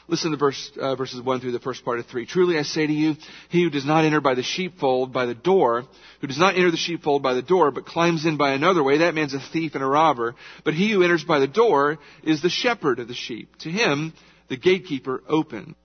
Listen 0.09 0.31
to 0.31 0.37
verse, 0.37 0.69
uh, 0.79 0.95
verses 0.95 1.21
1 1.21 1.39
through 1.39 1.53
the 1.53 1.59
first 1.59 1.85
part 1.85 1.99
of 1.99 2.05
3. 2.07 2.25
Truly 2.25 2.59
I 2.59 2.63
say 2.63 2.85
to 2.85 2.91
you, 2.91 3.15
he 3.47 3.63
who 3.63 3.69
does 3.69 3.85
not 3.85 4.03
enter 4.03 4.19
by 4.19 4.35
the 4.35 4.43
sheepfold 4.43 5.13
by 5.13 5.25
the 5.25 5.33
door, 5.33 5.85
who 6.19 6.27
does 6.27 6.37
not 6.37 6.55
enter 6.55 6.71
the 6.71 6.77
sheepfold 6.77 7.23
by 7.23 7.33
the 7.33 7.41
door, 7.41 7.71
but 7.71 7.85
climbs 7.85 8.25
in 8.25 8.35
by 8.35 8.51
another 8.51 8.83
way, 8.83 8.97
that 8.97 9.15
man's 9.15 9.33
a 9.33 9.39
thief 9.39 9.75
and 9.75 9.83
a 9.83 9.87
robber. 9.87 10.35
But 10.65 10.73
he 10.73 10.91
who 10.91 11.03
enters 11.03 11.23
by 11.23 11.39
the 11.39 11.47
door 11.47 11.99
is 12.21 12.41
the 12.41 12.49
shepherd 12.49 12.99
of 12.99 13.07
the 13.07 13.13
sheep. 13.13 13.55
To 13.59 13.69
him, 13.69 14.13
the 14.49 14.57
gatekeeper 14.57 15.23
open. 15.27 15.75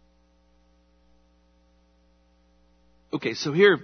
Okay, 3.13 3.35
so 3.35 3.53
here, 3.53 3.79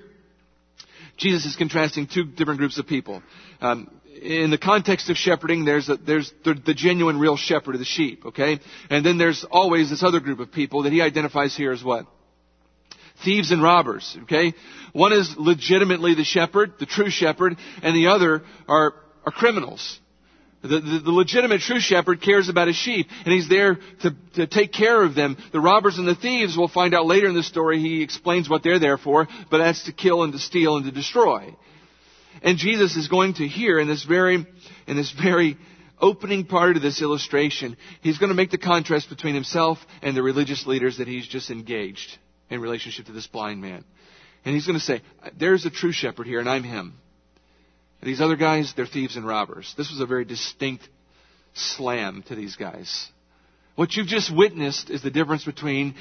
Jesus 1.16 1.46
is 1.46 1.56
contrasting 1.56 2.06
two 2.06 2.24
different 2.24 2.58
groups 2.58 2.78
of 2.78 2.87
people. 2.87 3.22
Um, 3.60 3.90
in 4.20 4.50
the 4.50 4.58
context 4.58 5.10
of 5.10 5.16
shepherding, 5.16 5.64
there's, 5.64 5.88
a, 5.88 5.96
there's 5.96 6.32
the, 6.44 6.54
the, 6.54 6.74
genuine, 6.74 7.18
real 7.18 7.37
shepherd 7.37 7.74
of 7.74 7.78
the 7.78 7.84
sheep, 7.84 8.26
okay? 8.26 8.60
And 8.90 9.04
then 9.04 9.18
there's 9.18 9.44
always 9.50 9.90
this 9.90 10.02
other 10.02 10.20
group 10.20 10.40
of 10.40 10.52
people 10.52 10.84
that 10.84 10.92
he 10.92 11.00
identifies 11.00 11.56
here 11.56 11.72
as 11.72 11.82
what? 11.82 12.06
Thieves 13.24 13.50
and 13.50 13.62
robbers, 13.62 14.16
okay? 14.22 14.54
One 14.92 15.12
is 15.12 15.34
legitimately 15.37 16.14
the 16.14 16.24
shepherd, 16.24 16.74
the 16.78 16.87
true 16.87 17.10
shepherd, 17.10 17.56
and 17.82 17.96
the 17.96 18.08
other 18.08 18.42
are, 18.68 18.94
are 19.24 19.32
criminals. 19.32 20.00
The, 20.64 20.81
the, 20.81 21.00
the, 21.05 21.11
legitimate 21.11 21.61
true 21.61 21.79
shepherd 21.79 22.22
cares 22.22 22.48
about 22.48 22.68
his 22.68 22.77
sheep, 22.77 23.09
and 23.27 23.35
he's 23.35 23.50
there 23.50 23.79
to, 24.00 24.16
to 24.37 24.46
take 24.46 24.72
care 24.72 25.03
of 25.03 25.14
them. 25.14 25.37
The 25.53 25.61
robbers 25.61 25.98
and 25.98 26.09
the 26.09 26.14
thieves, 26.14 26.57
we'll 26.57 26.68
find 26.68 26.94
out 26.94 27.05
later 27.05 27.27
in 27.27 27.35
the 27.35 27.42
story, 27.42 27.81
he 27.81 28.03
explains 28.03 28.48
what 28.48 28.62
they're 28.62 28.79
there 28.79 28.96
for, 28.96 29.29
but 29.50 29.59
that's 29.59 29.85
to 29.85 29.92
kill 29.92 30.22
and 30.22 30.33
to 30.33 30.38
steal 30.38 30.77
and 30.77 30.87
to 30.87 30.90
destroy. 30.90 31.55
And 32.42 32.57
Jesus 32.57 32.96
is 32.96 33.09
going 33.09 33.35
to 33.35 33.46
here 33.46 33.79
in 33.79 33.88
this 33.88 34.05
very, 34.05 34.46
in 34.87 34.96
this 34.96 35.12
very 35.12 35.59
opening 36.00 36.46
part 36.46 36.77
of 36.77 36.83
this 36.83 37.03
illustration, 37.03 37.77
he's 38.00 38.16
going 38.16 38.31
to 38.31 38.35
make 38.35 38.50
the 38.50 38.57
contrast 38.57 39.11
between 39.11 39.35
himself 39.35 39.79
and 40.00 40.16
the 40.16 40.22
religious 40.22 40.66
leaders 40.66 40.96
that 40.96 41.09
he's 41.09 41.27
just 41.27 41.50
engaged 41.50 42.16
in 42.48 42.62
relationship 42.62 43.05
to 43.05 43.12
this 43.12 43.27
blind 43.27 43.61
man. 43.61 43.85
And 44.46 44.55
he's 44.55 44.66
going 44.66 44.79
to 44.79 44.85
say, 44.85 45.03
there's 45.38 45.66
a 45.66 45.70
true 45.70 45.92
shepherd 45.92 46.27
here 46.27 46.40
and 46.40 46.48
I'm 46.48 46.62
him. 46.62 46.94
These 48.04 48.20
other 48.20 48.36
guys, 48.36 48.72
they're 48.76 48.86
thieves 48.86 49.16
and 49.16 49.26
robbers. 49.26 49.74
This 49.76 49.90
was 49.90 50.00
a 50.00 50.06
very 50.06 50.24
distinct 50.24 50.88
slam 51.54 52.22
to 52.28 52.34
these 52.34 52.56
guys. 52.56 53.08
What 53.74 53.94
you've 53.96 54.06
just 54.06 54.34
witnessed 54.34 54.90
is 54.90 55.02
the 55.02 55.10
difference 55.10 55.44
between 55.44 55.94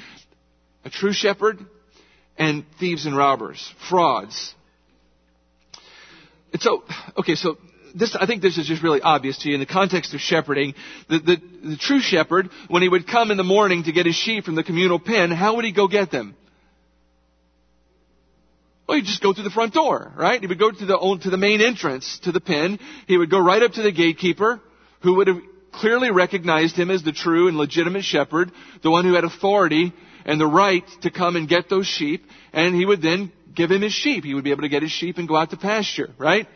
a 0.84 0.90
true 0.90 1.12
shepherd 1.12 1.58
and 2.38 2.64
thieves 2.78 3.06
and 3.06 3.16
robbers, 3.16 3.72
frauds, 3.88 4.54
and 6.54 6.62
so, 6.62 6.84
okay, 7.18 7.34
so 7.34 7.58
this, 7.96 8.16
I 8.18 8.26
think 8.26 8.40
this 8.40 8.58
is 8.58 8.66
just 8.68 8.80
really 8.80 9.00
obvious 9.00 9.38
to 9.38 9.48
you 9.48 9.54
in 9.54 9.60
the 9.60 9.66
context 9.66 10.14
of 10.14 10.20
shepherding. 10.20 10.74
The, 11.08 11.18
the, 11.18 11.36
the 11.70 11.76
true 11.76 11.98
shepherd, 11.98 12.48
when 12.68 12.80
he 12.80 12.88
would 12.88 13.08
come 13.08 13.32
in 13.32 13.36
the 13.36 13.44
morning 13.44 13.82
to 13.84 13.92
get 13.92 14.06
his 14.06 14.14
sheep 14.14 14.44
from 14.44 14.54
the 14.54 14.62
communal 14.62 15.00
pen, 15.00 15.32
how 15.32 15.56
would 15.56 15.64
he 15.64 15.72
go 15.72 15.88
get 15.88 16.12
them? 16.12 16.36
Well, 18.86 18.98
he'd 18.98 19.06
just 19.06 19.22
go 19.22 19.32
through 19.32 19.44
the 19.44 19.50
front 19.50 19.72
door, 19.72 20.12
right? 20.16 20.40
He 20.40 20.46
would 20.46 20.58
go 20.58 20.70
to 20.70 20.86
the, 20.86 21.18
to 21.22 21.30
the 21.30 21.38
main 21.38 21.60
entrance 21.62 22.18
to 22.24 22.32
the 22.32 22.40
pen. 22.40 22.78
He 23.06 23.16
would 23.16 23.30
go 23.30 23.38
right 23.38 23.62
up 23.62 23.72
to 23.72 23.82
the 23.82 23.92
gatekeeper, 23.92 24.60
who 25.02 25.14
would 25.16 25.28
have 25.28 25.40
clearly 25.72 26.10
recognized 26.10 26.76
him 26.76 26.90
as 26.90 27.02
the 27.02 27.12
true 27.12 27.48
and 27.48 27.56
legitimate 27.56 28.04
shepherd, 28.04 28.52
the 28.82 28.90
one 28.90 29.04
who 29.04 29.14
had 29.14 29.24
authority 29.24 29.92
and 30.24 30.40
the 30.40 30.46
right 30.46 30.84
to 31.02 31.10
come 31.10 31.36
and 31.36 31.48
get 31.48 31.68
those 31.68 31.86
sheep, 31.86 32.24
and 32.52 32.74
he 32.74 32.84
would 32.84 33.02
then 33.02 33.32
give 33.54 33.70
him 33.70 33.82
his 33.82 33.92
sheep. 33.92 34.24
He 34.24 34.34
would 34.34 34.44
be 34.44 34.50
able 34.50 34.62
to 34.62 34.68
get 34.68 34.82
his 34.82 34.92
sheep 34.92 35.18
and 35.18 35.28
go 35.28 35.36
out 35.36 35.50
to 35.50 35.56
pasture, 35.56 36.10
right? 36.18 36.46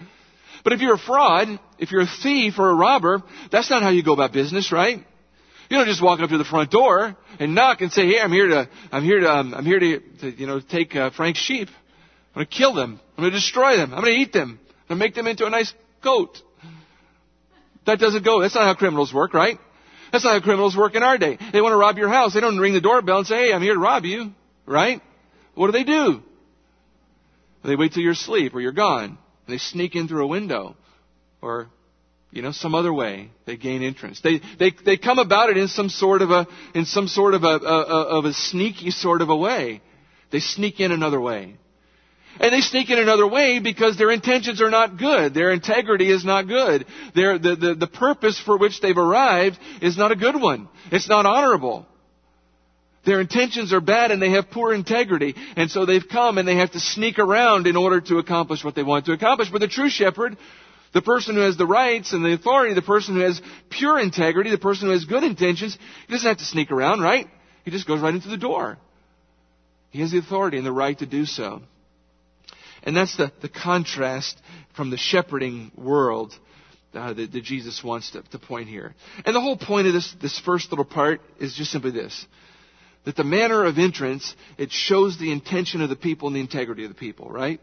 But 0.64 0.72
if 0.72 0.80
you're 0.80 0.94
a 0.94 0.98
fraud, 0.98 1.48
if 1.78 1.90
you're 1.90 2.02
a 2.02 2.10
thief 2.22 2.58
or 2.58 2.70
a 2.70 2.74
robber, 2.74 3.22
that's 3.50 3.70
not 3.70 3.82
how 3.82 3.90
you 3.90 4.02
go 4.02 4.12
about 4.12 4.32
business, 4.32 4.72
right? 4.72 4.98
You 5.70 5.76
don't 5.76 5.86
just 5.86 6.02
walk 6.02 6.20
up 6.20 6.30
to 6.30 6.38
the 6.38 6.44
front 6.44 6.70
door 6.70 7.16
and 7.38 7.54
knock 7.54 7.82
and 7.82 7.92
say, 7.92 8.06
"Hey, 8.06 8.20
I'm 8.20 8.32
here 8.32 8.48
to, 8.48 8.68
I'm 8.90 9.04
here 9.04 9.20
to, 9.20 9.30
um, 9.30 9.54
I'm 9.54 9.66
here 9.66 9.78
to, 9.78 10.00
to 10.20 10.30
you 10.30 10.46
know, 10.46 10.60
take 10.60 10.96
uh, 10.96 11.10
Frank's 11.10 11.40
sheep. 11.40 11.68
I'm 12.38 12.44
going 12.44 12.50
to 12.50 12.56
kill 12.56 12.72
them. 12.72 13.00
I'm 13.16 13.22
going 13.24 13.32
to 13.32 13.36
destroy 13.36 13.76
them. 13.76 13.92
I'm 13.92 14.00
going 14.00 14.14
to 14.14 14.20
eat 14.20 14.32
them. 14.32 14.60
I'm 14.62 14.96
going 14.96 15.00
to 15.00 15.04
make 15.06 15.14
them 15.16 15.26
into 15.26 15.44
a 15.44 15.50
nice 15.50 15.74
goat." 16.04 16.40
That 17.84 17.98
doesn't 17.98 18.24
go. 18.24 18.40
That's 18.40 18.54
not 18.54 18.62
how 18.62 18.74
criminals 18.74 19.12
work, 19.12 19.34
right? 19.34 19.58
That's 20.12 20.22
not 20.22 20.34
how 20.34 20.40
criminals 20.40 20.76
work 20.76 20.94
in 20.94 21.02
our 21.02 21.18
day. 21.18 21.36
They 21.52 21.60
want 21.60 21.72
to 21.72 21.76
rob 21.76 21.98
your 21.98 22.08
house. 22.08 22.34
They 22.34 22.40
don't 22.40 22.58
ring 22.58 22.74
the 22.74 22.80
doorbell 22.80 23.18
and 23.18 23.26
say, 23.26 23.48
"Hey, 23.48 23.52
I'm 23.52 23.60
here 23.60 23.74
to 23.74 23.80
rob 23.80 24.04
you," 24.04 24.34
right? 24.66 25.02
What 25.56 25.66
do 25.66 25.72
they 25.72 25.82
do? 25.82 26.22
They 27.64 27.74
wait 27.74 27.92
till 27.92 28.04
you're 28.04 28.12
asleep 28.12 28.54
or 28.54 28.60
you're 28.60 28.70
gone. 28.70 29.18
They 29.48 29.58
sneak 29.58 29.96
in 29.96 30.06
through 30.06 30.22
a 30.22 30.28
window 30.28 30.76
or, 31.42 31.66
you 32.30 32.42
know, 32.42 32.52
some 32.52 32.76
other 32.76 32.94
way. 32.94 33.30
They 33.46 33.56
gain 33.56 33.82
entrance. 33.82 34.20
They, 34.20 34.40
they, 34.60 34.70
they 34.84 34.96
come 34.96 35.18
about 35.18 35.50
it 35.50 35.56
in 35.56 35.66
some 35.66 35.88
sort 35.88 36.22
of 36.22 36.30
a, 36.30 36.46
in 36.72 36.84
some 36.84 37.08
sort 37.08 37.34
of 37.34 37.42
a, 37.42 37.56
a, 37.56 37.82
of 38.18 38.26
a 38.26 38.32
sneaky 38.32 38.92
sort 38.92 39.22
of 39.22 39.28
a 39.28 39.36
way. 39.36 39.82
They 40.30 40.38
sneak 40.38 40.78
in 40.78 40.92
another 40.92 41.20
way. 41.20 41.56
And 42.40 42.52
they 42.52 42.60
sneak 42.60 42.88
in 42.90 42.98
another 42.98 43.26
way 43.26 43.58
because 43.58 43.96
their 43.96 44.10
intentions 44.10 44.62
are 44.62 44.70
not 44.70 44.96
good. 44.96 45.34
Their 45.34 45.50
integrity 45.50 46.10
is 46.10 46.24
not 46.24 46.46
good. 46.46 46.86
Their, 47.14 47.38
the, 47.38 47.56
the, 47.56 47.74
the 47.74 47.86
purpose 47.86 48.40
for 48.40 48.56
which 48.56 48.80
they've 48.80 48.96
arrived 48.96 49.58
is 49.82 49.96
not 49.96 50.12
a 50.12 50.16
good 50.16 50.40
one. 50.40 50.68
It's 50.92 51.08
not 51.08 51.26
honorable. 51.26 51.86
Their 53.04 53.20
intentions 53.20 53.72
are 53.72 53.80
bad 53.80 54.10
and 54.10 54.20
they 54.20 54.30
have 54.30 54.50
poor 54.50 54.72
integrity. 54.72 55.34
And 55.56 55.70
so 55.70 55.86
they've 55.86 56.06
come 56.06 56.38
and 56.38 56.46
they 56.46 56.56
have 56.56 56.72
to 56.72 56.80
sneak 56.80 57.18
around 57.18 57.66
in 57.66 57.76
order 57.76 58.00
to 58.02 58.18
accomplish 58.18 58.62
what 58.62 58.74
they 58.74 58.82
want 58.82 59.06
to 59.06 59.12
accomplish. 59.12 59.50
But 59.50 59.60
the 59.60 59.68
true 59.68 59.88
shepherd, 59.88 60.36
the 60.92 61.02
person 61.02 61.34
who 61.34 61.40
has 61.40 61.56
the 61.56 61.66
rights 61.66 62.12
and 62.12 62.24
the 62.24 62.34
authority, 62.34 62.74
the 62.74 62.82
person 62.82 63.14
who 63.14 63.22
has 63.22 63.40
pure 63.70 63.98
integrity, 63.98 64.50
the 64.50 64.58
person 64.58 64.86
who 64.88 64.92
has 64.92 65.04
good 65.06 65.24
intentions, 65.24 65.76
he 66.06 66.12
doesn't 66.12 66.28
have 66.28 66.38
to 66.38 66.44
sneak 66.44 66.70
around, 66.70 67.00
right? 67.00 67.26
He 67.64 67.70
just 67.70 67.86
goes 67.86 68.00
right 68.00 68.14
into 68.14 68.28
the 68.28 68.36
door. 68.36 68.78
He 69.90 70.00
has 70.00 70.10
the 70.10 70.18
authority 70.18 70.58
and 70.58 70.66
the 70.66 70.72
right 70.72 70.98
to 70.98 71.06
do 71.06 71.24
so. 71.24 71.62
And 72.82 72.96
that's 72.96 73.16
the, 73.16 73.32
the 73.40 73.48
contrast 73.48 74.40
from 74.76 74.90
the 74.90 74.96
shepherding 74.96 75.72
world 75.76 76.38
uh, 76.94 77.12
that, 77.12 77.32
that, 77.32 77.44
Jesus 77.44 77.82
wants 77.84 78.10
to, 78.12 78.22
to 78.22 78.38
point 78.38 78.68
here. 78.68 78.94
And 79.24 79.34
the 79.34 79.40
whole 79.40 79.56
point 79.56 79.86
of 79.86 79.92
this, 79.92 80.14
this 80.22 80.38
first 80.38 80.70
little 80.70 80.84
part 80.84 81.20
is 81.38 81.54
just 81.54 81.70
simply 81.70 81.90
this 81.90 82.26
that 83.04 83.16
the 83.16 83.24
manner 83.24 83.64
of 83.64 83.78
entrance, 83.78 84.34
it 84.58 84.70
shows 84.70 85.18
the 85.18 85.32
intention 85.32 85.80
of 85.80 85.88
the 85.88 85.96
people 85.96 86.28
and 86.28 86.36
the 86.36 86.40
integrity 86.40 86.84
of 86.84 86.90
the 86.90 86.94
people, 86.94 87.30
right? 87.30 87.58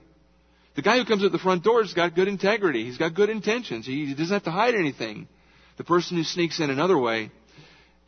The 0.75 0.81
guy 0.81 0.97
who 0.97 1.05
comes 1.05 1.23
at 1.23 1.31
the 1.31 1.37
front 1.37 1.63
door 1.63 1.83
has 1.83 1.93
got 1.93 2.15
good 2.15 2.27
integrity. 2.27 2.83
He's 2.83 2.97
got 2.97 3.13
good 3.13 3.29
intentions. 3.29 3.85
He, 3.85 4.07
he 4.07 4.15
doesn't 4.15 4.33
have 4.33 4.43
to 4.45 4.51
hide 4.51 4.73
anything. 4.73 5.27
The 5.77 5.83
person 5.83 6.17
who 6.17 6.23
sneaks 6.23 6.59
in 6.59 6.71
another 6.71 6.97
way, 6.97 7.29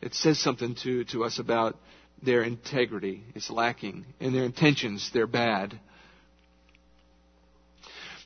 it 0.00 0.14
says 0.14 0.40
something 0.40 0.74
to, 0.82 1.04
to 1.06 1.22
us 1.22 1.38
about 1.38 1.76
their 2.22 2.42
integrity. 2.42 3.22
It's 3.36 3.50
lacking. 3.50 4.04
And 4.18 4.34
their 4.34 4.44
intentions, 4.44 5.10
they're 5.14 5.26
bad. 5.26 5.78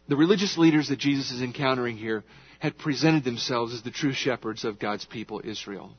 The 0.08 0.16
religious 0.16 0.58
leaders 0.58 0.88
that 0.88 0.98
Jesus 0.98 1.30
is 1.30 1.42
encountering 1.42 1.96
here 1.96 2.24
had 2.58 2.78
presented 2.78 3.24
themselves 3.24 3.72
as 3.72 3.83
the 3.83 3.90
true 3.90 4.12
shepherds 4.12 4.64
of 4.64 4.79
God's 4.79 5.04
people, 5.04 5.40
Israel. 5.44 5.92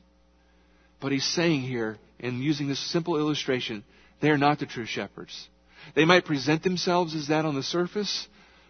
But 0.99 1.11
he's 1.11 1.25
saying 1.25 1.61
here, 1.61 1.97
and 2.19 2.43
using 2.43 2.67
this 2.67 2.80
simple 2.80 3.17
illustration, 3.17 3.84
they 4.21 4.30
are 4.30 4.38
not 4.38 4.59
the 4.59 4.65
true 4.65 4.86
shepherds. 4.86 5.49
They 5.95 6.05
might 6.05 6.25
present 6.25 6.63
themselves 6.63 7.15
as 7.15 7.28
that 7.28 7.45
on 7.45 7.55
the 7.55 7.63
surface, 7.63 8.28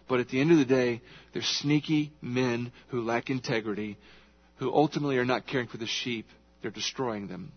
but 0.08 0.20
at 0.20 0.28
the 0.28 0.40
end 0.40 0.50
of 0.50 0.58
the 0.58 0.64
day, 0.64 1.00
they're 1.32 1.42
sneaky 1.42 2.12
men 2.20 2.72
who 2.88 3.02
lack 3.02 3.30
integrity, 3.30 3.96
who 4.56 4.72
ultimately 4.72 5.18
are 5.18 5.24
not 5.24 5.46
caring 5.46 5.68
for 5.68 5.78
the 5.78 5.86
sheep. 5.86 6.26
They're 6.62 6.70
destroying 6.70 7.28
them. 7.28 7.52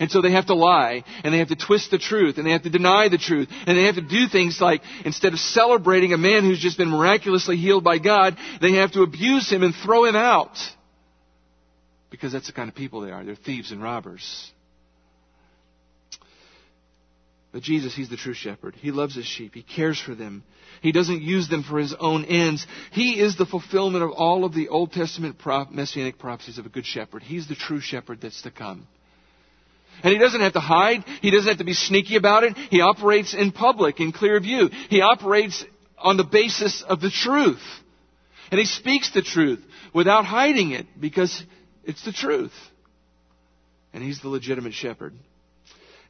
And 0.00 0.10
so 0.10 0.20
they 0.20 0.32
have 0.32 0.46
to 0.46 0.54
lie, 0.54 1.04
and 1.22 1.32
they 1.32 1.38
have 1.38 1.48
to 1.48 1.56
twist 1.56 1.90
the 1.90 1.98
truth, 1.98 2.38
and 2.38 2.46
they 2.46 2.52
have 2.52 2.62
to 2.62 2.70
deny 2.70 3.08
the 3.08 3.18
truth, 3.18 3.48
and 3.66 3.76
they 3.76 3.84
have 3.84 3.96
to 3.96 4.00
do 4.00 4.28
things 4.28 4.60
like, 4.60 4.82
instead 5.04 5.32
of 5.32 5.38
celebrating 5.38 6.12
a 6.12 6.18
man 6.18 6.44
who's 6.44 6.60
just 6.60 6.78
been 6.78 6.90
miraculously 6.90 7.56
healed 7.56 7.84
by 7.84 7.98
God, 7.98 8.36
they 8.60 8.74
have 8.74 8.92
to 8.92 9.02
abuse 9.02 9.50
him 9.50 9.62
and 9.62 9.74
throw 9.74 10.04
him 10.04 10.16
out. 10.16 10.56
Because 12.10 12.32
that's 12.32 12.46
the 12.46 12.52
kind 12.52 12.68
of 12.68 12.74
people 12.74 13.00
they 13.00 13.10
are. 13.10 13.24
They're 13.24 13.34
thieves 13.34 13.72
and 13.72 13.82
robbers. 13.82 14.52
But 17.54 17.62
Jesus, 17.62 17.94
He's 17.94 18.10
the 18.10 18.16
true 18.16 18.34
shepherd. 18.34 18.74
He 18.74 18.90
loves 18.90 19.14
His 19.14 19.26
sheep. 19.26 19.54
He 19.54 19.62
cares 19.62 20.00
for 20.00 20.16
them. 20.16 20.42
He 20.82 20.90
doesn't 20.90 21.22
use 21.22 21.48
them 21.48 21.62
for 21.62 21.78
His 21.78 21.94
own 21.98 22.24
ends. 22.24 22.66
He 22.90 23.20
is 23.20 23.36
the 23.36 23.46
fulfillment 23.46 24.02
of 24.02 24.10
all 24.10 24.44
of 24.44 24.54
the 24.54 24.68
Old 24.68 24.92
Testament 24.92 25.36
messianic 25.70 26.18
prophecies 26.18 26.58
of 26.58 26.66
a 26.66 26.68
good 26.68 26.84
shepherd. 26.84 27.22
He's 27.22 27.46
the 27.46 27.54
true 27.54 27.78
shepherd 27.78 28.20
that's 28.20 28.42
to 28.42 28.50
come. 28.50 28.88
And 30.02 30.12
he 30.12 30.18
doesn't 30.18 30.40
have 30.40 30.52
to 30.54 30.60
hide. 30.60 31.04
He 31.22 31.30
doesn't 31.30 31.48
have 31.48 31.58
to 31.58 31.64
be 31.64 31.74
sneaky 31.74 32.16
about 32.16 32.44
it. 32.44 32.56
He 32.56 32.80
operates 32.80 33.34
in 33.34 33.52
public, 33.52 34.00
in 34.00 34.12
clear 34.12 34.38
view. 34.40 34.68
He 34.88 35.00
operates 35.00 35.64
on 35.98 36.16
the 36.16 36.24
basis 36.24 36.82
of 36.82 37.00
the 37.00 37.10
truth. 37.10 37.62
And 38.50 38.60
he 38.60 38.66
speaks 38.66 39.12
the 39.12 39.22
truth 39.22 39.60
without 39.94 40.24
hiding 40.24 40.72
it 40.72 40.86
because 41.00 41.42
it's 41.84 42.04
the 42.04 42.12
truth. 42.12 42.52
And 43.92 44.02
he's 44.02 44.20
the 44.20 44.28
legitimate 44.28 44.74
shepherd. 44.74 45.14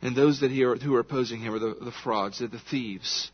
And 0.02 0.16
those 0.16 0.40
that 0.40 0.50
he 0.50 0.64
are, 0.64 0.76
who 0.76 0.94
are 0.94 1.00
opposing 1.00 1.40
him 1.40 1.54
are 1.54 1.58
the, 1.58 1.76
the 1.80 1.92
frauds, 2.02 2.40
they're 2.40 2.48
the 2.48 2.58
thieves. 2.70 3.30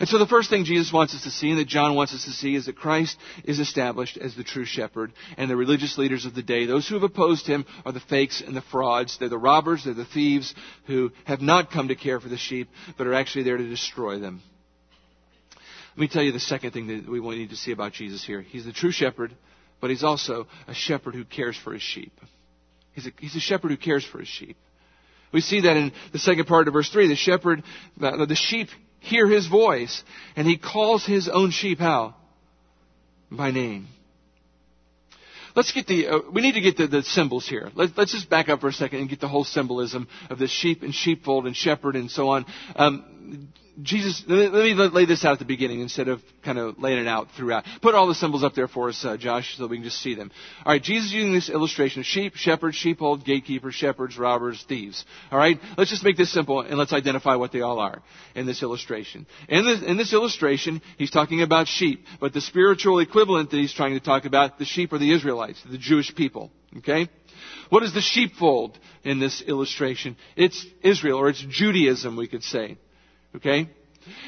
And 0.00 0.08
so 0.08 0.18
the 0.18 0.26
first 0.26 0.50
thing 0.50 0.64
Jesus 0.64 0.92
wants 0.92 1.14
us 1.14 1.22
to 1.22 1.30
see 1.30 1.50
and 1.50 1.58
that 1.58 1.68
John 1.68 1.94
wants 1.94 2.14
us 2.14 2.24
to 2.24 2.32
see 2.32 2.54
is 2.54 2.66
that 2.66 2.76
Christ 2.76 3.16
is 3.44 3.60
established 3.60 4.16
as 4.16 4.34
the 4.34 4.42
true 4.42 4.64
shepherd 4.64 5.12
and 5.36 5.48
the 5.48 5.56
religious 5.56 5.98
leaders 5.98 6.24
of 6.24 6.34
the 6.34 6.42
day. 6.42 6.66
Those 6.66 6.88
who 6.88 6.94
have 6.94 7.04
opposed 7.04 7.46
him 7.46 7.64
are 7.84 7.92
the 7.92 8.00
fakes 8.00 8.40
and 8.40 8.56
the 8.56 8.62
frauds. 8.62 9.18
They're 9.18 9.28
the 9.28 9.38
robbers, 9.38 9.84
they're 9.84 9.94
the 9.94 10.04
thieves 10.04 10.54
who 10.86 11.12
have 11.24 11.40
not 11.40 11.70
come 11.70 11.88
to 11.88 11.94
care 11.94 12.20
for 12.20 12.28
the 12.28 12.36
sheep, 12.36 12.68
but 12.98 13.06
are 13.06 13.14
actually 13.14 13.44
there 13.44 13.56
to 13.56 13.68
destroy 13.68 14.18
them. 14.18 14.42
Let 15.96 16.00
me 16.00 16.08
tell 16.08 16.22
you 16.24 16.32
the 16.32 16.40
second 16.40 16.72
thing 16.72 16.88
that 16.88 17.08
we 17.08 17.20
need 17.20 17.50
to 17.50 17.56
see 17.56 17.70
about 17.70 17.92
Jesus 17.92 18.24
here. 18.24 18.40
He's 18.40 18.64
the 18.64 18.72
true 18.72 18.90
shepherd, 18.90 19.32
but 19.80 19.90
he's 19.90 20.02
also 20.02 20.48
a 20.66 20.74
shepherd 20.74 21.14
who 21.14 21.24
cares 21.24 21.56
for 21.56 21.72
his 21.72 21.82
sheep. 21.82 22.12
He's 22.94 23.06
a, 23.06 23.10
he's 23.18 23.36
a 23.36 23.40
shepherd 23.40 23.70
who 23.70 23.76
cares 23.76 24.04
for 24.04 24.18
his 24.18 24.28
sheep. 24.28 24.56
We 25.32 25.40
see 25.40 25.62
that 25.62 25.76
in 25.76 25.92
the 26.12 26.18
second 26.18 26.46
part 26.46 26.68
of 26.68 26.74
verse 26.74 26.88
3. 26.90 27.08
The 27.08 27.16
shepherd, 27.16 27.62
the, 27.96 28.26
the 28.28 28.36
sheep 28.36 28.68
hear 29.04 29.28
his 29.28 29.46
voice, 29.46 30.02
and 30.36 30.46
he 30.46 30.56
calls 30.56 31.04
his 31.04 31.28
own 31.28 31.50
sheep 31.50 31.78
how? 31.78 32.14
By 33.30 33.50
name. 33.50 33.88
Let's 35.54 35.70
get 35.70 35.86
the, 35.86 36.08
uh, 36.08 36.18
we 36.32 36.42
need 36.42 36.54
to 36.54 36.60
get 36.60 36.76
the, 36.76 36.88
the 36.88 37.02
symbols 37.02 37.48
here. 37.48 37.70
Let, 37.74 37.96
us 37.96 38.10
just 38.10 38.28
back 38.28 38.48
up 38.48 38.60
for 38.60 38.68
a 38.68 38.72
second 38.72 39.00
and 39.00 39.08
get 39.08 39.20
the 39.20 39.28
whole 39.28 39.44
symbolism 39.44 40.08
of 40.28 40.38
the 40.38 40.48
sheep 40.48 40.82
and 40.82 40.92
sheepfold 40.92 41.46
and 41.46 41.56
shepherd 41.56 41.94
and 41.94 42.10
so 42.10 42.30
on. 42.30 42.44
Um, 42.74 43.52
Jesus, 43.82 44.22
let 44.28 44.52
me 44.52 44.74
lay 44.74 45.04
this 45.04 45.24
out 45.24 45.32
at 45.32 45.38
the 45.40 45.44
beginning 45.44 45.80
instead 45.80 46.06
of 46.06 46.22
kind 46.44 46.58
of 46.58 46.78
laying 46.78 46.98
it 46.98 47.08
out 47.08 47.28
throughout. 47.36 47.64
Put 47.82 47.94
all 47.96 48.06
the 48.06 48.14
symbols 48.14 48.44
up 48.44 48.54
there 48.54 48.68
for 48.68 48.88
us, 48.88 49.04
uh, 49.04 49.16
Josh, 49.16 49.56
so 49.56 49.66
we 49.66 49.78
can 49.78 49.84
just 49.84 50.00
see 50.00 50.14
them. 50.14 50.30
All 50.64 50.72
right, 50.72 50.82
Jesus 50.82 51.10
using 51.10 51.32
this 51.32 51.50
illustration 51.50 52.00
of 52.00 52.06
sheep, 52.06 52.36
shepherds, 52.36 52.76
sheepfold, 52.76 53.24
gatekeepers, 53.24 53.74
shepherds, 53.74 54.16
robbers, 54.16 54.64
thieves. 54.68 55.04
All 55.32 55.38
right, 55.38 55.58
let's 55.76 55.90
just 55.90 56.04
make 56.04 56.16
this 56.16 56.32
simple 56.32 56.60
and 56.60 56.78
let's 56.78 56.92
identify 56.92 57.34
what 57.34 57.50
they 57.50 57.62
all 57.62 57.80
are 57.80 58.00
in 58.36 58.46
this 58.46 58.62
illustration. 58.62 59.26
In 59.48 59.64
this, 59.64 59.82
in 59.82 59.96
this 59.96 60.12
illustration, 60.12 60.80
he's 60.96 61.10
talking 61.10 61.42
about 61.42 61.66
sheep, 61.66 62.04
but 62.20 62.32
the 62.32 62.40
spiritual 62.40 63.00
equivalent 63.00 63.50
that 63.50 63.56
he's 63.56 63.74
trying 63.74 63.94
to 63.94 64.00
talk 64.00 64.24
about, 64.24 64.58
the 64.58 64.64
sheep 64.64 64.92
are 64.92 64.98
the 64.98 65.12
Israelites, 65.12 65.60
the 65.68 65.78
Jewish 65.78 66.14
people. 66.14 66.52
Okay? 66.78 67.08
What 67.70 67.82
is 67.82 67.92
the 67.92 68.00
sheepfold 68.00 68.78
in 69.02 69.18
this 69.18 69.42
illustration? 69.42 70.16
It's 70.36 70.64
Israel, 70.82 71.18
or 71.18 71.28
it's 71.28 71.44
Judaism, 71.48 72.16
we 72.16 72.28
could 72.28 72.42
say. 72.42 72.78
Okay? 73.36 73.68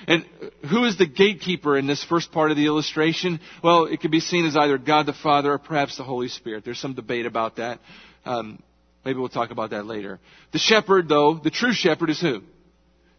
And 0.06 0.24
who 0.70 0.84
is 0.84 0.96
the 0.96 1.06
gatekeeper 1.06 1.76
in 1.76 1.86
this 1.86 2.02
first 2.04 2.32
part 2.32 2.50
of 2.50 2.56
the 2.56 2.66
illustration? 2.66 3.40
Well, 3.62 3.84
it 3.84 4.00
can 4.00 4.10
be 4.10 4.20
seen 4.20 4.46
as 4.46 4.56
either 4.56 4.78
God 4.78 5.06
the 5.06 5.12
Father 5.12 5.52
or 5.52 5.58
perhaps 5.58 5.96
the 5.96 6.04
Holy 6.04 6.28
Spirit. 6.28 6.64
There's 6.64 6.78
some 6.78 6.94
debate 6.94 7.26
about 7.26 7.56
that. 7.56 7.80
Um, 8.24 8.62
maybe 9.04 9.18
we'll 9.18 9.28
talk 9.28 9.50
about 9.50 9.70
that 9.70 9.86
later. 9.86 10.18
The 10.52 10.58
shepherd, 10.58 11.08
though, 11.08 11.38
the 11.42 11.50
true 11.50 11.72
shepherd 11.72 12.10
is 12.10 12.20
who? 12.20 12.42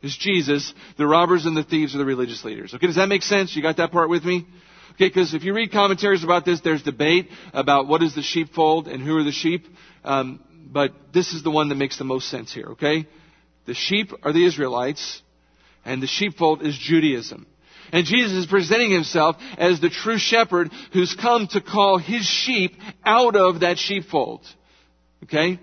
Is 0.01 0.15
Jesus. 0.17 0.73
The 0.97 1.07
robbers 1.07 1.45
and 1.45 1.55
the 1.55 1.63
thieves 1.63 1.95
are 1.95 1.99
the 1.99 2.05
religious 2.05 2.43
leaders. 2.43 2.73
Okay, 2.73 2.87
does 2.87 2.97
that 2.97 3.07
make 3.07 3.23
sense? 3.23 3.55
You 3.55 3.61
got 3.61 3.77
that 3.77 3.91
part 3.91 4.09
with 4.09 4.23
me? 4.23 4.45
Okay, 4.93 5.09
because 5.09 5.33
if 5.33 5.43
you 5.43 5.53
read 5.53 5.71
commentaries 5.71 6.23
about 6.23 6.45
this, 6.45 6.61
there's 6.61 6.81
debate 6.83 7.29
about 7.53 7.87
what 7.87 8.01
is 8.01 8.15
the 8.15 8.23
sheepfold 8.23 8.87
and 8.87 9.01
who 9.01 9.17
are 9.17 9.23
the 9.23 9.31
sheep. 9.31 9.65
Um, 10.03 10.39
but 10.71 10.91
this 11.13 11.33
is 11.33 11.43
the 11.43 11.51
one 11.51 11.69
that 11.69 11.75
makes 11.75 11.97
the 11.97 12.03
most 12.03 12.29
sense 12.29 12.53
here, 12.53 12.69
okay? 12.71 13.07
The 13.65 13.73
sheep 13.73 14.11
are 14.23 14.33
the 14.33 14.45
Israelites 14.45 15.21
and 15.87 16.03
the 16.03 16.07
sheepfold 16.07 16.61
is 16.61 16.77
Judaism. 16.77 17.47
And 17.93 18.05
Jesus 18.05 18.33
is 18.33 18.45
presenting 18.45 18.91
himself 18.91 19.37
as 19.57 19.79
the 19.79 19.89
true 19.89 20.17
shepherd 20.17 20.69
who's 20.91 21.15
come 21.15 21.47
to 21.47 21.61
call 21.61 21.97
his 21.97 22.25
sheep 22.25 22.75
out 23.05 23.37
of 23.37 23.61
that 23.61 23.79
sheepfold. 23.79 24.41
Okay? 25.23 25.59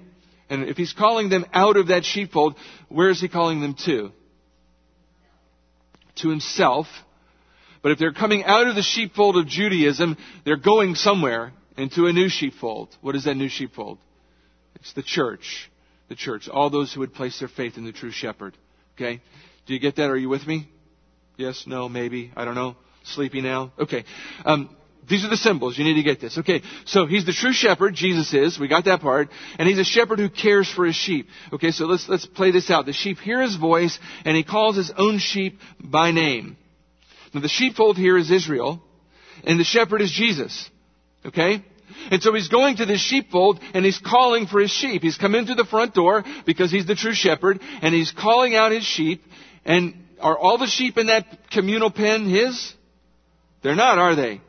And 0.49 0.65
if 0.65 0.79
he's 0.79 0.95
calling 0.95 1.29
them 1.29 1.45
out 1.53 1.77
of 1.77 1.89
that 1.89 2.05
sheepfold, 2.05 2.57
where 2.89 3.11
is 3.11 3.21
he 3.21 3.29
calling 3.29 3.61
them 3.61 3.77
to? 3.85 4.11
To 6.17 6.31
himself. 6.31 6.87
But 7.83 7.93
if 7.93 7.99
they're 7.99 8.13
coming 8.13 8.45
out 8.45 8.67
of 8.67 8.77
the 8.77 8.83
sheepfold 8.83 9.37
of 9.37 9.47
Judaism, 9.47 10.17
they're 10.47 10.57
going 10.57 10.95
somewhere 10.95 11.53
into 11.77 12.07
a 12.07 12.13
new 12.15 12.31
sheepfold. 12.31 12.97
What 13.03 13.15
is 13.15 13.25
that 13.25 13.35
new 13.35 13.51
sheepfold? 13.51 13.99
It's 14.77 14.95
the 14.95 15.03
church. 15.03 15.71
The 16.09 16.15
church. 16.15 16.49
All 16.49 16.71
those 16.71 16.95
who 16.95 17.01
would 17.01 17.13
place 17.13 17.39
their 17.39 17.49
faith 17.49 17.77
in 17.77 17.85
the 17.85 17.93
true 17.93 18.11
shepherd. 18.11 18.57
Okay? 18.97 19.21
Do 19.67 19.75
you 19.75 19.81
get 19.81 19.97
that? 19.97 20.11
Are 20.11 20.17
you 20.17 20.29
with 20.29 20.47
me? 20.47 20.69
Yes, 21.37 21.65
no, 21.67 21.89
maybe. 21.89 22.33
I 22.37 22.45
don't 22.45 22.55
know. 22.55 22.77
Sleepy 23.05 23.41
now? 23.41 23.73
Okay. 23.79 24.05
Um, 24.45 24.75
these 25.09 25.25
are 25.25 25.29
the 25.29 25.37
symbols. 25.37 25.77
You 25.77 25.85
need 25.85 25.95
to 25.95 26.03
get 26.03 26.21
this. 26.21 26.39
Okay. 26.39 26.63
So 26.87 27.07
he's 27.07 27.27
the 27.27 27.33
true 27.33 27.53
shepherd. 27.53 27.95
Jesus 27.95 28.33
is. 28.33 28.59
We 28.59 28.69
got 28.69 28.87
that 28.87 29.01
part. 29.01 29.29
And 29.59 29.69
he's 29.69 29.79
a 29.79 29.85
shepherd 29.85 30.19
who 30.19 30.31
cares 30.31 30.71
for 30.71 30.87
his 30.87 30.97
sheep. 30.97 31.29
Okay. 31.53 31.71
So 31.71 31.87
let's, 31.87 32.09
let's 32.09 32.27
play 32.27 32.51
this 32.51 32.71
out. 32.71 32.87
The 32.87 32.93
sheep 32.93 33.19
hear 33.19 33.43
his 33.43 33.57
voice 33.57 33.99
and 34.25 34.37
he 34.37 34.45
calls 34.45 34.77
his 34.77 34.93
own 34.97 35.19
sheep 35.19 35.59
by 35.79 36.11
name. 36.13 36.57
Now 37.35 37.41
the 37.41 37.49
sheepfold 37.49 37.97
here 37.97 38.17
is 38.17 38.31
Israel 38.31 38.83
and 39.45 39.61
the 39.61 39.65
shepherd 39.65 40.01
is 40.01 40.11
Jesus. 40.11 40.71
Okay. 41.27 41.63
And 42.11 42.23
so 42.23 42.33
he's 42.33 42.49
going 42.49 42.77
to 42.77 42.87
this 42.87 43.01
sheepfold 43.01 43.61
and 43.75 43.85
he's 43.85 43.99
calling 43.99 44.47
for 44.47 44.61
his 44.61 44.71
sheep. 44.71 45.03
He's 45.03 45.19
come 45.19 45.35
into 45.35 45.55
the 45.55 45.65
front 45.65 45.95
door 45.95 46.25
because 46.47 46.71
he's 46.71 46.87
the 46.87 46.95
true 46.95 47.15
shepherd 47.15 47.61
and 47.83 47.95
he's 47.95 48.13
calling 48.13 48.55
out 48.55 48.73
his 48.73 48.85
sheep 48.85 49.23
and 49.65 49.95
are 50.21 50.39
all 50.39 50.59
the 50.59 50.67
sheep 50.67 50.99
in 50.99 51.09
that 51.09 51.51
communal 51.51 51.91
pen 51.91 52.29
his? 52.29 52.75
They're 53.63 53.75
not, 53.75 53.99
are 53.99 54.15
they? 54.15 54.41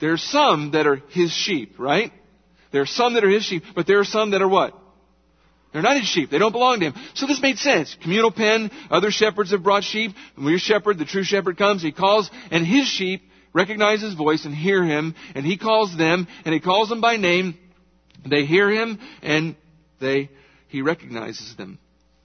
There 0.00 0.12
are 0.12 0.18
some 0.18 0.72
that 0.72 0.86
are 0.86 0.96
his 1.10 1.32
sheep, 1.32 1.78
right? 1.78 2.12
There 2.72 2.82
are 2.82 2.86
some 2.86 3.14
that 3.14 3.24
are 3.24 3.30
his 3.30 3.44
sheep, 3.44 3.62
but 3.74 3.86
there 3.86 4.00
are 4.00 4.04
some 4.04 4.32
that 4.32 4.42
are 4.42 4.48
what? 4.48 4.76
They're 5.72 5.82
not 5.82 5.96
his 5.96 6.08
sheep. 6.08 6.30
They 6.30 6.38
don't 6.38 6.52
belong 6.52 6.80
to 6.80 6.86
him. 6.86 6.94
So 7.14 7.26
this 7.26 7.40
made 7.40 7.58
sense. 7.58 7.96
Communal 8.02 8.30
pen, 8.30 8.70
other 8.90 9.10
shepherds 9.10 9.52
have 9.52 9.62
brought 9.62 9.84
sheep. 9.84 10.12
When 10.34 10.48
your 10.48 10.58
shepherd, 10.58 10.98
the 10.98 11.04
true 11.04 11.22
shepherd 11.22 11.56
comes, 11.56 11.82
he 11.82 11.92
calls, 11.92 12.30
and 12.50 12.66
his 12.66 12.86
sheep 12.86 13.22
recognize 13.54 14.02
his 14.02 14.14
voice 14.14 14.44
and 14.44 14.54
hear 14.54 14.84
him, 14.84 15.14
and 15.34 15.46
he 15.46 15.56
calls 15.56 15.96
them, 15.96 16.26
and 16.44 16.52
he 16.52 16.60
calls 16.60 16.88
them 16.88 17.00
by 17.00 17.16
name. 17.16 17.56
They 18.28 18.44
hear 18.44 18.70
him, 18.70 18.98
and 19.22 19.56
they, 20.00 20.30
he 20.68 20.82
recognizes 20.82 21.56
them. 21.56 21.78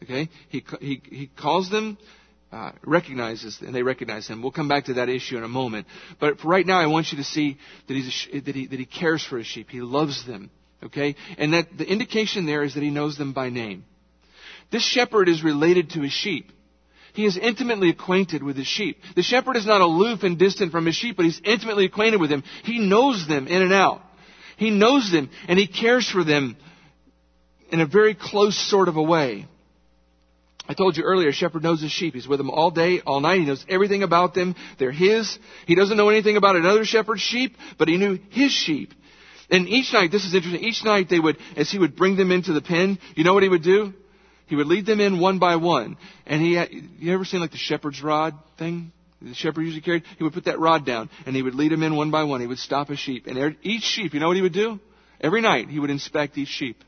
Okay? 0.03 0.29
He, 0.49 0.63
he, 0.79 1.01
he 1.05 1.29
calls 1.37 1.69
them, 1.69 1.97
uh, 2.51 2.71
recognizes, 2.85 3.59
and 3.61 3.73
they 3.73 3.83
recognize 3.83 4.27
him. 4.27 4.41
We'll 4.41 4.51
come 4.51 4.67
back 4.67 4.85
to 4.85 4.95
that 4.95 5.09
issue 5.09 5.37
in 5.37 5.43
a 5.43 5.49
moment. 5.49 5.87
But 6.19 6.39
for 6.39 6.47
right 6.47 6.65
now, 6.65 6.79
I 6.79 6.87
want 6.87 7.11
you 7.11 7.17
to 7.17 7.23
see 7.23 7.57
that, 7.87 7.93
he's 7.93 8.27
that, 8.45 8.55
he, 8.55 8.67
that 8.67 8.79
he 8.79 8.85
cares 8.85 9.25
for 9.25 9.37
his 9.37 9.47
sheep. 9.47 9.69
He 9.69 9.81
loves 9.81 10.25
them. 10.25 10.49
Okay? 10.83 11.15
And 11.37 11.53
that 11.53 11.77
the 11.77 11.85
indication 11.85 12.45
there 12.45 12.63
is 12.63 12.75
that 12.75 12.83
he 12.83 12.91
knows 12.91 13.17
them 13.17 13.33
by 13.33 13.49
name. 13.49 13.83
This 14.71 14.83
shepherd 14.83 15.29
is 15.29 15.43
related 15.43 15.91
to 15.91 16.01
his 16.01 16.11
sheep. 16.11 16.51
He 17.13 17.25
is 17.25 17.37
intimately 17.37 17.89
acquainted 17.89 18.43
with 18.43 18.57
his 18.57 18.67
sheep. 18.67 18.99
The 19.15 19.23
shepherd 19.23 19.55
is 19.55 19.65
not 19.65 19.81
aloof 19.81 20.21
and 20.21 20.37
distant 20.37 20.71
from 20.71 20.85
his 20.85 20.95
sheep, 20.95 21.15
but 21.15 21.25
he's 21.25 21.41
intimately 21.43 21.85
acquainted 21.85 22.21
with 22.21 22.29
them. 22.29 22.43
He 22.63 22.77
knows 22.77 23.27
them 23.27 23.47
in 23.47 23.63
and 23.63 23.73
out. 23.73 24.01
He 24.57 24.69
knows 24.69 25.11
them, 25.11 25.29
and 25.47 25.57
he 25.57 25.67
cares 25.67 26.07
for 26.07 26.23
them 26.23 26.57
in 27.71 27.79
a 27.79 27.87
very 27.87 28.13
close 28.13 28.55
sort 28.55 28.87
of 28.87 28.97
a 28.97 29.01
way. 29.01 29.45
I 30.69 30.73
told 30.73 30.97
you 30.97 31.03
earlier, 31.03 31.31
shepherd 31.31 31.63
knows 31.63 31.81
his 31.81 31.91
sheep. 31.91 32.13
He's 32.13 32.27
with 32.27 32.39
them 32.39 32.49
all 32.49 32.71
day, 32.71 33.01
all 33.05 33.19
night. 33.21 33.39
He 33.39 33.45
knows 33.45 33.65
everything 33.69 34.03
about 34.03 34.33
them. 34.33 34.55
They're 34.77 34.91
his. 34.91 35.39
He 35.65 35.75
doesn't 35.75 35.95
know 35.95 36.09
anything 36.09 36.35
about 36.35 36.55
another 36.55 36.83
shepherd's 36.83 37.21
sheep, 37.21 37.55
but 37.77 37.87
he 37.87 37.97
knew 37.97 38.19
his 38.29 38.51
sheep. 38.51 38.93
And 39.49 39.69
each 39.69 39.93
night, 39.93 40.11
this 40.11 40.25
is 40.25 40.35
interesting, 40.35 40.61
each 40.61 40.83
night 40.83 41.07
they 41.09 41.19
would, 41.19 41.37
as 41.55 41.71
he 41.71 41.79
would 41.79 41.95
bring 41.95 42.17
them 42.17 42.31
into 42.31 42.51
the 42.51 42.61
pen, 42.61 42.99
you 43.15 43.23
know 43.23 43.33
what 43.33 43.43
he 43.43 43.49
would 43.49 43.63
do? 43.63 43.93
He 44.47 44.55
would 44.55 44.67
lead 44.67 44.85
them 44.85 44.99
in 44.99 45.19
one 45.19 45.39
by 45.39 45.55
one. 45.55 45.97
And 46.25 46.41
he, 46.41 46.57
you 46.99 47.13
ever 47.13 47.23
seen 47.23 47.39
like 47.39 47.51
the 47.51 47.57
shepherd's 47.57 48.01
rod 48.01 48.33
thing? 48.57 48.91
The 49.21 49.33
shepherd 49.33 49.61
usually 49.61 49.81
carried, 49.81 50.03
he 50.17 50.23
would 50.23 50.33
put 50.33 50.45
that 50.45 50.59
rod 50.59 50.85
down 50.85 51.09
and 51.25 51.35
he 51.35 51.41
would 51.41 51.55
lead 51.55 51.71
them 51.71 51.81
in 51.81 51.95
one 51.95 52.11
by 52.11 52.23
one. 52.23 52.41
He 52.41 52.47
would 52.47 52.59
stop 52.59 52.89
a 52.89 52.95
sheep. 52.95 53.25
And 53.25 53.55
each 53.63 53.83
sheep, 53.83 54.13
you 54.13 54.19
know 54.19 54.27
what 54.27 54.35
he 54.35 54.43
would 54.43 54.53
do? 54.53 54.79
Every 55.19 55.41
night 55.41 55.69
he 55.69 55.79
would 55.79 55.89
inspect 55.89 56.37
each 56.37 56.49
sheep 56.49 56.83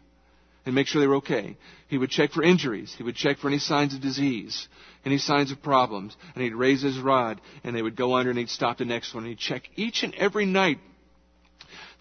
and 0.65 0.75
make 0.75 0.87
sure 0.87 1.01
they 1.01 1.07
were 1.07 1.15
okay. 1.15 1.57
He 1.87 1.97
would 1.97 2.09
check 2.09 2.31
for 2.31 2.43
injuries. 2.43 2.93
He 2.97 3.03
would 3.03 3.15
check 3.15 3.37
for 3.37 3.47
any 3.47 3.59
signs 3.59 3.93
of 3.95 4.01
disease, 4.01 4.67
any 5.05 5.17
signs 5.17 5.51
of 5.51 5.61
problems. 5.61 6.15
And 6.35 6.43
he'd 6.43 6.53
raise 6.53 6.81
his 6.81 6.99
rod 6.99 7.41
and 7.63 7.75
they 7.75 7.81
would 7.81 7.95
go 7.95 8.15
under 8.15 8.29
and 8.29 8.39
he'd 8.39 8.49
stop 8.49 8.77
the 8.77 8.85
next 8.85 9.13
one. 9.13 9.23
And 9.23 9.29
he'd 9.29 9.39
check 9.39 9.63
each 9.75 10.03
and 10.03 10.13
every 10.15 10.45
night. 10.45 10.79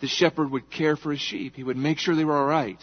The 0.01 0.09
shepherd 0.09 0.51
would 0.51 0.71
care 0.71 0.97
for 0.97 1.11
his 1.11 1.21
sheep. 1.21 1.55
He 1.57 1.65
would 1.65 1.77
make 1.77 1.99
sure 1.99 2.15
they 2.15 2.25
were 2.25 2.39
alright. 2.39 2.79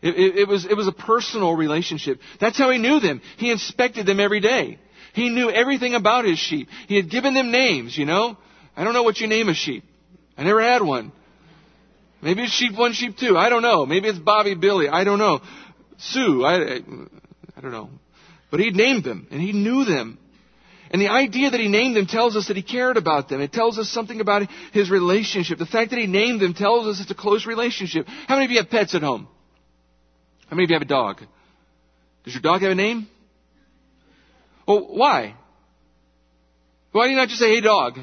It, 0.00 0.14
it, 0.14 0.36
it, 0.36 0.48
was, 0.48 0.64
it 0.64 0.76
was 0.76 0.86
a 0.86 0.92
personal 0.92 1.56
relationship. 1.56 2.20
That's 2.40 2.56
how 2.56 2.70
he 2.70 2.78
knew 2.78 3.00
them. 3.00 3.20
He 3.36 3.50
inspected 3.50 4.06
them 4.06 4.20
every 4.20 4.40
day. 4.40 4.78
He 5.12 5.28
knew 5.28 5.50
everything 5.50 5.94
about 5.94 6.24
his 6.24 6.38
sheep. 6.38 6.68
He 6.86 6.96
had 6.96 7.10
given 7.10 7.34
them 7.34 7.50
names, 7.50 7.98
you 7.98 8.04
know. 8.04 8.36
I 8.76 8.84
don't 8.84 8.94
know 8.94 9.02
what 9.02 9.18
you 9.18 9.26
name 9.26 9.48
a 9.48 9.54
sheep. 9.54 9.84
I 10.36 10.44
never 10.44 10.62
had 10.62 10.82
one. 10.82 11.10
Maybe 12.20 12.42
it's 12.42 12.52
sheep 12.52 12.76
one, 12.76 12.92
sheep 12.92 13.16
two. 13.16 13.36
I 13.36 13.48
don't 13.48 13.62
know. 13.62 13.86
Maybe 13.86 14.08
it's 14.08 14.18
Bobby, 14.18 14.54
Billy. 14.54 14.88
I 14.88 15.04
don't 15.04 15.18
know. 15.18 15.40
Sue. 15.98 16.44
I, 16.44 16.54
I, 16.54 16.80
I 17.56 17.60
don't 17.60 17.72
know. 17.72 17.90
But 18.50 18.60
he 18.60 18.70
named 18.70 19.04
them 19.04 19.28
and 19.30 19.40
he 19.40 19.52
knew 19.52 19.84
them. 19.84 20.18
And 20.90 21.02
the 21.02 21.08
idea 21.08 21.50
that 21.50 21.60
he 21.60 21.68
named 21.68 21.96
them 21.96 22.06
tells 22.06 22.34
us 22.34 22.48
that 22.48 22.56
he 22.56 22.62
cared 22.62 22.96
about 22.96 23.28
them. 23.28 23.40
It 23.40 23.52
tells 23.52 23.78
us 23.78 23.90
something 23.90 24.20
about 24.20 24.48
his 24.72 24.90
relationship. 24.90 25.58
The 25.58 25.66
fact 25.66 25.90
that 25.90 25.98
he 25.98 26.06
named 26.06 26.40
them 26.40 26.54
tells 26.54 26.86
us 26.86 27.00
it's 27.00 27.10
a 27.10 27.14
close 27.14 27.46
relationship. 27.46 28.06
How 28.26 28.36
many 28.36 28.46
of 28.46 28.50
you 28.50 28.58
have 28.58 28.70
pets 28.70 28.94
at 28.94 29.02
home? 29.02 29.28
How 30.48 30.56
many 30.56 30.64
of 30.64 30.70
you 30.70 30.76
have 30.76 30.82
a 30.82 30.86
dog? 30.86 31.20
Does 32.24 32.34
your 32.34 32.40
dog 32.40 32.62
have 32.62 32.72
a 32.72 32.74
name? 32.74 33.06
Well, 34.66 34.86
why? 34.88 35.34
Why 36.92 37.04
do 37.04 37.10
you 37.10 37.16
not 37.16 37.28
just 37.28 37.40
say, 37.40 37.54
hey 37.54 37.60
dog? 37.60 37.98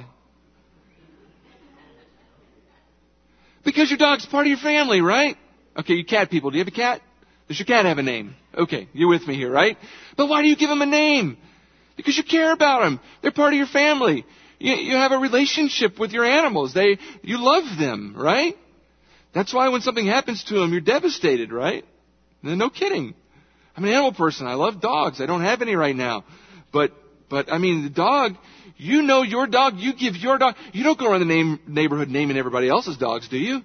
Because 3.65 3.89
your 3.89 3.97
dog's 3.97 4.25
part 4.25 4.45
of 4.45 4.49
your 4.49 4.57
family, 4.57 5.01
right? 5.01 5.35
Okay, 5.77 5.95
you 5.95 6.05
cat 6.05 6.29
people, 6.29 6.51
do 6.51 6.57
you 6.57 6.63
have 6.63 6.71
a 6.71 6.75
cat? 6.75 7.01
Does 7.47 7.59
your 7.59 7.65
cat 7.65 7.85
have 7.85 7.97
a 7.97 8.03
name? 8.03 8.35
Okay, 8.55 8.87
you're 8.93 9.09
with 9.09 9.27
me 9.27 9.35
here, 9.35 9.51
right? 9.51 9.77
But 10.15 10.27
why 10.27 10.41
do 10.41 10.47
you 10.47 10.55
give 10.55 10.69
him 10.69 10.81
a 10.81 10.85
name? 10.85 11.37
Because 11.97 12.17
you 12.17 12.23
care 12.23 12.51
about 12.53 12.81
them. 12.81 12.99
They're 13.21 13.31
part 13.31 13.53
of 13.53 13.57
your 13.57 13.67
family. 13.67 14.25
You, 14.59 14.73
you 14.75 14.95
have 14.95 15.11
a 15.11 15.17
relationship 15.17 15.99
with 15.99 16.11
your 16.11 16.25
animals. 16.25 16.73
They, 16.73 16.97
you 17.21 17.37
love 17.39 17.77
them, 17.77 18.15
right? 18.17 18.55
That's 19.33 19.53
why 19.53 19.69
when 19.69 19.81
something 19.81 20.05
happens 20.05 20.43
to 20.45 20.55
them, 20.55 20.71
you're 20.71 20.81
devastated, 20.81 21.51
right? 21.51 21.83
No 22.41 22.69
kidding. 22.69 23.15
I'm 23.75 23.83
an 23.83 23.89
animal 23.89 24.13
person. 24.13 24.47
I 24.47 24.53
love 24.53 24.79
dogs. 24.79 25.19
I 25.19 25.25
don't 25.25 25.41
have 25.41 25.61
any 25.61 25.75
right 25.75 25.95
now. 25.95 26.23
But, 26.71 26.93
but 27.29 27.51
I 27.51 27.57
mean, 27.57 27.83
the 27.83 27.89
dog, 27.89 28.35
you 28.77 29.01
know 29.01 29.21
your 29.21 29.47
dog, 29.47 29.75
you 29.77 29.93
give 29.93 30.15
your 30.15 30.37
dog, 30.37 30.55
you 30.73 30.83
don't 30.83 30.99
go 30.99 31.09
around 31.09 31.21
the 31.21 31.25
name, 31.25 31.59
neighborhood 31.67 32.09
naming 32.09 32.37
everybody 32.37 32.69
else's 32.69 32.97
dogs, 32.97 33.27
do 33.29 33.37
you? 33.37 33.61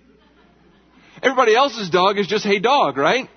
Everybody 1.23 1.55
else's 1.55 1.91
dog 1.91 2.19
is 2.19 2.27
just, 2.27 2.45
hey 2.45 2.59
dog, 2.59 2.97
right? 2.97 3.29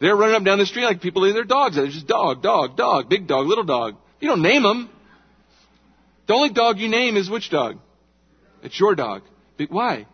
They're 0.00 0.16
running 0.16 0.36
up 0.36 0.44
down 0.44 0.58
the 0.58 0.66
street 0.66 0.84
like 0.84 1.02
people 1.02 1.22
name 1.22 1.34
their 1.34 1.44
dogs. 1.44 1.76
It's 1.76 1.94
just 1.94 2.06
dog, 2.06 2.42
dog, 2.42 2.76
dog, 2.76 3.10
big 3.10 3.26
dog, 3.26 3.46
little 3.46 3.64
dog. 3.64 3.96
You 4.20 4.28
don't 4.28 4.42
name 4.42 4.62
them. 4.62 4.88
The 6.26 6.34
only 6.34 6.50
dog 6.50 6.78
you 6.78 6.88
name 6.88 7.16
is 7.16 7.28
which 7.28 7.50
dog? 7.50 7.78
It's 8.62 8.78
your 8.78 8.94
dog. 8.94 9.22
Why? 9.68 10.06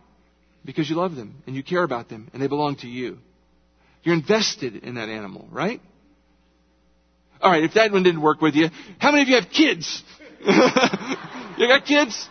Because 0.65 0.89
you 0.89 0.95
love 0.95 1.15
them 1.15 1.41
and 1.45 1.55
you 1.55 1.63
care 1.63 1.83
about 1.83 2.09
them 2.09 2.29
and 2.33 2.41
they 2.41 2.47
belong 2.47 2.75
to 2.77 2.87
you. 2.87 3.19
You're 4.03 4.15
invested 4.15 4.75
in 4.83 4.95
that 4.95 5.09
animal, 5.09 5.47
right? 5.51 5.81
All 7.39 7.51
right, 7.51 7.63
if 7.63 7.75
that 7.75 7.91
one 7.91 8.03
didn't 8.03 8.21
work 8.21 8.41
with 8.41 8.55
you, 8.55 8.69
how 8.99 9.11
many 9.11 9.23
of 9.23 9.29
you 9.29 9.35
have 9.35 9.49
kids? 9.49 10.03
you 11.57 11.67
got 11.67 11.85
kids? 11.85 12.27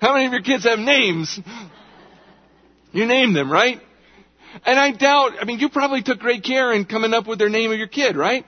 How 0.00 0.14
many 0.14 0.26
of 0.26 0.32
your 0.32 0.42
kids 0.42 0.64
have 0.64 0.78
names? 0.78 1.38
You 2.92 3.06
name 3.06 3.32
them, 3.32 3.50
right? 3.50 3.80
And 4.64 4.78
I 4.78 4.92
doubt, 4.92 5.32
I 5.40 5.44
mean, 5.44 5.58
you 5.58 5.68
probably 5.68 6.02
took 6.02 6.18
great 6.18 6.42
care 6.42 6.72
in 6.72 6.84
coming 6.84 7.12
up 7.12 7.26
with 7.26 7.38
their 7.38 7.48
name 7.48 7.70
of 7.70 7.78
your 7.78 7.88
kid, 7.88 8.16
right? 8.16 8.44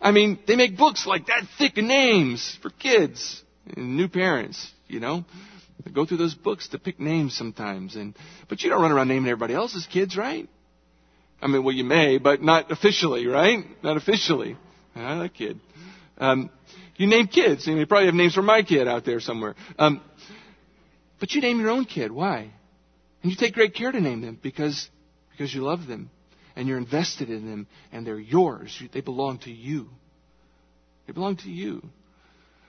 I 0.00 0.12
mean, 0.12 0.38
they 0.46 0.56
make 0.56 0.76
books 0.76 1.06
like 1.06 1.26
that 1.26 1.44
thick 1.58 1.76
of 1.78 1.84
names 1.84 2.58
for 2.62 2.70
kids 2.70 3.42
and 3.76 3.96
new 3.96 4.08
parents, 4.08 4.70
you 4.88 5.00
know? 5.00 5.24
They 5.84 5.90
go 5.90 6.06
through 6.06 6.18
those 6.18 6.34
books 6.34 6.68
to 6.68 6.78
pick 6.78 6.98
names 6.98 7.36
sometimes 7.36 7.96
and, 7.96 8.16
but 8.48 8.62
you 8.62 8.70
don't 8.70 8.82
run 8.82 8.92
around 8.92 9.08
naming 9.08 9.28
everybody 9.28 9.54
else's 9.54 9.86
kids, 9.86 10.16
right? 10.16 10.48
I 11.40 11.48
mean, 11.48 11.64
well, 11.64 11.74
you 11.74 11.84
may, 11.84 12.18
but 12.18 12.42
not 12.42 12.70
officially, 12.70 13.26
right? 13.26 13.64
Not 13.82 13.96
officially. 13.96 14.56
I 14.94 15.14
like 15.14 15.34
kid. 15.34 15.60
Um, 16.18 16.50
you 16.96 17.06
name 17.06 17.26
kids, 17.28 17.66
you 17.66 17.86
probably 17.86 18.06
have 18.06 18.14
names 18.14 18.34
for 18.34 18.42
my 18.42 18.62
kid 18.62 18.88
out 18.88 19.04
there 19.04 19.20
somewhere. 19.20 19.54
Um, 19.78 20.00
but 21.18 21.32
you 21.32 21.40
name 21.40 21.60
your 21.60 21.70
own 21.70 21.84
kid. 21.84 22.12
Why? 22.12 22.50
And 23.22 23.32
you 23.32 23.36
take 23.36 23.54
great 23.54 23.74
care 23.74 23.90
to 23.90 24.00
name 24.00 24.20
them 24.20 24.38
because 24.40 24.88
because 25.30 25.54
you 25.54 25.62
love 25.62 25.86
them 25.86 26.10
and 26.54 26.66
you're 26.66 26.78
invested 26.78 27.28
in 27.28 27.48
them 27.48 27.66
and 27.92 28.06
they're 28.06 28.18
yours. 28.18 28.82
They 28.92 29.02
belong 29.02 29.38
to 29.40 29.50
you. 29.50 29.88
They 31.06 31.12
belong 31.12 31.36
to 31.38 31.50
you. 31.50 31.82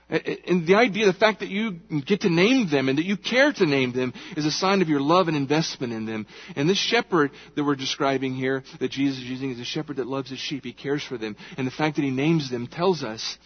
And 0.10 0.66
the 0.66 0.76
idea, 0.76 1.06
the 1.06 1.12
fact 1.12 1.42
that 1.42 1.50
you 1.50 1.80
get 2.06 2.22
to 2.22 2.30
name 2.30 2.70
them 2.70 2.88
and 2.88 2.98
that 2.98 3.04
you 3.04 3.18
care 3.18 3.52
to 3.52 3.66
name 3.66 3.92
them 3.92 4.14
is 4.38 4.46
a 4.46 4.52
sign 4.52 4.82
of 4.82 4.88
your 4.88 5.02
love 5.02 5.28
and 5.28 5.36
investment 5.36 5.92
in 5.92 6.06
them. 6.06 6.26
And 6.56 6.70
this 6.70 6.78
shepherd 6.78 7.32
that 7.56 7.64
we're 7.64 7.76
describing 7.76 8.34
here, 8.34 8.64
that 8.80 8.92
Jesus 8.92 9.18
is 9.18 9.26
using, 9.26 9.52
is 9.52 9.60
a 9.60 9.66
shepherd 9.66 9.98
that 9.98 10.08
loves 10.08 10.30
his 10.30 10.40
sheep. 10.40 10.64
He 10.64 10.72
cares 10.72 11.04
for 11.04 11.18
them. 11.18 11.36
And 11.58 11.68
the 11.68 11.72
fact 11.72 11.98
that 11.98 12.04
he 12.04 12.12
names 12.12 12.50
them 12.50 12.68
tells 12.68 13.04
us 13.04 13.38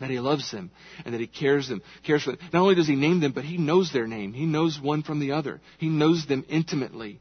that 0.00 0.10
he 0.10 0.18
loves 0.18 0.50
them 0.50 0.70
and 1.04 1.14
that 1.14 1.20
he 1.20 1.26
cares 1.26 1.68
them, 1.68 1.82
cares 2.04 2.24
for 2.24 2.32
them. 2.32 2.40
Not 2.52 2.62
only 2.62 2.74
does 2.74 2.88
he 2.88 2.96
name 2.96 3.20
them, 3.20 3.32
but 3.32 3.44
he 3.44 3.58
knows 3.58 3.92
their 3.92 4.06
name. 4.06 4.32
He 4.32 4.46
knows 4.46 4.78
one 4.80 5.02
from 5.02 5.20
the 5.20 5.32
other. 5.32 5.60
He 5.78 5.88
knows 5.88 6.26
them 6.26 6.44
intimately 6.48 7.20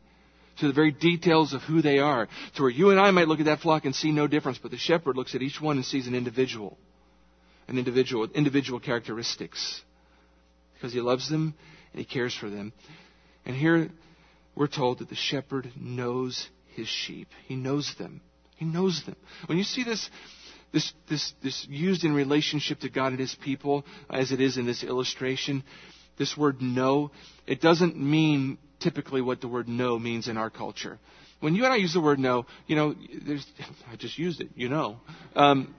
to 0.59 0.67
the 0.67 0.73
very 0.73 0.91
details 0.91 1.53
of 1.53 1.61
who 1.61 1.81
they 1.81 1.99
are. 1.99 2.27
To 2.55 2.63
where 2.63 2.71
you 2.71 2.89
and 2.89 2.99
I 2.99 3.11
might 3.11 3.27
look 3.27 3.39
at 3.39 3.45
that 3.45 3.59
flock 3.59 3.85
and 3.85 3.95
see 3.95 4.11
no 4.11 4.27
difference, 4.27 4.57
but 4.57 4.71
the 4.71 4.77
shepherd 4.77 5.15
looks 5.15 5.35
at 5.35 5.41
each 5.41 5.61
one 5.61 5.77
and 5.77 5.85
sees 5.85 6.07
an 6.07 6.15
individual 6.15 6.77
an 7.67 7.77
individual 7.77 8.21
with 8.21 8.35
individual 8.35 8.79
characteristics 8.79 9.81
because 10.73 10.93
he 10.93 11.01
loves 11.01 11.29
them 11.29 11.53
and 11.91 11.99
he 11.99 12.05
cares 12.05 12.35
for 12.35 12.49
them. 12.49 12.73
And 13.45 13.55
here 13.55 13.89
we're 14.55 14.67
told 14.67 14.99
that 14.99 15.09
the 15.09 15.15
shepherd 15.15 15.71
knows 15.79 16.49
his 16.75 16.87
sheep. 16.87 17.29
He 17.47 17.55
knows 17.55 17.93
them. 17.97 18.21
He 18.57 18.65
knows 18.65 19.03
them. 19.05 19.15
When 19.47 19.57
you 19.57 19.63
see 19.63 19.83
this, 19.83 20.09
this, 20.73 20.91
this, 21.09 21.33
this 21.43 21.65
used 21.69 22.03
in 22.03 22.13
relationship 22.13 22.79
to 22.79 22.89
God 22.89 23.11
and 23.11 23.19
his 23.19 23.35
people, 23.35 23.85
as 24.09 24.31
it 24.31 24.41
is 24.41 24.57
in 24.57 24.65
this 24.65 24.83
illustration, 24.83 25.63
this 26.17 26.35
word 26.35 26.61
know, 26.61 27.11
it 27.47 27.61
doesn't 27.61 27.95
mean 27.95 28.57
typically 28.79 29.21
what 29.21 29.39
the 29.39 29.47
word 29.47 29.67
know 29.67 29.97
means 29.97 30.27
in 30.27 30.35
our 30.35 30.49
culture. 30.49 30.99
When 31.39 31.55
you 31.55 31.63
and 31.63 31.73
I 31.73 31.77
use 31.77 31.93
the 31.93 32.01
word 32.01 32.19
know, 32.19 32.45
you 32.67 32.75
know, 32.75 32.95
there's, 33.25 33.45
I 33.91 33.95
just 33.95 34.17
used 34.17 34.41
it, 34.41 34.49
you 34.55 34.69
know. 34.69 34.97
Um, 35.35 35.75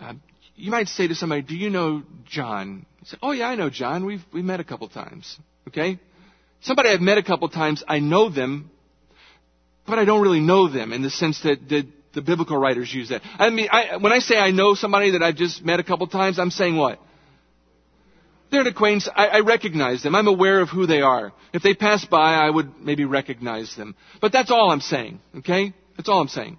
uh, 0.00 0.14
you 0.54 0.70
might 0.70 0.88
say 0.88 1.06
to 1.08 1.14
somebody, 1.14 1.42
"Do 1.42 1.56
you 1.56 1.70
know 1.70 2.02
John?" 2.26 2.84
You 3.00 3.06
say, 3.06 3.16
"Oh 3.22 3.32
yeah, 3.32 3.48
I 3.48 3.54
know 3.54 3.70
John. 3.70 4.04
We've 4.04 4.24
we've 4.32 4.44
met 4.44 4.60
a 4.60 4.64
couple 4.64 4.88
times." 4.88 5.38
Okay, 5.68 5.98
somebody 6.60 6.88
I've 6.88 7.00
met 7.00 7.18
a 7.18 7.22
couple 7.22 7.48
times. 7.48 7.82
I 7.86 8.00
know 8.00 8.28
them, 8.28 8.70
but 9.86 9.98
I 9.98 10.04
don't 10.04 10.20
really 10.20 10.40
know 10.40 10.68
them 10.68 10.92
in 10.92 11.02
the 11.02 11.10
sense 11.10 11.42
that 11.42 11.68
the, 11.68 11.86
the 12.14 12.22
biblical 12.22 12.56
writers 12.56 12.92
use 12.92 13.10
that. 13.10 13.22
I 13.38 13.50
mean, 13.50 13.68
I, 13.70 13.96
when 13.98 14.12
I 14.12 14.18
say 14.18 14.36
I 14.36 14.50
know 14.50 14.74
somebody 14.74 15.12
that 15.12 15.22
I've 15.22 15.36
just 15.36 15.64
met 15.64 15.80
a 15.80 15.84
couple 15.84 16.06
times, 16.06 16.38
I'm 16.38 16.50
saying 16.50 16.76
what? 16.76 17.00
They're 18.50 18.62
an 18.62 18.66
acquaintance. 18.66 19.08
I, 19.14 19.26
I 19.26 19.40
recognize 19.40 20.02
them. 20.02 20.14
I'm 20.14 20.26
aware 20.26 20.60
of 20.60 20.70
who 20.70 20.86
they 20.86 21.02
are. 21.02 21.32
If 21.52 21.62
they 21.62 21.74
pass 21.74 22.04
by, 22.04 22.34
I 22.34 22.48
would 22.48 22.80
maybe 22.80 23.04
recognize 23.04 23.74
them. 23.76 23.94
But 24.20 24.32
that's 24.32 24.50
all 24.50 24.70
I'm 24.70 24.80
saying. 24.80 25.20
Okay? 25.38 25.74
That's 25.96 26.08
all 26.08 26.20
I'm 26.20 26.28
saying. 26.28 26.58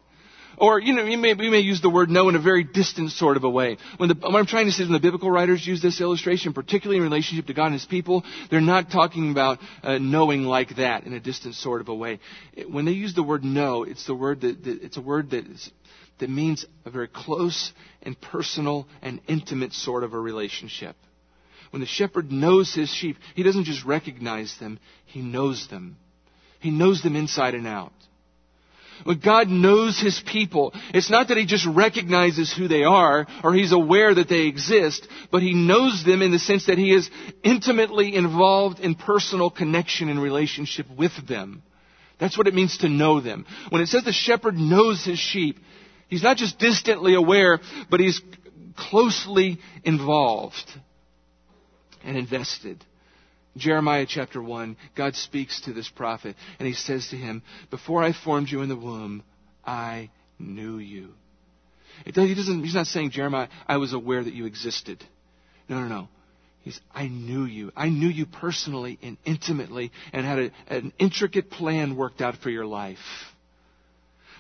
Or, 0.60 0.80
you 0.80 0.94
know, 0.94 1.06
may, 1.06 1.34
we 1.34 1.50
may 1.50 1.60
use 1.60 1.82
the 1.82 1.90
word 1.90 2.10
know 2.10 2.28
in 2.28 2.36
a 2.36 2.42
very 2.42 2.66
distant 2.66 3.12
sort 3.12 3.38
of 3.38 3.46
a 3.46 3.50
way. 3.50 3.78
When 3.98 4.10
the, 4.10 4.16
what 4.16 4.36
I'm 4.36 4.46
trying 4.46 4.66
to 4.66 4.72
say 4.72 4.84
is 4.84 4.90
when 4.90 4.94
the 4.94 5.00
biblical 5.00 5.32
writers 5.32 5.66
use 5.66 5.82
this 5.82 6.02
illustration, 6.02 6.52
particularly 6.52 6.98
in 6.98 7.04
relationship 7.04 7.48
to 7.48 7.54
God 7.54 7.68
and 7.68 7.74
His 7.74 7.86
people, 7.86 8.26
they're 8.52 8.60
not 8.60 8.92
talking 8.92 9.32
about 9.32 9.60
uh, 9.84 10.00
knowing 10.00 10.44
like 10.44 10.76
that 10.76 11.06
in 11.06 11.14
a 11.14 11.20
distant 11.20 11.56
sort 11.56 11.80
of 11.80 11.88
a 11.88 11.96
way. 11.96 12.20
When 12.68 12.84
they 12.84 12.92
use 12.92 13.16
the 13.16 13.24
word 13.24 13.46
know, 13.46 13.84
it's 13.84 14.06
the 14.06 14.16
word 14.16 14.42
that, 14.42 14.64
that 14.66 14.84
it's 14.84 14.98
a 14.98 15.02
word 15.02 15.30
that 15.30 15.46
is, 15.48 15.72
that 16.20 16.30
means 16.30 16.66
a 16.86 16.90
very 16.90 17.08
close 17.08 17.72
and 18.02 18.20
personal 18.20 18.86
and 19.02 19.22
intimate 19.30 19.72
sort 19.72 20.04
of 20.04 20.14
a 20.14 20.20
relationship. 20.20 20.98
When 21.70 21.80
the 21.80 21.88
shepherd 21.88 22.32
knows 22.32 22.74
his 22.74 22.90
sheep, 22.90 23.16
he 23.36 23.44
doesn't 23.44 23.66
just 23.66 23.86
recognize 23.86 24.58
them, 24.60 24.80
he 25.06 25.22
knows 25.22 25.68
them. 25.70 25.98
He 26.60 26.72
knows 26.72 27.02
them 27.02 27.16
inside 27.16 27.54
and 27.54 27.66
out. 27.66 27.94
When 29.04 29.20
God 29.20 29.50
knows 29.50 30.00
His 30.00 30.22
people, 30.26 30.74
it's 30.94 31.10
not 31.10 31.28
that 31.28 31.38
He 31.38 31.46
just 31.46 31.66
recognizes 31.66 32.54
who 32.54 32.68
they 32.68 32.84
are 32.84 33.28
or 33.44 33.54
He's 33.54 33.72
aware 33.72 34.14
that 34.14 34.30
they 34.30 34.48
exist, 34.48 35.08
but 35.32 35.42
He 35.42 35.54
knows 35.54 36.04
them 36.06 36.22
in 36.22 36.32
the 36.32 36.40
sense 36.40 36.66
that 36.68 36.78
He 36.78 36.94
is 36.94 37.10
intimately 37.44 38.16
involved 38.16 38.80
in 38.80 38.96
personal 38.96 39.50
connection 39.50 40.10
and 40.10 40.22
relationship 40.22 40.88
with 40.96 41.12
them. 41.28 41.64
That's 42.20 42.38
what 42.38 42.48
it 42.48 42.54
means 42.54 42.78
to 42.80 42.90
know 42.90 43.22
them. 43.22 43.46
When 43.70 43.82
it 43.82 43.88
says 43.88 44.04
the 44.04 44.12
shepherd 44.12 44.56
knows 44.56 45.04
his 45.06 45.20
sheep, 45.20 45.58
he's 46.10 46.24
not 46.24 46.38
just 46.38 46.60
distantly 46.60 47.16
aware, 47.16 47.60
but 47.90 48.00
he's 48.00 48.22
closely 48.76 49.60
involved 49.84 50.70
and 52.04 52.18
invested. 52.18 52.84
Jeremiah 53.58 54.06
chapter 54.08 54.42
1, 54.42 54.78
God 54.96 55.16
speaks 55.16 55.62
to 55.62 55.74
this 55.74 55.90
prophet 55.90 56.36
and 56.60 56.68
he 56.68 56.74
says 56.74 57.10
to 57.10 57.18
him, 57.18 57.42
Before 57.70 58.04
I 58.04 58.14
formed 58.14 58.50
you 58.50 58.62
in 58.62 58.70
the 58.70 58.76
womb, 58.76 59.24
I 59.66 60.12
knew 60.38 60.78
you. 60.78 61.14
It, 62.06 62.16
he 62.16 62.36
doesn't, 62.36 62.64
he's 62.64 62.76
not 62.76 62.88
saying, 62.88 63.12
Jeremiah, 63.12 63.50
I 63.68 63.78
was 63.78 63.94
aware 63.94 64.24
that 64.24 64.34
you 64.34 64.46
existed. 64.46 65.04
No, 65.68 65.82
no, 65.82 65.88
no. 65.88 66.10
He's, 66.62 66.80
I 66.94 67.08
knew 67.08 67.46
you. 67.46 67.72
I 67.76 67.90
knew 67.90 68.10
you 68.10 68.26
personally 68.26 69.00
and 69.02 69.18
intimately 69.26 69.92
and 70.14 70.26
had 70.26 70.40
a, 70.40 70.52
an 70.68 70.94
intricate 71.00 71.50
plan 71.50 71.96
worked 71.96 72.22
out 72.22 72.38
for 72.38 72.50
your 72.50 72.66
life. 72.66 72.98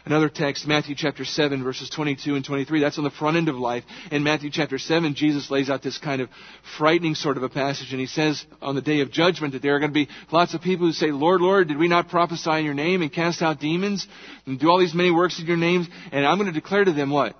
Another 0.05 0.29
text, 0.29 0.65
Matthew 0.65 0.95
chapter 0.95 1.25
7, 1.25 1.63
verses 1.63 1.89
22 1.89 2.35
and 2.35 2.45
23. 2.45 2.79
That's 2.79 2.97
on 2.97 3.03
the 3.03 3.09
front 3.09 3.35
end 3.35 3.49
of 3.49 3.55
life. 3.55 3.83
In 4.11 4.23
Matthew 4.23 4.49
chapter 4.49 4.77
7, 4.77 5.13
Jesus 5.13 5.51
lays 5.51 5.69
out 5.69 5.83
this 5.83 5.97
kind 5.97 6.21
of 6.21 6.29
frightening 6.77 7.15
sort 7.15 7.35
of 7.35 7.43
a 7.43 7.49
passage, 7.49 7.91
and 7.91 7.99
he 7.99 8.07
says 8.07 8.45
on 8.61 8.75
the 8.75 8.81
day 8.81 9.01
of 9.01 9.11
judgment 9.11 9.53
that 9.53 9.61
there 9.61 9.75
are 9.75 9.79
going 9.79 9.91
to 9.91 9.93
be 9.93 10.07
lots 10.31 10.53
of 10.53 10.61
people 10.61 10.87
who 10.87 10.93
say, 10.93 11.11
Lord, 11.11 11.41
Lord, 11.41 11.67
did 11.67 11.77
we 11.77 11.89
not 11.89 12.07
prophesy 12.07 12.51
in 12.51 12.65
your 12.65 12.73
name 12.73 13.01
and 13.01 13.11
cast 13.11 13.41
out 13.41 13.59
demons 13.59 14.07
and 14.45 14.57
do 14.59 14.69
all 14.69 14.79
these 14.79 14.93
many 14.93 15.11
works 15.11 15.39
in 15.39 15.45
your 15.45 15.57
name? 15.57 15.85
And 16.11 16.25
I'm 16.25 16.37
going 16.37 16.51
to 16.51 16.59
declare 16.59 16.85
to 16.85 16.93
them 16.93 17.09
what? 17.09 17.35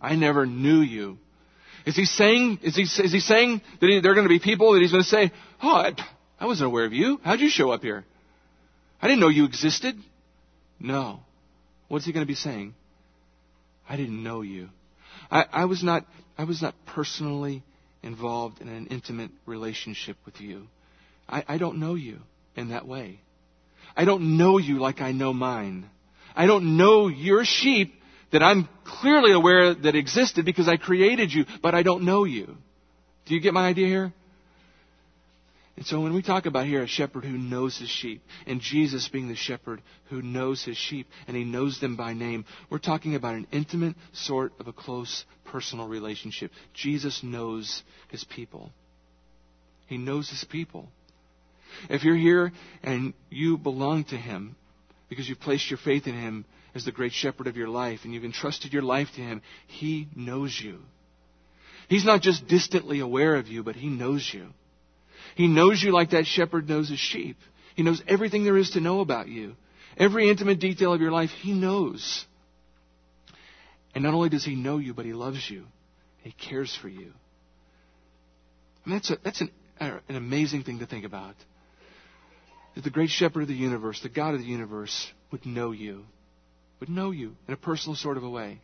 I 0.00 0.16
never 0.16 0.44
knew 0.44 0.80
you. 0.80 1.18
Is 1.86 1.96
he 1.96 2.04
saying, 2.04 2.60
is 2.62 2.76
he, 2.76 2.82
is 2.82 3.12
he 3.12 3.20
saying 3.20 3.62
that 3.80 3.86
he, 3.86 4.00
there 4.00 4.10
are 4.10 4.14
going 4.14 4.26
to 4.26 4.28
be 4.28 4.40
people 4.40 4.72
that 4.72 4.82
he's 4.82 4.90
going 4.90 5.04
to 5.04 5.08
say, 5.08 5.32
oh, 5.62 5.68
I, 5.68 5.92
I 6.38 6.46
wasn't 6.46 6.66
aware 6.66 6.84
of 6.84 6.92
you. 6.92 7.20
How'd 7.24 7.40
you 7.40 7.48
show 7.48 7.70
up 7.70 7.82
here? 7.82 8.04
I 9.00 9.08
didn't 9.08 9.20
know 9.20 9.28
you 9.28 9.44
existed. 9.44 9.96
No. 10.78 11.20
What's 11.88 12.04
he 12.04 12.12
going 12.12 12.24
to 12.24 12.28
be 12.28 12.34
saying? 12.34 12.74
I 13.88 13.96
didn't 13.96 14.22
know 14.22 14.42
you. 14.42 14.68
I, 15.30 15.44
I 15.52 15.64
was 15.66 15.82
not, 15.82 16.04
I 16.36 16.44
was 16.44 16.60
not 16.60 16.74
personally 16.86 17.62
involved 18.02 18.60
in 18.60 18.68
an 18.68 18.86
intimate 18.88 19.30
relationship 19.46 20.16
with 20.24 20.40
you. 20.40 20.66
I, 21.28 21.44
I 21.48 21.58
don't 21.58 21.78
know 21.78 21.94
you 21.94 22.18
in 22.56 22.70
that 22.70 22.86
way. 22.86 23.20
I 23.96 24.04
don't 24.04 24.36
know 24.36 24.58
you 24.58 24.78
like 24.78 25.00
I 25.00 25.12
know 25.12 25.32
mine. 25.32 25.88
I 26.34 26.46
don't 26.46 26.76
know 26.76 27.08
your 27.08 27.44
sheep 27.44 27.94
that 28.32 28.42
I'm 28.42 28.68
clearly 28.84 29.32
aware 29.32 29.74
that 29.74 29.94
existed 29.94 30.44
because 30.44 30.68
I 30.68 30.76
created 30.76 31.32
you, 31.32 31.46
but 31.62 31.74
I 31.74 31.82
don't 31.82 32.04
know 32.04 32.24
you. 32.24 32.56
Do 33.26 33.34
you 33.34 33.40
get 33.40 33.54
my 33.54 33.66
idea 33.66 33.86
here? 33.86 34.12
And 35.76 35.84
so 35.84 36.00
when 36.00 36.14
we 36.14 36.22
talk 36.22 36.46
about 36.46 36.66
here 36.66 36.82
a 36.82 36.86
shepherd 36.86 37.24
who 37.24 37.36
knows 37.36 37.76
his 37.76 37.90
sheep, 37.90 38.22
and 38.46 38.60
Jesus 38.62 39.08
being 39.08 39.28
the 39.28 39.34
shepherd 39.34 39.82
who 40.08 40.22
knows 40.22 40.64
his 40.64 40.76
sheep, 40.76 41.06
and 41.28 41.36
he 41.36 41.44
knows 41.44 41.80
them 41.80 41.96
by 41.96 42.14
name, 42.14 42.46
we're 42.70 42.78
talking 42.78 43.14
about 43.14 43.34
an 43.34 43.46
intimate 43.52 43.94
sort 44.12 44.52
of 44.58 44.68
a 44.68 44.72
close 44.72 45.26
personal 45.44 45.86
relationship. 45.86 46.50
Jesus 46.72 47.22
knows 47.22 47.82
his 48.08 48.24
people. 48.24 48.72
He 49.86 49.98
knows 49.98 50.30
his 50.30 50.44
people. 50.44 50.88
If 51.90 52.04
you're 52.04 52.16
here 52.16 52.52
and 52.82 53.12
you 53.28 53.58
belong 53.58 54.04
to 54.04 54.16
him 54.16 54.56
because 55.10 55.28
you've 55.28 55.40
placed 55.40 55.70
your 55.70 55.78
faith 55.78 56.06
in 56.06 56.14
him 56.14 56.46
as 56.74 56.86
the 56.86 56.92
great 56.92 57.12
shepherd 57.12 57.48
of 57.48 57.56
your 57.56 57.68
life 57.68 58.00
and 58.04 58.14
you've 58.14 58.24
entrusted 58.24 58.72
your 58.72 58.82
life 58.82 59.08
to 59.16 59.20
him, 59.20 59.42
he 59.66 60.08
knows 60.16 60.58
you. 60.58 60.78
He's 61.88 62.04
not 62.04 62.22
just 62.22 62.48
distantly 62.48 63.00
aware 63.00 63.36
of 63.36 63.46
you, 63.48 63.62
but 63.62 63.76
he 63.76 63.88
knows 63.88 64.28
you. 64.32 64.48
He 65.36 65.48
knows 65.48 65.82
you 65.82 65.92
like 65.92 66.10
that 66.10 66.26
shepherd 66.26 66.66
knows 66.66 66.88
his 66.88 66.98
sheep. 66.98 67.36
He 67.74 67.82
knows 67.82 68.02
everything 68.08 68.44
there 68.44 68.56
is 68.56 68.70
to 68.70 68.80
know 68.80 69.00
about 69.00 69.28
you. 69.28 69.54
Every 69.98 70.30
intimate 70.30 70.60
detail 70.60 70.94
of 70.94 71.00
your 71.02 71.12
life, 71.12 71.28
he 71.28 71.52
knows. 71.52 72.24
And 73.94 74.02
not 74.02 74.14
only 74.14 74.30
does 74.30 74.46
he 74.46 74.54
know 74.54 74.78
you, 74.78 74.94
but 74.94 75.04
he 75.04 75.12
loves 75.12 75.48
you. 75.50 75.66
He 76.22 76.32
cares 76.32 76.74
for 76.74 76.88
you. 76.88 77.12
And 78.84 78.94
that's, 78.94 79.10
a, 79.10 79.18
that's 79.22 79.42
an, 79.42 79.50
an 79.78 80.16
amazing 80.16 80.62
thing 80.62 80.78
to 80.78 80.86
think 80.86 81.04
about. 81.04 81.34
That 82.74 82.84
the 82.84 82.90
great 82.90 83.10
shepherd 83.10 83.42
of 83.42 83.48
the 83.48 83.54
universe, 83.54 84.00
the 84.00 84.08
God 84.08 84.32
of 84.32 84.40
the 84.40 84.46
universe, 84.46 85.12
would 85.32 85.44
know 85.44 85.70
you, 85.72 86.06
would 86.80 86.88
know 86.88 87.10
you 87.10 87.36
in 87.46 87.52
a 87.52 87.58
personal 87.58 87.94
sort 87.94 88.16
of 88.16 88.24
a 88.24 88.30
way. 88.30 88.58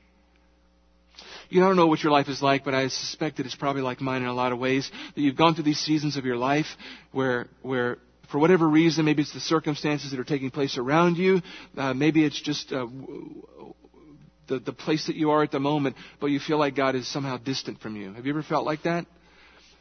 You 1.49 1.61
don't 1.61 1.77
know 1.77 1.87
what 1.87 2.03
your 2.03 2.13
life 2.13 2.29
is 2.29 2.41
like, 2.41 2.65
but 2.65 2.75
I 2.75 2.89
suspect 2.89 3.37
that 3.37 3.47
it's 3.47 3.55
probably 3.55 3.83
like 3.83 4.01
mine 4.01 4.23
in 4.23 4.29
a 4.29 4.35
lot 4.35 4.53
of 4.53 4.59
ways. 4.59 4.91
That 5.15 5.21
you've 5.21 5.37
gone 5.37 5.55
through 5.55 5.65
these 5.65 5.81
seasons 5.81 6.17
of 6.17 6.25
your 6.25 6.37
life 6.37 6.67
where, 7.13 7.49
where 7.61 7.99
for 8.31 8.39
whatever 8.39 8.67
reason, 8.67 9.05
maybe 9.05 9.23
it's 9.23 9.35
the 9.35 9.41
circumstances 9.41 10.11
that 10.11 10.19
are 10.19 10.25
taking 10.25 10.51
place 10.51 10.79
around 10.79 11.19
you, 11.19 11.43
uh, 11.77 11.93
maybe 11.93 12.25
it's 12.25 12.41
just 12.41 12.73
uh, 12.73 12.87
the, 14.49 14.59
the 14.59 14.73
place 14.73 15.07
that 15.07 15.17
you 15.17 15.31
are 15.31 15.43
at 15.43 15.51
the 15.51 15.61
moment, 15.61 15.97
but 16.21 16.29
you 16.29 16.41
feel 16.41 16.59
like 16.59 16.75
God 16.75 16.95
is 16.95 17.07
somehow 17.07 17.37
distant 17.37 17.81
from 17.81 17.97
you. 17.97 18.13
Have 18.15 18.25
you 18.25 18.33
ever 18.33 18.43
felt 18.43 18.65
like 18.65 18.85
that? 18.85 19.07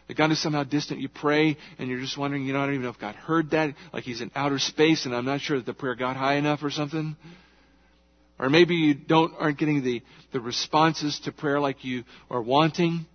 That 0.08 0.18
God 0.18 0.32
is 0.32 0.42
somehow 0.42 0.66
distant. 0.66 1.00
You 1.00 1.08
pray 1.08 1.56
and 1.80 1.90
you're 1.90 2.02
just 2.02 2.18
wondering, 2.18 2.46
you 2.46 2.52
know, 2.52 2.60
I 2.60 2.66
don't 2.66 2.76
even 2.76 2.84
know 2.84 2.92
if 2.92 3.00
God 3.00 3.16
heard 3.16 3.52
that, 3.52 3.74
like 3.94 4.04
He's 4.04 4.20
in 4.20 4.32
outer 4.36 4.60
space 4.60 5.06
and 5.06 5.16
I'm 5.16 5.26
not 5.26 5.40
sure 5.40 5.58
that 5.58 5.66
the 5.66 5.74
prayer 5.74 5.96
got 5.96 6.18
high 6.18 6.36
enough 6.36 6.64
or 6.64 6.70
something. 6.70 7.16
Or 8.42 8.50
maybe 8.50 8.74
you 8.74 8.96
don't, 8.96 9.36
aren't 9.38 9.60
getting 9.60 9.84
the, 9.84 10.02
the 10.34 10.39
responses 10.39 11.20
to 11.26 11.32
prayer 11.32 11.60
like 11.60 11.86
you 11.86 12.04
are 12.32 12.42
wanting. 12.42 13.06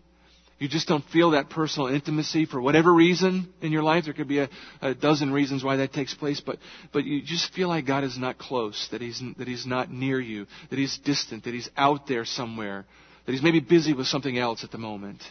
You 0.61 0.69
just 0.69 0.87
don't 0.87 1.05
feel 1.07 1.33
that 1.33 1.51
personal 1.51 1.89
intimacy 1.89 2.47
for 2.47 2.61
whatever 2.61 2.95
reason 2.95 3.53
in 3.61 3.73
your 3.73 3.83
life. 3.83 4.05
There 4.05 4.15
could 4.15 4.29
be 4.29 4.39
a, 4.39 4.49
a, 4.81 4.95
dozen 4.95 5.33
reasons 5.33 5.65
why 5.65 5.77
that 5.77 5.93
takes 5.93 6.15
place, 6.15 6.41
but, 6.41 6.59
but 6.93 7.05
you 7.05 7.23
just 7.23 7.53
feel 7.53 7.67
like 7.67 7.87
God 7.87 8.05
is 8.05 8.17
not 8.17 8.39
close, 8.39 8.89
that 8.93 9.01
he's, 9.01 9.21
that 9.37 9.49
He's 9.49 9.67
not 9.67 9.91
near 9.91 10.21
you, 10.21 10.47
that 10.71 10.79
He's 10.79 10.97
distant, 10.99 11.43
that 11.43 11.53
He's 11.53 11.69
out 11.77 12.07
there 12.07 12.25
somewhere, 12.25 12.87
that 13.27 13.33
He's 13.33 13.43
maybe 13.43 13.59
busy 13.59 13.95
with 13.95 14.07
something 14.07 14.39
else 14.39 14.63
at 14.63 14.71
the 14.71 14.79
moment. 14.79 15.25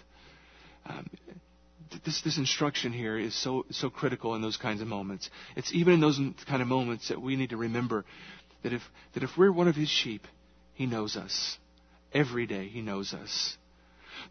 Um, 0.86 1.10
this, 2.04 2.22
this 2.22 2.38
instruction 2.38 2.91
here 2.91 3.18
is 3.18 3.34
so, 3.34 3.66
so 3.72 3.89
critical 3.89 4.36
in 4.36 4.41
those 4.41 4.58
kinds 4.58 4.82
of 4.82 4.88
moments. 4.88 5.30
It's 5.56 5.74
even 5.74 5.93
in 5.93 6.02
those 6.02 6.20
kind 6.48 6.62
of 6.62 6.68
moments 6.68 7.08
that 7.08 7.22
we 7.22 7.38
need 7.38 7.52
to 7.52 7.58
remember 7.58 8.04
that 8.66 8.74
if, 8.74 8.82
that 9.13 9.22
if 9.22 9.30
we're 9.38 9.51
one 9.51 9.68
of 9.68 9.76
His 9.76 9.89
sheep, 9.89 10.24
He 10.74 10.88
knows 10.88 11.16
us. 11.16 11.57
Every 12.11 12.47
day 12.47 12.68
He 12.68 12.82
knows 12.82 13.13
us. 13.13 13.57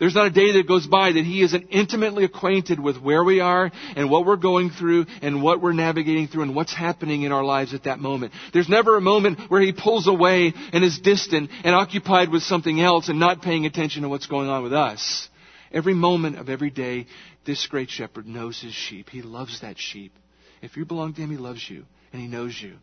There's 0.01 0.15
not 0.17 0.27
a 0.27 0.31
day 0.31 0.53
that 0.55 0.67
goes 0.67 0.89
by 0.89 1.13
that 1.13 1.25
He 1.25 1.41
isn't 1.43 1.69
intimately 1.71 2.25
acquainted 2.25 2.81
with 2.81 3.01
where 3.01 3.23
we 3.23 3.39
are 3.39 3.71
and 3.95 4.11
what 4.11 4.27
we're 4.27 4.35
going 4.35 4.71
through 4.71 5.07
and 5.23 5.41
what 5.41 5.63
we're 5.63 5.73
navigating 5.73 6.27
through 6.27 6.43
and 6.43 6.57
what's 6.57 6.75
happening 6.75 7.23
in 7.23 7.31
our 7.31 7.45
lives 7.45 7.75
at 7.75 7.85
that 7.85 8.01
moment. 8.01 8.33
There's 8.53 8.69
never 8.69 8.97
a 8.97 9.01
moment 9.01 9.39
where 9.49 9.61
He 9.61 9.73
pulls 9.73 10.09
away 10.09 10.53
and 10.73 10.83
is 10.83 10.99
distant 10.99 11.51
and 11.63 11.73
occupied 11.73 12.31
with 12.31 12.43
something 12.43 12.81
else 12.81 13.09
and 13.09 13.21
not 13.21 13.41
paying 13.41 13.67
attention 13.67 14.03
to 14.03 14.09
what's 14.09 14.27
going 14.27 14.49
on 14.49 14.65
with 14.65 14.73
us. 14.73 15.29
Every 15.71 15.95
moment 15.95 16.39
of 16.39 16.49
every 16.49 16.71
day, 16.71 17.07
this 17.47 17.69
great 17.69 17.89
shepherd 17.89 18.27
knows 18.27 18.61
his 18.61 18.75
sheep. 18.75 19.11
He 19.11 19.23
loves 19.23 19.61
that 19.61 19.79
sheep. 19.79 20.13
If 20.61 20.77
you 20.77 20.85
belong 20.85 21.15
to 21.15 21.21
Him, 21.21 21.31
He 21.31 21.37
loves 21.37 21.65
you 21.71 21.85
and 22.13 22.21
He 22.21 22.27
knows 22.27 22.61
you. 22.61 22.79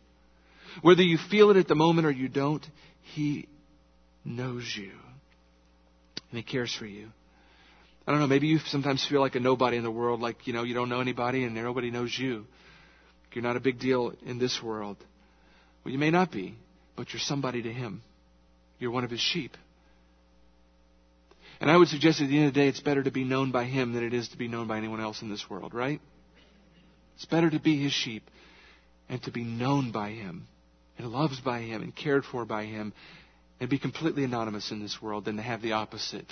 Whether 0.80 1.02
you 1.02 1.18
feel 1.30 1.50
it 1.50 1.56
at 1.56 1.68
the 1.68 1.74
moment 1.74 2.06
or 2.06 2.10
you 2.10 2.28
don't, 2.28 2.66
He 3.02 3.48
knows 4.24 4.72
you. 4.76 4.92
And 6.30 6.38
He 6.38 6.42
cares 6.42 6.74
for 6.74 6.86
you. 6.86 7.08
I 8.06 8.10
don't 8.10 8.20
know, 8.20 8.26
maybe 8.26 8.48
you 8.48 8.58
sometimes 8.58 9.06
feel 9.06 9.20
like 9.20 9.36
a 9.36 9.40
nobody 9.40 9.76
in 9.76 9.84
the 9.84 9.90
world, 9.90 10.20
like, 10.20 10.46
you 10.46 10.52
know, 10.52 10.64
you 10.64 10.74
don't 10.74 10.88
know 10.88 11.00
anybody 11.00 11.44
and 11.44 11.54
nobody 11.54 11.90
knows 11.90 12.16
you. 12.18 12.46
You're 13.32 13.44
not 13.44 13.56
a 13.56 13.60
big 13.60 13.78
deal 13.78 14.12
in 14.26 14.38
this 14.38 14.60
world. 14.62 14.96
Well, 15.84 15.92
you 15.92 15.98
may 15.98 16.10
not 16.10 16.30
be, 16.30 16.56
but 16.96 17.12
you're 17.12 17.20
somebody 17.20 17.62
to 17.62 17.72
Him. 17.72 18.02
You're 18.78 18.90
one 18.90 19.04
of 19.04 19.10
His 19.10 19.20
sheep. 19.20 19.56
And 21.60 21.70
I 21.70 21.76
would 21.76 21.88
suggest 21.88 22.20
at 22.20 22.28
the 22.28 22.36
end 22.36 22.48
of 22.48 22.54
the 22.54 22.60
day, 22.60 22.68
it's 22.68 22.80
better 22.80 23.02
to 23.04 23.12
be 23.12 23.24
known 23.24 23.52
by 23.52 23.64
Him 23.64 23.92
than 23.92 24.04
it 24.04 24.12
is 24.12 24.28
to 24.30 24.36
be 24.36 24.48
known 24.48 24.66
by 24.66 24.78
anyone 24.78 25.00
else 25.00 25.22
in 25.22 25.30
this 25.30 25.48
world, 25.48 25.72
right? 25.72 26.00
It's 27.14 27.24
better 27.24 27.48
to 27.50 27.60
be 27.60 27.80
His 27.80 27.92
sheep 27.92 28.28
and 29.08 29.22
to 29.22 29.30
be 29.30 29.44
known 29.44 29.92
by 29.92 30.10
Him 30.10 30.48
and 30.98 31.08
loved 31.08 31.44
by 31.44 31.60
Him 31.60 31.82
and 31.82 31.94
cared 31.94 32.24
for 32.24 32.44
by 32.44 32.64
Him 32.64 32.92
and 33.60 33.70
be 33.70 33.78
completely 33.78 34.24
anonymous 34.24 34.70
in 34.70 34.80
this 34.80 35.00
world 35.00 35.24
than 35.24 35.36
to 35.36 35.42
have 35.42 35.62
the 35.62 35.72
opposite. 35.72 36.26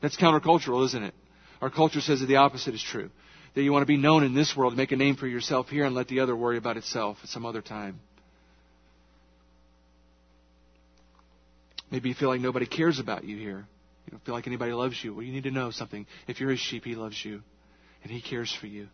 That's 0.00 0.16
countercultural, 0.16 0.84
isn't 0.86 1.02
it? 1.02 1.14
Our 1.60 1.70
culture 1.70 2.00
says 2.00 2.20
that 2.20 2.26
the 2.26 2.36
opposite 2.36 2.74
is 2.74 2.82
true. 2.82 3.10
That 3.54 3.62
you 3.62 3.72
want 3.72 3.82
to 3.82 3.86
be 3.86 3.96
known 3.96 4.22
in 4.22 4.34
this 4.34 4.54
world, 4.56 4.76
make 4.76 4.92
a 4.92 4.96
name 4.96 5.16
for 5.16 5.26
yourself 5.26 5.68
here, 5.68 5.84
and 5.84 5.94
let 5.94 6.08
the 6.08 6.20
other 6.20 6.36
worry 6.36 6.58
about 6.58 6.76
itself 6.76 7.18
at 7.22 7.28
some 7.30 7.46
other 7.46 7.62
time. 7.62 8.00
Maybe 11.90 12.10
you 12.10 12.14
feel 12.14 12.28
like 12.28 12.40
nobody 12.40 12.66
cares 12.66 13.00
about 13.00 13.24
you 13.24 13.36
here. 13.38 13.66
You 14.06 14.10
don't 14.10 14.24
feel 14.24 14.34
like 14.34 14.46
anybody 14.46 14.72
loves 14.72 15.02
you. 15.02 15.14
Well, 15.14 15.24
you 15.24 15.32
need 15.32 15.44
to 15.44 15.50
know 15.50 15.70
something. 15.70 16.06
If 16.26 16.40
you're 16.40 16.50
his 16.50 16.60
sheep, 16.60 16.84
he 16.84 16.94
loves 16.94 17.22
you, 17.24 17.42
and 18.02 18.12
he 18.12 18.20
cares 18.20 18.54
for 18.60 18.66
you. 18.66 18.88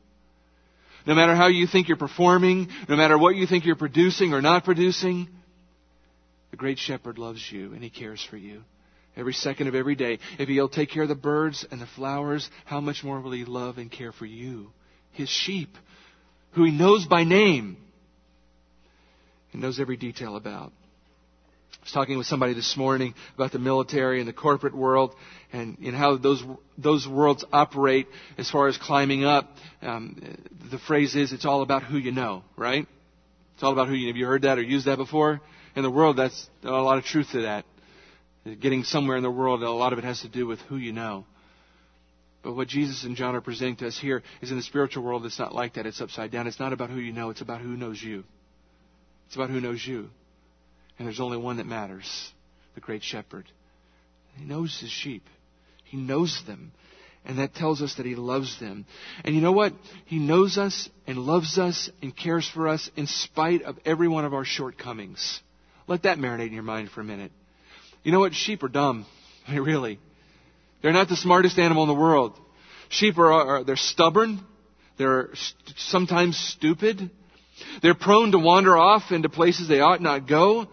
No 1.07 1.15
matter 1.15 1.35
how 1.35 1.49
you 1.49 1.67
think 1.67 1.89
you're 1.89 1.97
performing, 1.97 2.69
no 2.89 2.97
matter 2.97 3.19
what 3.19 3.37
you 3.37 3.47
think 3.47 3.65
you're 3.67 3.77
producing 3.77 4.33
or 4.33 4.41
not 4.41 4.65
producing, 4.65 5.29
The 6.51 6.57
great 6.57 6.79
shepherd 6.79 7.19
loves 7.19 7.45
you 7.51 7.73
and 7.73 7.83
he 7.83 7.91
cares 7.91 8.25
for 8.31 8.37
you. 8.37 8.63
Every 9.17 9.33
second 9.33 9.67
of 9.67 9.75
every 9.75 9.97
day. 9.97 10.21
If 10.39 10.49
he'll 10.49 10.69
take 10.69 10.91
care 10.91 11.03
of 11.03 11.09
the 11.09 11.15
birds 11.15 11.67
and 11.71 11.81
the 11.81 11.87
flowers, 11.97 12.49
how 12.65 12.81
much 12.81 13.03
more 13.03 13.21
will 13.21 13.33
he 13.33 13.45
love 13.45 13.79
and 13.79 13.91
care 13.91 14.13
for 14.13 14.25
you, 14.27 14.71
his 15.13 15.29
sheep, 15.29 15.77
who 16.53 16.65
he 16.65 16.71
knows 16.71 17.07
by 17.07 17.25
name 17.25 17.77
and 19.53 19.63
knows 19.63 19.81
every 19.81 19.97
detail 19.97 20.37
about. 20.37 20.73
I 21.85 21.87
was 21.87 21.93
talking 21.93 22.17
with 22.17 22.27
somebody 22.27 22.55
this 22.55 22.79
morning 22.79 23.13
about 23.35 23.53
the 23.53 23.59
military 23.59 24.19
and 24.19 24.27
the 24.27 24.33
corporate 24.33 24.75
world 24.75 25.15
and, 25.53 25.77
and 25.85 25.95
how 25.95 26.17
those 26.17 26.43
those 26.79 27.07
worlds 27.07 27.45
operate 27.53 28.07
as 28.39 28.51
far 28.51 28.69
as 28.69 28.79
climbing 28.79 29.27
up. 29.27 29.55
Um, 29.83 30.17
the 30.71 30.79
phrase 30.79 31.15
is, 31.15 31.35
"It's 31.35 31.45
all 31.45 31.61
about 31.61 31.83
who 31.83 31.99
you 31.99 32.11
know," 32.11 32.43
right? 32.57 32.87
It's 33.53 33.63
all 33.63 33.75
about 33.75 33.89
who 33.89 33.95
you. 33.95 34.07
Know. 34.07 34.13
Have 34.13 34.17
you 34.17 34.25
heard 34.25 34.43
that 34.43 34.57
or 34.57 34.63
used 34.63 34.87
that 34.87 34.97
before? 34.97 35.43
In 35.77 35.83
the 35.83 35.91
world, 35.91 36.17
that's 36.17 36.49
a 36.63 36.71
lot 36.71 36.97
of 36.97 37.05
truth 37.05 37.33
to 37.33 37.43
that. 37.43 37.67
Getting 38.61 38.85
somewhere 38.85 39.19
in 39.19 39.23
the 39.23 39.31
world, 39.31 39.63
a 39.63 39.71
lot 39.71 39.93
of 39.93 39.99
it 39.99 40.07
has 40.07 40.23
to 40.23 40.29
do 40.29 40.47
with 40.47 40.61
who 40.61 40.79
you 40.79 40.95
know. 40.95 41.27
But 42.43 42.55
what 42.55 42.67
Jesus 42.67 43.05
and 43.05 43.15
John 43.15 43.35
are 43.35 43.43
presenting 43.43 43.77
to 43.77 43.89
us 43.89 43.99
here 43.99 44.23
is 44.41 44.51
in 44.51 44.57
the 44.57 44.63
spiritual 44.63 45.05
world, 45.05 45.27
it's 45.27 45.39
not 45.39 45.55
like 45.55 45.75
that. 45.75 45.85
It's 45.85 46.01
upside 46.01 46.31
down. 46.31 46.47
It's 46.47 46.61
not 46.61 46.73
about 46.73 46.89
who 46.89 46.99
you 46.99 47.13
know. 47.13 47.29
It's 47.29 47.43
about 47.43 47.61
who 47.61 47.77
knows 47.77 48.03
you. 48.03 48.25
It's 49.27 49.37
about 49.37 49.51
who 49.51 49.61
knows 49.61 49.87
you. 49.87 50.09
And 50.99 51.07
there's 51.07 51.21
only 51.21 51.37
one 51.37 51.57
that 51.57 51.67
matters 51.67 52.33
the 52.75 52.81
great 52.81 53.03
shepherd. 53.03 53.47
He 54.37 54.45
knows 54.45 54.79
his 54.81 54.91
sheep, 54.91 55.25
he 55.85 55.97
knows 55.97 56.43
them. 56.47 56.73
And 57.27 57.39
that 57.39 57.55
tells 57.55 57.81
us 57.81 57.95
that 57.95 58.05
he 58.05 58.17
loves 58.17 58.61
them. 58.61 58.85
And 59.25 59.35
you 59.35 59.41
know 59.41 59.53
what? 59.53 59.73
He 60.05 60.19
knows 60.19 60.59
us 60.59 60.91
and 61.07 61.17
loves 61.17 61.59
us 61.59 61.89
and 62.03 62.15
cares 62.15 62.47
for 62.47 62.69
us 62.69 62.91
in 62.97 63.07
spite 63.07 63.63
of 63.63 63.79
every 63.87 64.09
one 64.09 64.27
of 64.27 64.35
our 64.35 64.45
shortcomings. 64.45 65.41
Let 65.87 66.03
that 66.03 66.19
marinate 66.19 66.49
in 66.49 66.53
your 66.53 66.63
mind 66.63 66.91
for 66.91 67.01
a 67.01 67.05
minute. 67.05 67.33
You 68.03 68.13
know 68.13 68.21
what? 68.21 68.35
Sheep 68.35 68.63
are 68.63 68.69
dumb. 68.69 69.07
I 69.49 69.53
mean, 69.53 69.63
really. 69.63 69.99
They're 70.83 70.93
not 70.93 71.09
the 71.09 71.17
smartest 71.17 71.59
animal 71.59 71.85
in 71.85 71.89
the 71.89 71.95
world. 71.95 72.39
Sheep 72.91 73.17
are, 73.17 73.33
are 73.33 73.65
they're 73.65 73.77
stubborn. 73.77 74.41
They're 74.99 75.31
st- 75.33 75.79
sometimes 75.79 76.37
stupid. 76.37 77.11
They're 77.83 77.95
prone 77.95 78.33
to 78.33 78.39
wander 78.39 78.77
off 78.77 79.11
into 79.11 79.31
places 79.31 79.67
they 79.67 79.81
ought 79.81 80.03
not 80.03 80.29
go. 80.29 80.69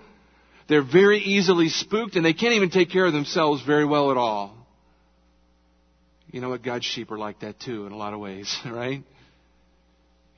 They're 0.67 0.83
very 0.83 1.19
easily 1.19 1.69
spooked 1.69 2.15
and 2.15 2.25
they 2.25 2.33
can't 2.33 2.53
even 2.53 2.69
take 2.69 2.89
care 2.89 3.05
of 3.05 3.13
themselves 3.13 3.61
very 3.63 3.85
well 3.85 4.11
at 4.11 4.17
all. 4.17 4.55
You 6.31 6.39
know 6.39 6.49
what? 6.49 6.63
God's 6.63 6.85
sheep 6.85 7.11
are 7.11 7.17
like 7.17 7.41
that 7.41 7.59
too 7.59 7.85
in 7.85 7.91
a 7.91 7.97
lot 7.97 8.13
of 8.13 8.19
ways, 8.19 8.55
right? 8.65 9.03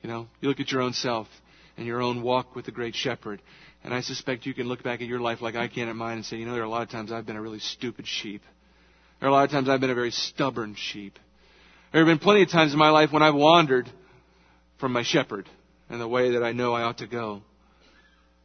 You 0.02 0.08
know, 0.08 0.28
you 0.40 0.48
look 0.48 0.60
at 0.60 0.70
your 0.70 0.82
own 0.82 0.92
self 0.92 1.28
and 1.76 1.86
your 1.86 2.02
own 2.02 2.22
walk 2.22 2.54
with 2.54 2.66
the 2.66 2.72
great 2.72 2.94
shepherd. 2.94 3.40
And 3.82 3.92
I 3.92 4.00
suspect 4.00 4.46
you 4.46 4.54
can 4.54 4.66
look 4.66 4.82
back 4.82 5.00
at 5.00 5.06
your 5.06 5.20
life 5.20 5.40
like 5.40 5.54
I 5.54 5.68
can 5.68 5.88
at 5.88 5.96
mine 5.96 6.16
and 6.16 6.26
say, 6.26 6.36
you 6.36 6.46
know, 6.46 6.52
there 6.52 6.62
are 6.62 6.66
a 6.66 6.70
lot 6.70 6.82
of 6.82 6.90
times 6.90 7.12
I've 7.12 7.26
been 7.26 7.36
a 7.36 7.42
really 7.42 7.58
stupid 7.58 8.06
sheep. 8.06 8.42
There 9.20 9.28
are 9.28 9.30
a 9.30 9.34
lot 9.34 9.44
of 9.44 9.50
times 9.50 9.68
I've 9.68 9.80
been 9.80 9.90
a 9.90 9.94
very 9.94 10.10
stubborn 10.10 10.74
sheep. 10.76 11.18
There 11.92 12.04
have 12.04 12.06
been 12.06 12.18
plenty 12.18 12.42
of 12.42 12.50
times 12.50 12.72
in 12.72 12.78
my 12.78 12.90
life 12.90 13.12
when 13.12 13.22
I've 13.22 13.34
wandered 13.34 13.88
from 14.78 14.92
my 14.92 15.02
shepherd 15.02 15.48
and 15.88 16.00
the 16.00 16.08
way 16.08 16.32
that 16.32 16.42
I 16.42 16.52
know 16.52 16.72
I 16.74 16.82
ought 16.82 16.98
to 16.98 17.06
go. 17.06 17.42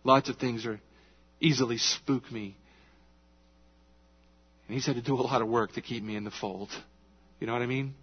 Lots 0.03 0.29
of 0.29 0.37
things 0.37 0.65
are 0.65 0.79
easily 1.41 1.77
spook 1.77 2.31
me. 2.31 2.55
And 4.67 4.75
he's 4.75 4.85
had 4.85 4.95
to 4.95 5.01
do 5.01 5.15
a 5.15 5.21
lot 5.21 5.41
of 5.41 5.47
work 5.47 5.73
to 5.73 5.81
keep 5.81 6.03
me 6.03 6.15
in 6.15 6.23
the 6.23 6.31
fold. 6.31 6.69
You 7.39 7.47
know 7.47 7.53
what 7.53 7.61
I 7.61 7.65
mean? 7.65 7.95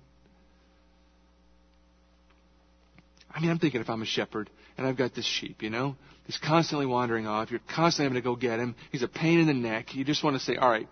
I 3.30 3.40
mean, 3.40 3.50
I'm 3.50 3.58
thinking 3.58 3.80
if 3.80 3.90
I'm 3.90 4.02
a 4.02 4.06
shepherd 4.06 4.48
and 4.78 4.86
I've 4.86 4.96
got 4.96 5.14
this 5.14 5.26
sheep, 5.26 5.62
you 5.62 5.70
know, 5.70 5.96
he's 6.24 6.38
constantly 6.38 6.86
wandering 6.86 7.26
off. 7.26 7.50
You're 7.50 7.60
constantly 7.74 8.04
having 8.06 8.22
to 8.22 8.26
go 8.26 8.34
get 8.34 8.58
him. 8.58 8.74
He's 8.90 9.02
a 9.02 9.08
pain 9.08 9.40
in 9.40 9.46
the 9.46 9.54
neck. 9.54 9.94
You 9.94 10.04
just 10.04 10.24
want 10.24 10.36
to 10.36 10.40
say, 10.40 10.56
all 10.56 10.70
right, 10.70 10.88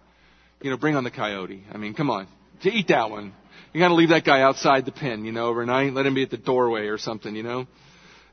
you 0.61 0.71
know, 0.71 0.77
bring 0.77 0.95
on 0.95 1.05
the 1.05 1.11
coyote. 1.11 1.65
I 1.73 1.79
mean, 1.79 1.95
come 1.95 2.11
on. 2.11 2.29
To 2.63 2.71
eat 2.71 2.89
that 2.89 3.11
one. 3.11 3.33
You 3.73 3.81
got 3.81 3.89
to 3.89 3.95
leave 3.95 4.11
that 4.11 4.25
guy 4.25 4.43
outside 4.43 4.85
the 4.85 4.93
pen, 4.93 5.25
you 5.25 5.33
know, 5.33 5.47
overnight. 5.47 5.93
Let 5.95 6.07
him 6.07 6.15
be 6.15 6.23
at 6.23 6.31
the 6.31 6.37
doorway 6.37 6.87
or 6.87 6.99
something, 6.99 7.35
you 7.35 7.43
know. 7.43 7.67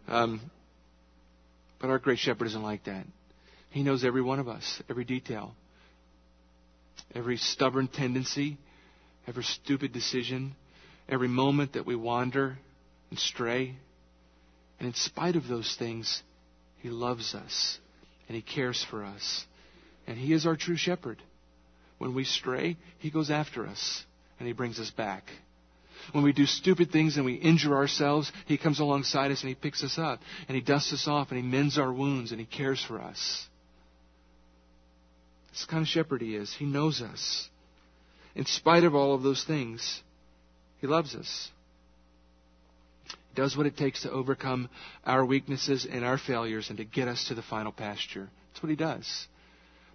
Um, 0.08 0.42
but 1.80 1.90
our 1.90 1.98
great 1.98 2.20
shepherd 2.20 2.46
isn't 2.48 2.62
like 2.62 2.84
that. 2.84 3.06
He 3.72 3.84
knows 3.84 4.04
every 4.04 4.22
one 4.22 4.40
of 4.40 4.50
us, 4.50 4.82
every 4.90 5.06
detail, 5.06 5.56
every 7.16 7.38
stubborn 7.38 7.88
tendency, 7.88 8.58
every 9.28 9.44
stupid 9.44 9.94
decision, 9.94 10.56
every 11.08 11.30
moment 11.30 11.74
that 11.74 11.86
we 11.86 11.96
wander 11.96 12.58
and 13.10 13.18
stray. 13.18 13.76
And 14.78 14.88
in 14.88 14.94
spite 14.94 15.38
of 15.38 15.48
those 15.48 15.74
things, 15.80 16.22
He 16.80 16.90
loves 16.90 17.34
us 17.34 17.78
and 18.28 18.36
He 18.36 18.42
cares 18.42 18.86
for 18.90 19.06
us. 19.06 19.46
And 20.06 20.18
He 20.18 20.34
is 20.34 20.46
our 20.46 20.58
true 20.58 20.78
shepherd. 20.78 21.22
When 21.98 22.14
we 22.14 22.26
stray, 22.26 22.76
He 23.00 23.10
goes 23.10 23.32
after 23.32 23.66
us 23.66 24.04
and 24.38 24.48
He 24.48 24.54
brings 24.54 24.80
us 24.82 24.92
back. 24.92 25.24
When 26.12 26.26
we 26.26 26.34
do 26.34 26.46
stupid 26.46 26.92
things 26.92 27.16
and 27.16 27.26
we 27.26 27.36
injure 27.36 27.76
ourselves, 27.76 28.34
He 28.48 28.58
comes 28.58 28.82
alongside 28.82 29.32
us 29.32 29.42
and 29.42 29.50
He 29.50 29.56
picks 29.56 29.82
us 29.82 29.98
up 29.98 30.20
and 30.50 30.56
He 30.56 30.62
dusts 30.62 30.92
us 30.92 31.08
off 31.08 31.30
and 31.30 31.38
He 31.38 31.48
mends 31.48 31.78
our 31.78 31.94
wounds 31.94 32.32
and 32.32 32.40
He 32.42 32.46
cares 32.46 32.84
for 32.84 33.00
us. 33.00 33.48
This 35.52 35.66
kind 35.66 35.82
of 35.82 35.88
shepherd 35.88 36.22
He 36.22 36.36
is. 36.36 36.54
He 36.54 36.66
knows 36.66 37.02
us. 37.02 37.50
In 38.36 38.46
spite 38.46 38.84
of 38.84 38.96
all 38.96 39.14
of 39.14 39.24
those 39.24 39.44
things, 39.44 40.02
He 40.80 40.88
loves 40.88 41.16
us. 41.16 41.50
He 43.06 43.36
does 43.36 43.56
what 43.56 43.66
it 43.66 43.78
takes 43.78 44.04
to 44.04 44.12
overcome 44.12 44.70
our 45.06 45.26
weaknesses 45.26 45.86
and 45.90 46.04
our 46.04 46.18
failures 46.18 46.70
and 46.70 46.78
to 46.78 46.86
get 46.86 47.08
us 47.08 47.28
to 47.28 47.36
the 47.36 47.42
final 47.42 47.72
pasture. 47.72 48.30
That's 48.50 48.64
what 48.64 48.70
He 48.70 48.76
does. 48.76 49.28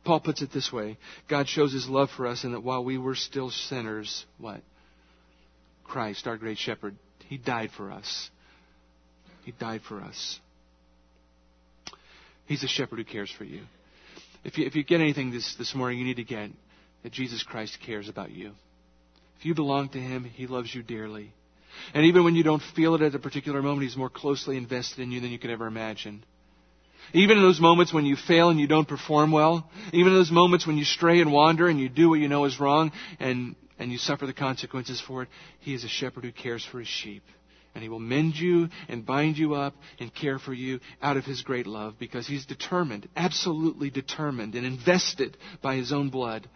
Paul 0.04 0.20
puts 0.20 0.40
it 0.40 0.52
this 0.52 0.72
way 0.72 0.98
God 1.28 1.48
shows 1.48 1.72
His 1.72 1.88
love 1.88 2.10
for 2.16 2.26
us 2.26 2.44
in 2.44 2.52
that 2.52 2.62
while 2.62 2.84
we 2.84 2.98
were 2.98 3.14
still 3.14 3.50
sinners, 3.50 4.24
what? 4.38 4.60
Christ, 5.84 6.26
our 6.26 6.36
great 6.36 6.58
shepherd, 6.58 6.96
He 7.28 7.38
died 7.38 7.70
for 7.76 7.90
us. 7.90 8.30
He 9.44 9.52
died 9.52 9.82
for 9.88 10.00
us. 10.00 10.40
He's 12.46 12.62
a 12.62 12.68
shepherd 12.68 12.98
who 12.98 13.04
cares 13.04 13.30
for 13.30 13.44
you. 13.44 13.62
If 14.46 14.58
you, 14.58 14.64
if 14.64 14.76
you 14.76 14.84
get 14.84 15.00
anything 15.00 15.32
this, 15.32 15.56
this 15.58 15.74
morning, 15.74 15.98
you 15.98 16.04
need 16.04 16.18
to 16.18 16.24
get 16.24 16.50
that 17.02 17.12
Jesus 17.12 17.42
Christ 17.42 17.78
cares 17.84 18.08
about 18.08 18.30
you. 18.30 18.52
If 19.40 19.44
you 19.44 19.56
belong 19.56 19.88
to 19.88 19.98
Him, 19.98 20.22
He 20.22 20.46
loves 20.46 20.72
you 20.72 20.84
dearly. 20.84 21.32
And 21.92 22.06
even 22.06 22.22
when 22.22 22.36
you 22.36 22.44
don't 22.44 22.62
feel 22.76 22.94
it 22.94 23.02
at 23.02 23.16
a 23.16 23.18
particular 23.18 23.60
moment, 23.60 23.82
He's 23.82 23.96
more 23.96 24.08
closely 24.08 24.56
invested 24.56 25.00
in 25.00 25.10
you 25.10 25.20
than 25.20 25.32
you 25.32 25.40
could 25.40 25.50
ever 25.50 25.66
imagine. 25.66 26.24
Even 27.12 27.38
in 27.38 27.42
those 27.42 27.60
moments 27.60 27.92
when 27.92 28.06
you 28.06 28.14
fail 28.14 28.48
and 28.48 28.60
you 28.60 28.68
don't 28.68 28.86
perform 28.86 29.32
well, 29.32 29.68
even 29.92 30.12
in 30.12 30.18
those 30.18 30.30
moments 30.30 30.64
when 30.64 30.76
you 30.76 30.84
stray 30.84 31.20
and 31.20 31.32
wander 31.32 31.66
and 31.66 31.80
you 31.80 31.88
do 31.88 32.08
what 32.08 32.20
you 32.20 32.28
know 32.28 32.44
is 32.44 32.60
wrong 32.60 32.92
and, 33.18 33.56
and 33.80 33.90
you 33.90 33.98
suffer 33.98 34.26
the 34.26 34.32
consequences 34.32 35.02
for 35.04 35.24
it, 35.24 35.28
He 35.58 35.74
is 35.74 35.82
a 35.82 35.88
shepherd 35.88 36.22
who 36.22 36.30
cares 36.30 36.64
for 36.64 36.78
His 36.78 36.88
sheep. 36.88 37.24
And 37.76 37.82
He 37.82 37.90
will 37.90 37.98
mend 37.98 38.36
you 38.36 38.70
and 38.88 39.04
bind 39.04 39.36
you 39.36 39.54
up 39.54 39.74
and 40.00 40.12
care 40.14 40.38
for 40.38 40.54
you 40.54 40.80
out 41.02 41.18
of 41.18 41.26
His 41.26 41.42
great 41.42 41.66
love 41.66 41.96
because 41.98 42.26
He's 42.26 42.46
determined, 42.46 43.06
absolutely 43.14 43.90
determined 43.90 44.54
and 44.54 44.64
invested 44.64 45.36
by 45.60 45.76
His 45.76 45.92
own 45.92 46.08
blood 46.08 46.48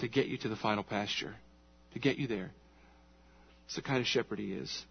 to 0.00 0.08
get 0.08 0.26
you 0.26 0.36
to 0.38 0.48
the 0.48 0.56
final 0.56 0.82
pasture, 0.82 1.36
to 1.92 2.00
get 2.00 2.18
you 2.18 2.26
there. 2.26 2.50
It's 3.66 3.76
the 3.76 3.82
kind 3.82 4.00
of 4.00 4.06
shepherd 4.08 4.40
He 4.40 4.52
is. 4.52 4.84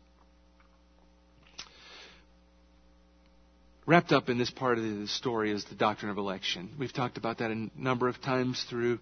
Wrapped 3.86 4.14
up 4.14 4.30
in 4.30 4.38
this 4.38 4.50
part 4.50 4.78
of 4.78 4.86
the 4.86 5.08
story 5.08 5.52
is 5.52 5.66
the 5.66 5.76
doctrine 5.76 6.12
of 6.12 6.18
election. 6.18 6.70
We've 6.80 6.94
talked 6.94 7.18
about 7.18 7.40
that 7.40 7.52
a 7.52 7.70
number 7.76 8.08
of 8.08 8.22
times 8.22 8.66
through, 8.70 9.00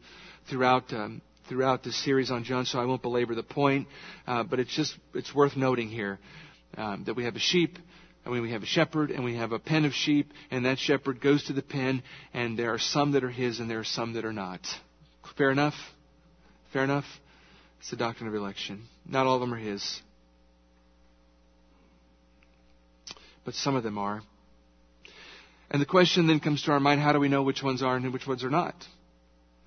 throughout, 0.49 0.91
um, 0.93 1.22
throughout 1.47 1.84
this 1.84 2.03
series 2.03 2.32
on 2.32 2.43
John, 2.43 2.66
so 2.66 2.80
I 2.80 2.86
won't 2.86 3.03
belabor 3.03 3.36
the 3.36 3.43
point. 3.43 3.88
Uh, 4.26 4.41
but 4.41 4.59
it's 4.59 4.76
just 4.76 4.97
it's 5.13 5.34
worth 5.36 5.55
noting 5.55 5.89
here 5.89 6.18
um, 6.78 7.03
that 7.05 7.15
we 7.15 7.23
have 7.26 7.36
a 7.36 7.39
sheep, 7.39 7.78
I 8.26 8.30
mean, 8.30 8.41
we 8.41 8.51
have 8.51 8.63
a 8.63 8.67
shepherd, 8.67 9.11
and 9.11 9.23
we 9.23 9.36
have 9.36 9.51
a 9.51 9.59
pen 9.59 9.86
of 9.86 9.93
sheep, 9.93 10.32
and 10.49 10.65
that 10.65 10.80
shepherd 10.80 11.21
goes 11.21 11.43
to 11.45 11.53
the 11.53 11.61
pen, 11.61 12.01
and 12.34 12.57
there 12.57 12.73
are 12.73 12.80
some 12.80 13.11
that 13.11 13.23
are 13.23 13.30
his, 13.30 13.59
and 13.59 13.69
there 13.69 13.80
are 13.80 13.84
some 13.84 14.13
that 14.13 14.26
are 14.26 14.34
not. 14.34 14.61
Fair 15.38 15.51
enough. 15.51 15.76
Fair 16.73 16.84
enough. 16.84 17.05
It's 17.80 17.91
the 17.91 17.97
doctrine 17.97 18.28
of 18.28 18.34
election. 18.34 18.86
Not 19.07 19.28
all 19.28 19.36
of 19.36 19.41
them 19.41 19.53
are 19.53 19.57
his, 19.57 20.01
but 23.43 23.53
some 23.53 23.76
of 23.76 23.84
them 23.84 23.99
are. 23.99 24.23
And 25.69 25.80
the 25.82 25.86
question 25.86 26.26
then 26.26 26.39
comes 26.39 26.63
to 26.63 26.71
our 26.71 26.80
mind 26.80 27.01
how 27.01 27.13
do 27.13 27.19
we 27.19 27.30
know 27.30 27.43
which 27.43 27.61
ones 27.61 27.84
are 27.84 27.95
and 27.95 28.11
which 28.11 28.26
ones 28.26 28.43
are 28.43 28.49
not? 28.49 28.76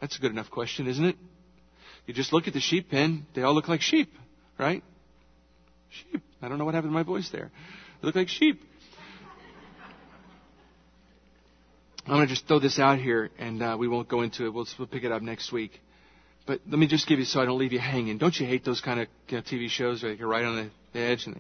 That's 0.00 0.16
a 0.16 0.20
good 0.20 0.32
enough 0.32 0.50
question, 0.50 0.88
isn't 0.88 1.04
it? 1.04 1.16
You 2.06 2.14
just 2.14 2.32
look 2.32 2.48
at 2.48 2.54
the 2.54 2.60
sheep 2.60 2.90
pen, 2.90 3.26
they 3.34 3.42
all 3.42 3.54
look 3.54 3.68
like 3.68 3.82
sheep, 3.82 4.12
right? 4.58 4.82
Sheep. 5.90 6.22
I 6.40 6.48
don't 6.48 6.58
know 6.58 6.64
what 6.64 6.74
happened 6.74 6.90
to 6.90 6.94
my 6.94 7.02
voice 7.02 7.28
there. 7.30 7.50
They 8.00 8.06
look 8.06 8.14
like 8.14 8.28
sheep. 8.28 8.60
I'm 12.06 12.14
going 12.14 12.26
to 12.26 12.34
just 12.34 12.48
throw 12.48 12.58
this 12.58 12.78
out 12.78 12.98
here, 12.98 13.30
and 13.38 13.62
uh, 13.62 13.76
we 13.78 13.86
won't 13.86 14.08
go 14.08 14.22
into 14.22 14.46
it. 14.46 14.54
We'll, 14.54 14.66
we'll 14.78 14.88
pick 14.88 15.04
it 15.04 15.12
up 15.12 15.20
next 15.20 15.52
week. 15.52 15.78
But 16.46 16.60
let 16.66 16.78
me 16.78 16.86
just 16.86 17.06
give 17.06 17.18
you 17.18 17.26
so 17.26 17.40
I 17.42 17.44
don't 17.44 17.58
leave 17.58 17.74
you 17.74 17.78
hanging. 17.78 18.16
Don't 18.16 18.34
you 18.34 18.46
hate 18.46 18.64
those 18.64 18.80
kind 18.80 19.00
of 19.00 19.08
you 19.28 19.36
know, 19.36 19.42
TV 19.42 19.68
shows 19.68 20.02
where 20.02 20.14
you're 20.14 20.28
right 20.28 20.44
on 20.44 20.70
the 20.94 20.98
edge? 20.98 21.26
And 21.26 21.38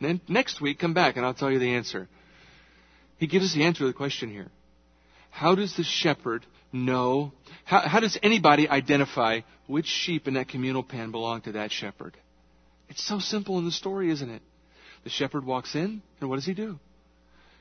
then 0.00 0.22
next 0.26 0.62
week, 0.62 0.78
come 0.78 0.94
back 0.94 1.16
and 1.16 1.26
I'll 1.26 1.34
tell 1.34 1.50
you 1.50 1.58
the 1.58 1.74
answer. 1.74 2.08
He 3.18 3.26
gives 3.26 3.44
us 3.44 3.54
the 3.54 3.64
answer 3.64 3.80
to 3.80 3.86
the 3.86 3.92
question 3.92 4.30
here. 4.30 4.48
how 5.30 5.54
does 5.54 5.76
the 5.76 5.84
shepherd 5.84 6.46
know? 6.72 7.32
How, 7.64 7.80
how 7.80 8.00
does 8.00 8.18
anybody 8.22 8.66
identify 8.66 9.40
which 9.66 9.86
sheep 9.86 10.26
in 10.26 10.34
that 10.34 10.48
communal 10.48 10.82
pen 10.82 11.10
belong 11.10 11.42
to 11.42 11.52
that 11.52 11.70
shepherd? 11.70 12.16
It's 12.88 13.06
so 13.06 13.18
simple 13.18 13.58
in 13.58 13.64
the 13.64 13.72
story, 13.72 14.10
isn't 14.10 14.30
it? 14.30 14.42
The 15.04 15.10
shepherd 15.10 15.44
walks 15.44 15.74
in, 15.74 16.02
and 16.20 16.28
what 16.28 16.36
does 16.36 16.46
he 16.46 16.54
do? 16.54 16.78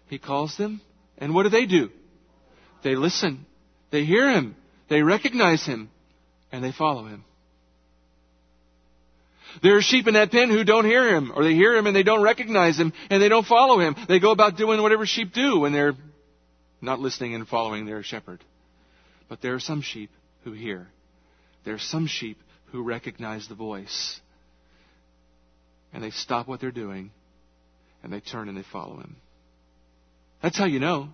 He 0.07 0.19
calls 0.19 0.57
them, 0.57 0.81
and 1.17 1.33
what 1.33 1.43
do 1.43 1.49
they 1.49 1.65
do? 1.65 1.89
They 2.83 2.95
listen. 2.95 3.45
They 3.91 4.05
hear 4.05 4.31
him. 4.31 4.55
They 4.89 5.01
recognize 5.01 5.65
him, 5.65 5.89
and 6.51 6.63
they 6.63 6.71
follow 6.71 7.05
him. 7.05 7.23
There 9.63 9.77
are 9.77 9.81
sheep 9.81 10.07
in 10.07 10.13
that 10.13 10.31
pen 10.31 10.49
who 10.49 10.63
don't 10.63 10.85
hear 10.85 11.15
him, 11.15 11.31
or 11.33 11.43
they 11.43 11.53
hear 11.53 11.75
him 11.75 11.87
and 11.87 11.95
they 11.95 12.03
don't 12.03 12.21
recognize 12.21 12.77
him, 12.77 12.93
and 13.09 13.21
they 13.21 13.29
don't 13.29 13.45
follow 13.45 13.79
him. 13.79 13.95
They 14.07 14.19
go 14.19 14.31
about 14.31 14.57
doing 14.57 14.81
whatever 14.81 15.05
sheep 15.05 15.33
do 15.33 15.59
when 15.59 15.73
they're 15.73 15.95
not 16.81 16.99
listening 16.99 17.33
and 17.33 17.47
following 17.47 17.85
their 17.85 18.03
shepherd. 18.03 18.43
But 19.29 19.41
there 19.41 19.55
are 19.55 19.59
some 19.59 19.81
sheep 19.81 20.11
who 20.43 20.51
hear. 20.51 20.87
There 21.65 21.73
are 21.73 21.79
some 21.79 22.07
sheep 22.07 22.37
who 22.71 22.83
recognize 22.83 23.47
the 23.47 23.55
voice. 23.55 24.19
And 25.93 26.03
they 26.03 26.11
stop 26.11 26.47
what 26.47 26.59
they're 26.59 26.71
doing, 26.71 27.11
and 28.03 28.11
they 28.11 28.19
turn 28.19 28.49
and 28.49 28.57
they 28.57 28.65
follow 28.71 28.97
him. 28.97 29.15
That's 30.41 30.57
how 30.57 30.65
you 30.65 30.79
know. 30.79 31.09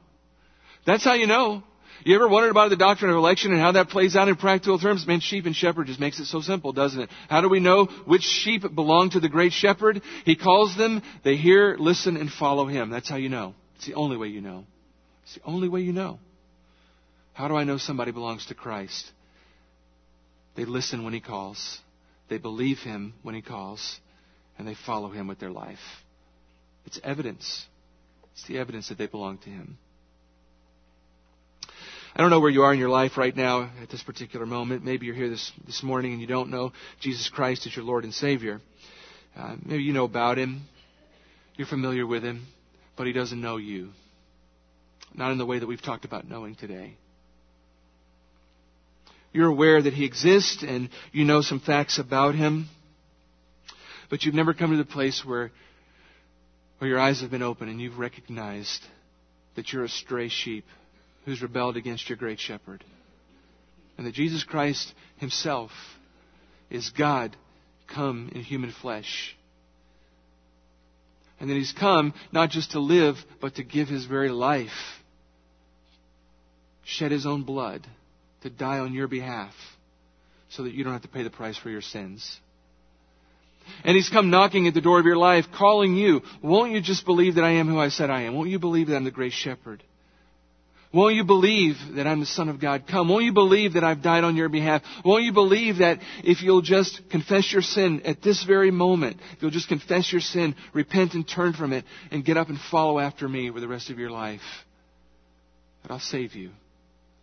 That's 0.86 1.04
how 1.04 1.14
you 1.14 1.28
know. 1.28 1.64
You 2.04 2.16
ever 2.16 2.28
wondered 2.28 2.52
about 2.52 2.70
the 2.70 2.76
doctrine 2.76 3.12
of 3.12 3.18
election 3.18 3.52
and 3.52 3.62
how 3.62 3.74
that 3.74 3.90
plays 3.90 4.16
out 4.16 4.28
in 4.28 4.36
practical 4.36 4.80
terms? 4.80 5.08
Man, 5.08 5.22
sheep 5.22 5.46
and 5.46 5.56
shepherd 5.56 5.88
just 5.88 6.00
makes 6.00 6.20
it 6.20 6.26
so 6.26 6.42
simple, 6.42 6.74
doesn't 6.74 7.00
it? 7.00 7.10
How 7.30 7.42
do 7.42 7.50
we 7.50 7.60
know 7.60 7.86
which 7.86 8.24
sheep 8.24 8.64
belong 8.74 9.12
to 9.12 9.20
the 9.20 9.30
great 9.30 9.54
shepherd? 9.54 10.02
He 10.26 10.36
calls 10.36 10.76
them, 10.76 11.02
they 11.24 11.38
hear, 11.38 11.78
listen, 11.80 12.18
and 12.18 12.30
follow 12.30 12.66
him. 12.66 12.90
That's 12.90 13.10
how 13.10 13.16
you 13.16 13.30
know. 13.30 13.54
It's 13.76 13.86
the 13.86 13.94
only 13.94 14.18
way 14.18 14.28
you 14.28 14.42
know. 14.42 14.66
It's 15.24 15.36
the 15.36 15.44
only 15.46 15.70
way 15.70 15.82
you 15.82 15.94
know. 15.94 16.20
How 17.34 17.48
do 17.48 17.56
I 17.56 17.64
know 17.64 17.78
somebody 17.78 18.12
belongs 18.12 18.48
to 18.48 18.56
Christ? 18.56 19.10
They 20.56 20.66
listen 20.66 21.04
when 21.04 21.14
he 21.14 21.22
calls. 21.22 21.80
They 22.30 22.38
believe 22.38 22.80
him 22.80 23.14
when 23.24 23.36
he 23.36 23.42
calls. 23.42 24.00
And 24.58 24.68
they 24.68 24.76
follow 24.86 25.10
him 25.10 25.28
with 25.28 25.40
their 25.40 25.52
life. 25.52 25.80
It's 26.86 27.00
evidence. 27.04 27.66
It's 28.34 28.48
the 28.48 28.58
evidence 28.58 28.90
that 28.90 28.98
they 28.98 29.08
belong 29.08 29.38
to 29.40 29.50
him. 29.50 29.78
I 32.16 32.22
don't 32.22 32.30
know 32.30 32.40
where 32.40 32.52
you 32.52 32.62
are 32.62 32.72
in 32.72 32.80
your 32.80 32.90
life 32.90 33.18
right 33.18 33.36
now 33.36 33.72
at 33.82 33.90
this 33.90 34.04
particular 34.04 34.46
moment. 34.46 34.86
Maybe 34.86 35.08
you're 35.08 35.16
here 35.16 35.30
this, 35.30 35.52
this 35.66 35.82
morning 35.82 36.12
and 36.12 36.22
you 36.22 36.28
don't 36.28 36.52
know 36.52 36.72
Jesus 37.00 37.28
Christ 37.30 37.66
as 37.66 37.76
your 37.76 37.86
Lord 37.86 38.04
and 38.04 38.14
Savior. 38.14 38.62
Uh, 39.36 39.56
maybe 39.66 39.82
you 39.82 39.94
know 39.94 40.04
about 40.04 40.38
Him. 40.38 40.62
You're 41.56 41.68
familiar 41.68 42.06
with 42.06 42.24
Him, 42.24 42.46
but 42.96 43.08
He 43.08 43.14
doesn't 43.14 43.42
know 43.42 43.58
you. 43.58 43.90
Not 45.16 45.32
in 45.32 45.40
the 45.40 45.46
way 45.46 45.58
that 45.58 45.66
we've 45.66 45.82
talked 45.82 46.06
about 46.06 46.28
knowing 46.28 46.54
today. 46.54 46.98
You're 49.32 49.50
aware 49.50 49.82
that 49.82 49.94
He 49.94 50.06
exists 50.06 50.64
and 50.68 50.90
you 51.12 51.26
know 51.26 51.42
some 51.42 51.60
facts 51.60 51.98
about 51.98 52.36
Him, 52.36 52.68
but 54.14 54.24
you've 54.24 54.36
never 54.36 54.54
come 54.54 54.70
to 54.70 54.78
the 54.78 54.86
place 54.86 55.26
where, 55.26 55.50
where 56.78 56.88
your 56.88 57.00
eyes 57.00 57.22
have 57.22 57.32
been 57.32 57.42
open 57.42 57.68
and 57.68 57.82
you've 57.82 57.98
recognized 57.98 58.86
that 59.56 59.74
you're 59.74 59.86
a 59.86 59.90
stray 59.90 60.30
sheep 60.30 60.66
who's 61.26 61.42
rebelled 61.42 61.78
against 61.78 62.08
your 62.08 62.16
great 62.16 62.40
shepherd. 62.40 62.84
And 63.98 64.06
that 64.06 64.14
Jesus 64.14 64.44
Christ 64.44 64.94
himself 65.18 65.72
is 66.70 66.92
God 66.92 67.36
come 67.92 68.30
in 68.36 68.44
human 68.44 68.72
flesh. 68.84 69.36
And 71.40 71.50
that 71.50 71.56
he's 71.56 71.74
come 71.74 72.14
not 72.32 72.52
just 72.52 72.74
to 72.74 72.80
live, 72.80 73.16
but 73.42 73.56
to 73.56 73.64
give 73.64 73.88
his 73.88 74.06
very 74.06 74.30
life, 74.30 74.70
shed 76.84 77.10
his 77.10 77.26
own 77.26 77.46
blood, 77.46 77.88
to 78.44 78.52
die 78.52 78.78
on 78.78 78.94
your 78.94 79.08
behalf, 79.08 79.56
so 80.50 80.66
that 80.66 80.74
you 80.76 80.84
don't 80.84 80.94
have 80.94 81.02
to 81.02 81.08
pay 81.08 81.24
the 81.24 81.32
price 81.32 81.58
for 81.58 81.72
your 81.72 81.82
sins. 81.82 82.40
And 83.84 83.96
he's 83.96 84.10
come 84.10 84.30
knocking 84.30 84.68
at 84.68 84.74
the 84.74 84.82
door 84.82 85.00
of 85.00 85.06
your 85.06 85.18
life, 85.18 85.46
calling 85.56 85.96
you. 85.96 86.22
Won't 86.42 86.72
you 86.72 86.82
just 86.82 87.06
believe 87.06 87.36
that 87.36 87.44
I 87.44 87.52
am 87.52 87.68
who 87.68 87.80
I 87.80 87.90
said 87.90 88.10
I 88.10 88.24
am? 88.24 88.36
Won't 88.36 88.50
you 88.50 88.60
believe 88.60 88.88
that 88.88 88.96
I'm 88.96 89.04
the 89.04 89.12
great 89.12 89.34
shepherd? 89.34 89.84
Won't 90.94 91.16
you 91.16 91.24
believe 91.24 91.76
that 91.96 92.06
I'm 92.06 92.20
the 92.20 92.28
Son 92.28 92.50
of 92.50 92.62
God? 92.62 92.84
Come. 92.88 93.10
Won't 93.10 93.26
you 93.26 93.34
believe 93.34 93.74
that 93.74 93.84
I've 93.84 94.04
died 94.04 94.24
on 94.24 94.36
your 94.36 94.48
behalf? 94.48 94.84
Won't 95.04 95.24
you 95.24 95.34
believe 95.34 95.78
that 95.78 96.00
if 96.24 96.44
you'll 96.44 96.62
just 96.62 97.02
confess 97.10 97.52
your 97.52 97.64
sin 97.64 98.04
at 98.06 98.22
this 98.22 98.44
very 98.44 98.70
moment, 98.70 99.18
if 99.36 99.42
you'll 99.42 99.50
just 99.50 99.68
confess 99.68 100.12
your 100.12 100.22
sin, 100.22 100.56
repent 100.72 101.16
and 101.16 101.28
turn 101.28 101.54
from 101.54 101.74
it, 101.74 101.84
and 102.12 102.24
get 102.24 102.38
up 102.38 102.50
and 102.50 102.60
follow 102.70 103.00
after 103.00 103.28
me 103.28 103.50
for 103.50 103.60
the 103.60 103.68
rest 103.68 103.90
of 103.90 103.98
your 103.98 104.12
life, 104.12 104.42
that 105.82 105.92
I'll 105.92 106.00
save 106.00 106.36
you. 106.36 106.52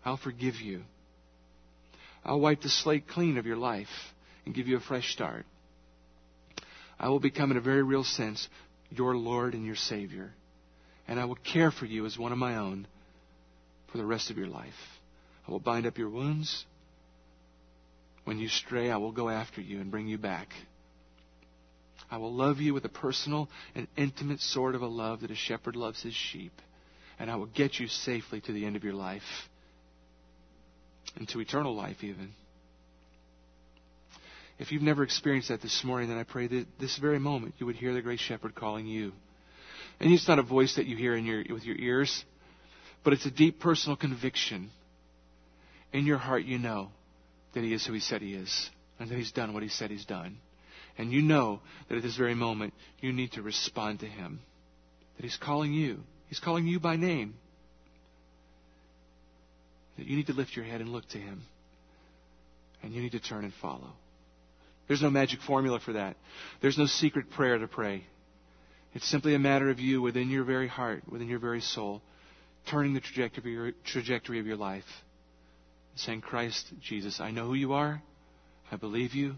I'll 0.04 0.16
forgive 0.16 0.56
you. 0.56 0.82
I'll 2.24 2.40
wipe 2.40 2.62
the 2.62 2.68
slate 2.68 3.06
clean 3.06 3.38
of 3.38 3.46
your 3.46 3.56
life 3.56 3.86
and 4.44 4.54
give 4.54 4.66
you 4.66 4.78
a 4.78 4.80
fresh 4.80 5.12
start. 5.12 5.46
I 7.00 7.08
will 7.08 7.18
become, 7.18 7.50
in 7.50 7.56
a 7.56 7.62
very 7.62 7.82
real 7.82 8.04
sense, 8.04 8.46
your 8.90 9.16
Lord 9.16 9.54
and 9.54 9.64
your 9.64 9.74
Savior. 9.74 10.32
And 11.08 11.18
I 11.18 11.24
will 11.24 11.36
care 11.36 11.70
for 11.70 11.86
you 11.86 12.04
as 12.04 12.18
one 12.18 12.30
of 12.30 12.36
my 12.36 12.56
own 12.56 12.86
for 13.90 13.96
the 13.96 14.04
rest 14.04 14.30
of 14.30 14.36
your 14.36 14.48
life. 14.48 14.74
I 15.48 15.50
will 15.50 15.60
bind 15.60 15.86
up 15.86 15.96
your 15.96 16.10
wounds. 16.10 16.66
When 18.24 18.38
you 18.38 18.48
stray, 18.48 18.90
I 18.90 18.98
will 18.98 19.12
go 19.12 19.30
after 19.30 19.62
you 19.62 19.80
and 19.80 19.90
bring 19.90 20.08
you 20.08 20.18
back. 20.18 20.48
I 22.10 22.18
will 22.18 22.34
love 22.34 22.58
you 22.58 22.74
with 22.74 22.84
a 22.84 22.90
personal 22.90 23.48
and 23.74 23.88
intimate 23.96 24.40
sort 24.40 24.74
of 24.74 24.82
a 24.82 24.86
love 24.86 25.22
that 25.22 25.30
a 25.30 25.36
shepherd 25.36 25.76
loves 25.76 26.02
his 26.02 26.14
sheep. 26.14 26.52
And 27.18 27.30
I 27.30 27.36
will 27.36 27.46
get 27.46 27.78
you 27.78 27.88
safely 27.88 28.42
to 28.42 28.52
the 28.52 28.66
end 28.66 28.76
of 28.76 28.84
your 28.84 28.92
life 28.94 29.22
and 31.16 31.26
to 31.30 31.40
eternal 31.40 31.74
life, 31.74 32.04
even. 32.04 32.34
If 34.60 34.70
you've 34.70 34.82
never 34.82 35.02
experienced 35.02 35.48
that 35.48 35.62
this 35.62 35.82
morning, 35.82 36.08
then 36.08 36.18
I 36.18 36.22
pray 36.22 36.46
that 36.46 36.66
this 36.78 36.96
very 36.98 37.18
moment 37.18 37.54
you 37.58 37.66
would 37.66 37.76
hear 37.76 37.92
the 37.92 38.02
great 38.02 38.20
shepherd 38.20 38.54
calling 38.54 38.86
you. 38.86 39.12
And 39.98 40.12
it's 40.12 40.28
not 40.28 40.38
a 40.38 40.42
voice 40.42 40.76
that 40.76 40.86
you 40.86 40.96
hear 40.96 41.16
in 41.16 41.24
your, 41.24 41.42
with 41.50 41.64
your 41.64 41.76
ears 41.76 42.24
but 43.02 43.12
it's 43.12 43.26
a 43.26 43.30
deep 43.30 43.60
personal 43.60 43.96
conviction. 43.96 44.70
In 45.92 46.06
your 46.06 46.18
heart, 46.18 46.44
you 46.44 46.58
know 46.58 46.90
that 47.54 47.64
He 47.64 47.72
is 47.72 47.84
who 47.86 47.92
He 47.92 48.00
said 48.00 48.22
He 48.22 48.34
is, 48.34 48.70
and 48.98 49.10
that 49.10 49.16
He's 49.16 49.32
done 49.32 49.54
what 49.54 49.62
He 49.62 49.68
said 49.68 49.90
He's 49.90 50.04
done. 50.04 50.38
And 50.98 51.12
you 51.12 51.22
know 51.22 51.60
that 51.88 51.96
at 51.96 52.02
this 52.02 52.16
very 52.16 52.34
moment, 52.34 52.74
you 53.00 53.12
need 53.12 53.32
to 53.32 53.42
respond 53.42 54.00
to 54.00 54.06
Him. 54.06 54.40
That 55.16 55.22
He's 55.22 55.36
calling 55.36 55.72
you. 55.72 56.00
He's 56.28 56.40
calling 56.40 56.66
you 56.66 56.78
by 56.78 56.96
name. 56.96 57.34
That 59.96 60.06
you 60.06 60.16
need 60.16 60.26
to 60.26 60.32
lift 60.32 60.54
your 60.54 60.64
head 60.64 60.80
and 60.80 60.90
look 60.90 61.08
to 61.08 61.18
Him. 61.18 61.42
And 62.82 62.92
you 62.92 63.02
need 63.02 63.12
to 63.12 63.20
turn 63.20 63.44
and 63.44 63.52
follow. 63.60 63.92
There's 64.90 65.02
no 65.02 65.10
magic 65.10 65.40
formula 65.42 65.78
for 65.78 65.92
that. 65.92 66.16
There's 66.60 66.76
no 66.76 66.86
secret 66.86 67.30
prayer 67.30 67.56
to 67.56 67.68
pray. 67.68 68.02
It's 68.92 69.08
simply 69.08 69.36
a 69.36 69.38
matter 69.38 69.70
of 69.70 69.78
you 69.78 70.02
within 70.02 70.30
your 70.30 70.42
very 70.42 70.66
heart, 70.66 71.04
within 71.08 71.28
your 71.28 71.38
very 71.38 71.60
soul, 71.60 72.02
turning 72.68 72.94
the 72.94 73.00
trajectory, 73.00 73.72
trajectory 73.84 74.40
of 74.40 74.46
your 74.46 74.56
life. 74.56 74.82
Saying, 75.94 76.22
Christ 76.22 76.72
Jesus, 76.80 77.20
I 77.20 77.30
know 77.30 77.46
who 77.46 77.54
you 77.54 77.74
are. 77.74 78.02
I 78.72 78.74
believe 78.74 79.14
you. 79.14 79.36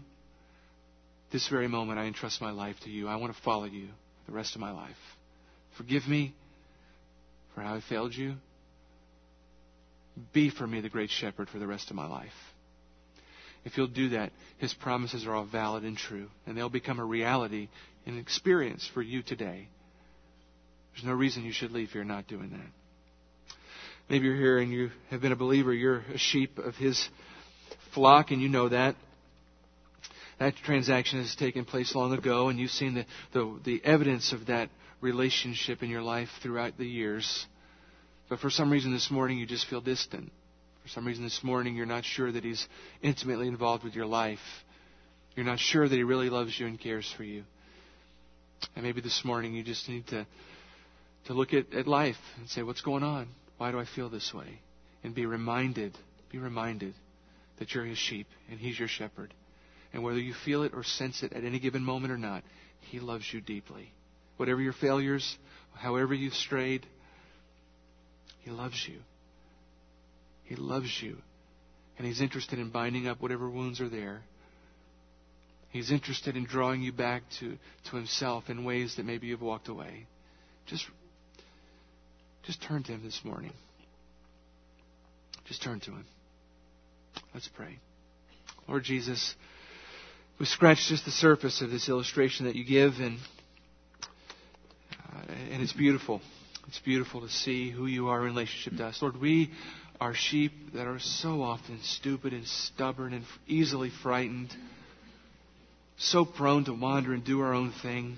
This 1.31 1.47
very 1.49 1.67
moment, 1.67 1.99
I 1.99 2.05
entrust 2.05 2.41
my 2.41 2.49
life 2.49 2.77
to 2.85 2.89
you. 2.89 3.07
I 3.07 3.17
want 3.17 3.35
to 3.35 3.41
follow 3.43 3.65
you 3.65 3.89
the 4.25 4.31
rest 4.31 4.55
of 4.55 4.61
my 4.61 4.71
life. 4.71 4.97
Forgive 5.77 6.07
me 6.07 6.33
for 7.53 7.61
how 7.61 7.75
I 7.75 7.81
failed 7.87 8.15
you. 8.15 8.37
Be 10.33 10.49
for 10.49 10.65
me 10.65 10.81
the 10.81 10.89
great 10.89 11.11
shepherd 11.11 11.47
for 11.47 11.59
the 11.59 11.67
rest 11.67 11.91
of 11.91 11.95
my 11.95 12.07
life. 12.07 12.31
If 13.65 13.77
you'll 13.77 13.87
do 13.87 14.09
that, 14.09 14.31
his 14.57 14.73
promises 14.73 15.25
are 15.25 15.33
all 15.33 15.45
valid 15.45 15.83
and 15.83 15.97
true, 15.97 16.29
and 16.45 16.57
they'll 16.57 16.69
become 16.69 16.99
a 16.99 17.05
reality 17.05 17.69
and 18.05 18.19
experience 18.19 18.89
for 18.93 19.01
you 19.01 19.23
today. 19.23 19.69
There's 20.93 21.05
no 21.05 21.13
reason 21.13 21.43
you 21.43 21.53
should 21.53 21.71
leave 21.71 21.91
here 21.91 22.03
not 22.03 22.27
doing 22.27 22.51
that. 22.51 23.55
Maybe 24.09 24.27
you're 24.27 24.35
here 24.35 24.59
and 24.59 24.71
you 24.71 24.91
have 25.09 25.21
been 25.21 25.31
a 25.31 25.37
believer. 25.37 25.73
You're 25.73 26.03
a 26.13 26.17
sheep 26.17 26.59
of 26.59 26.75
His 26.75 27.07
flock, 27.93 28.31
and 28.31 28.41
you 28.41 28.49
know 28.49 28.69
that. 28.69 28.95
That 30.39 30.55
transaction 30.57 31.19
has 31.21 31.35
taken 31.35 31.63
place 31.63 31.95
long 31.95 32.11
ago, 32.11 32.49
and 32.49 32.59
you've 32.59 32.71
seen 32.71 32.95
the, 32.95 33.05
the, 33.31 33.59
the 33.63 33.81
evidence 33.85 34.33
of 34.33 34.47
that 34.47 34.69
relationship 34.99 35.83
in 35.83 35.89
your 35.89 36.01
life 36.01 36.29
throughout 36.41 36.77
the 36.77 36.85
years. 36.85 37.45
But 38.29 38.39
for 38.39 38.49
some 38.49 38.71
reason 38.71 38.91
this 38.91 39.09
morning, 39.09 39.37
you 39.37 39.45
just 39.45 39.67
feel 39.67 39.81
distant. 39.81 40.31
For 40.83 40.89
some 40.89 41.07
reason 41.07 41.23
this 41.23 41.43
morning, 41.43 41.75
you're 41.75 41.85
not 41.85 42.03
sure 42.03 42.31
that 42.31 42.43
He's 42.43 42.67
intimately 43.01 43.47
involved 43.47 43.83
with 43.83 43.95
your 43.95 44.05
life. 44.05 44.39
You're 45.35 45.45
not 45.45 45.59
sure 45.59 45.87
that 45.87 45.95
He 45.95 46.03
really 46.03 46.29
loves 46.29 46.59
you 46.59 46.67
and 46.67 46.79
cares 46.79 47.11
for 47.15 47.23
you. 47.23 47.43
And 48.75 48.83
maybe 48.83 49.01
this 49.01 49.23
morning 49.23 49.53
you 49.53 49.63
just 49.63 49.87
need 49.87 50.07
to, 50.07 50.27
to 51.25 51.33
look 51.33 51.53
at, 51.53 51.73
at 51.73 51.87
life 51.87 52.17
and 52.37 52.49
say, 52.49 52.63
What's 52.63 52.81
going 52.81 53.03
on? 53.03 53.27
Why 53.57 53.71
do 53.71 53.79
I 53.79 53.85
feel 53.85 54.09
this 54.09 54.33
way? 54.33 54.59
And 55.03 55.15
be 55.15 55.25
reminded, 55.25 55.97
be 56.31 56.37
reminded 56.37 56.93
that 57.59 57.73
you're 57.73 57.85
his 57.85 57.97
sheep 57.97 58.27
and 58.49 58.59
he's 58.59 58.77
your 58.77 58.87
shepherd. 58.87 59.33
And 59.93 60.03
whether 60.03 60.19
you 60.19 60.33
feel 60.33 60.63
it 60.63 60.73
or 60.73 60.83
sense 60.83 61.23
it 61.23 61.33
at 61.33 61.43
any 61.43 61.59
given 61.59 61.83
moment 61.83 62.11
or 62.11 62.17
not, 62.17 62.43
he 62.81 62.99
loves 62.99 63.25
you 63.31 63.39
deeply. 63.39 63.91
Whatever 64.37 64.59
your 64.59 64.73
failures, 64.73 65.37
however 65.75 66.13
you've 66.13 66.33
strayed, 66.33 66.85
he 68.41 68.51
loves 68.51 68.85
you. 68.87 68.99
He 70.43 70.55
loves 70.55 71.01
you. 71.01 71.17
And 71.97 72.07
He's 72.07 72.21
interested 72.21 72.59
in 72.59 72.69
binding 72.69 73.07
up 73.07 73.21
whatever 73.21 73.49
wounds 73.49 73.81
are 73.81 73.89
there. 73.89 74.21
He's 75.69 75.91
interested 75.91 76.37
in 76.37 76.45
drawing 76.45 76.81
you 76.81 76.91
back 76.91 77.23
to, 77.39 77.57
to 77.89 77.95
Himself 77.95 78.49
in 78.49 78.63
ways 78.63 78.95
that 78.97 79.05
maybe 79.05 79.27
you've 79.27 79.41
walked 79.41 79.67
away. 79.67 80.05
Just, 80.67 80.85
just 82.43 82.61
turn 82.61 82.83
to 82.83 82.91
Him 82.91 83.01
this 83.03 83.19
morning. 83.23 83.53
Just 85.45 85.63
turn 85.63 85.79
to 85.81 85.91
Him. 85.91 86.05
Let's 87.33 87.47
pray. 87.47 87.79
Lord 88.67 88.83
Jesus, 88.83 89.35
we 90.39 90.45
scratched 90.45 90.87
just 90.87 91.05
the 91.05 91.11
surface 91.11 91.61
of 91.61 91.69
this 91.69 91.89
illustration 91.89 92.45
that 92.45 92.55
you 92.55 92.63
give, 92.63 92.93
and 92.99 93.17
uh, 95.13 95.33
and 95.51 95.61
it's 95.61 95.73
beautiful. 95.73 96.21
It's 96.67 96.79
beautiful 96.79 97.21
to 97.21 97.29
see 97.29 97.69
who 97.69 97.85
you 97.87 98.07
are 98.07 98.19
in 98.19 98.25
relationship 98.25 98.77
to 98.77 98.85
us. 98.85 99.01
Lord, 99.01 99.19
we 99.19 99.51
are 100.03 100.13
sheep 100.13 100.51
that 100.73 100.85
are 100.85 100.99
so 100.99 101.41
often 101.41 101.79
stupid 101.81 102.33
and 102.33 102.45
stubborn 102.45 103.13
and 103.13 103.23
easily 103.47 103.89
frightened, 103.89 104.53
so 105.95 106.25
prone 106.25 106.65
to 106.65 106.73
wander 106.73 107.13
and 107.13 107.23
do 107.23 107.39
our 107.39 107.53
own 107.53 107.71
thing. 107.81 108.17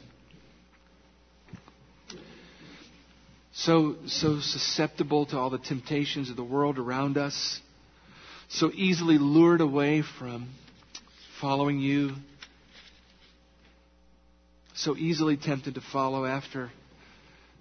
So, 3.53 3.97
so 4.07 4.39
susceptible 4.39 5.27
to 5.27 5.37
all 5.37 5.51
the 5.51 5.59
temptations 5.59 6.31
of 6.31 6.35
the 6.35 6.43
world 6.43 6.79
around 6.79 7.19
us, 7.19 7.61
so 8.49 8.71
easily 8.73 9.19
lured 9.19 9.61
away 9.61 10.01
from 10.17 10.49
following 11.39 11.79
you, 11.79 12.13
so 14.73 14.97
easily 14.97 15.37
tempted 15.37 15.75
to 15.75 15.81
follow 15.81 16.25
after 16.25 16.71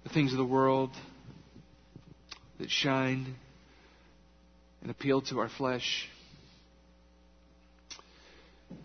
the 0.01 0.09
things 0.09 0.31
of 0.31 0.39
the 0.39 0.45
world 0.45 0.89
that 2.57 2.71
shine 2.71 3.35
and 4.85 4.91
appeal 4.91 5.19
to 5.19 5.39
our 5.39 5.49
flesh. 5.49 6.07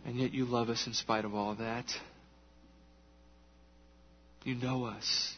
And 0.06 0.16
yet 0.16 0.32
you 0.32 0.46
love 0.46 0.70
us 0.70 0.86
in 0.86 0.94
spite 0.94 1.26
of 1.26 1.34
all 1.34 1.50
of 1.52 1.58
that. 1.58 1.84
You 4.42 4.54
know 4.54 4.86
us 4.86 5.34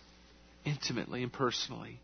intimately 0.64 1.24
and 1.24 1.32
personally. 1.32 1.98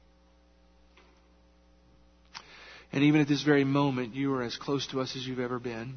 And 2.90 3.04
even 3.04 3.20
at 3.20 3.28
this 3.28 3.44
very 3.44 3.62
moment, 3.62 4.16
you 4.16 4.34
are 4.34 4.42
as 4.42 4.56
close 4.56 4.88
to 4.88 5.00
us 5.02 5.14
as 5.14 5.24
you've 5.24 5.38
ever 5.38 5.60
been. 5.60 5.94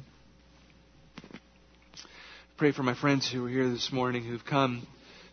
Pray 2.58 2.70
for 2.70 2.84
my 2.84 2.94
friends 2.94 3.28
who 3.28 3.44
are 3.44 3.48
here 3.48 3.68
this 3.68 3.90
morning 3.90 4.22
who've 4.22 4.44
come 4.44 4.86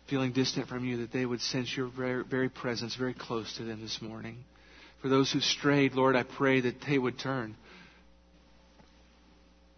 feeling 0.08 0.32
distant 0.32 0.66
from 0.66 0.84
you, 0.84 0.96
that 0.96 1.12
they 1.12 1.24
would 1.24 1.40
sense 1.40 1.76
your 1.76 1.86
very, 1.96 2.24
very 2.24 2.48
presence 2.48 2.96
very 2.96 3.14
close 3.14 3.56
to 3.56 3.62
them 3.62 3.80
this 3.80 4.02
morning. 4.02 4.38
For 5.02 5.08
those 5.08 5.32
who 5.32 5.40
strayed, 5.40 5.94
Lord, 5.94 6.14
I 6.14 6.22
pray 6.22 6.60
that 6.60 6.82
they 6.86 6.98
would 6.98 7.18
turn. 7.18 7.56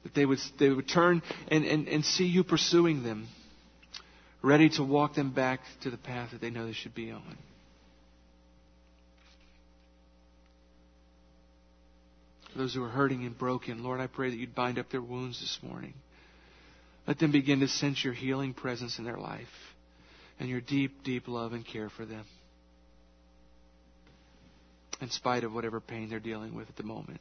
That 0.02 0.14
they 0.14 0.26
would, 0.26 0.38
they 0.58 0.70
would 0.70 0.88
turn 0.88 1.22
and, 1.48 1.64
and, 1.64 1.88
and 1.88 2.04
see 2.04 2.26
you 2.26 2.42
pursuing 2.42 3.04
them, 3.04 3.28
ready 4.42 4.68
to 4.70 4.82
walk 4.82 5.14
them 5.14 5.32
back 5.32 5.60
to 5.82 5.90
the 5.90 5.96
path 5.96 6.32
that 6.32 6.40
they 6.40 6.50
know 6.50 6.66
they 6.66 6.72
should 6.72 6.94
be 6.94 7.12
on. 7.12 7.38
For 12.52 12.58
those 12.58 12.74
who 12.74 12.82
are 12.82 12.88
hurting 12.88 13.24
and 13.24 13.38
broken, 13.38 13.82
Lord, 13.82 14.00
I 14.00 14.08
pray 14.08 14.28
that 14.28 14.36
you'd 14.36 14.54
bind 14.54 14.78
up 14.78 14.90
their 14.90 15.00
wounds 15.00 15.40
this 15.40 15.58
morning. 15.62 15.94
Let 17.06 17.18
them 17.18 17.32
begin 17.32 17.60
to 17.60 17.68
sense 17.68 18.04
your 18.04 18.12
healing 18.12 18.54
presence 18.54 18.98
in 18.98 19.04
their 19.04 19.16
life 19.16 19.48
and 20.38 20.48
your 20.48 20.60
deep, 20.60 21.02
deep 21.04 21.28
love 21.28 21.52
and 21.52 21.64
care 21.64 21.88
for 21.88 22.04
them, 22.04 22.24
in 25.02 25.10
spite 25.10 25.42
of 25.42 25.52
whatever 25.52 25.80
pain 25.80 26.08
they're 26.08 26.20
dealing 26.20 26.54
with 26.54 26.68
at 26.68 26.76
the 26.76 26.84
moment. 26.84 27.20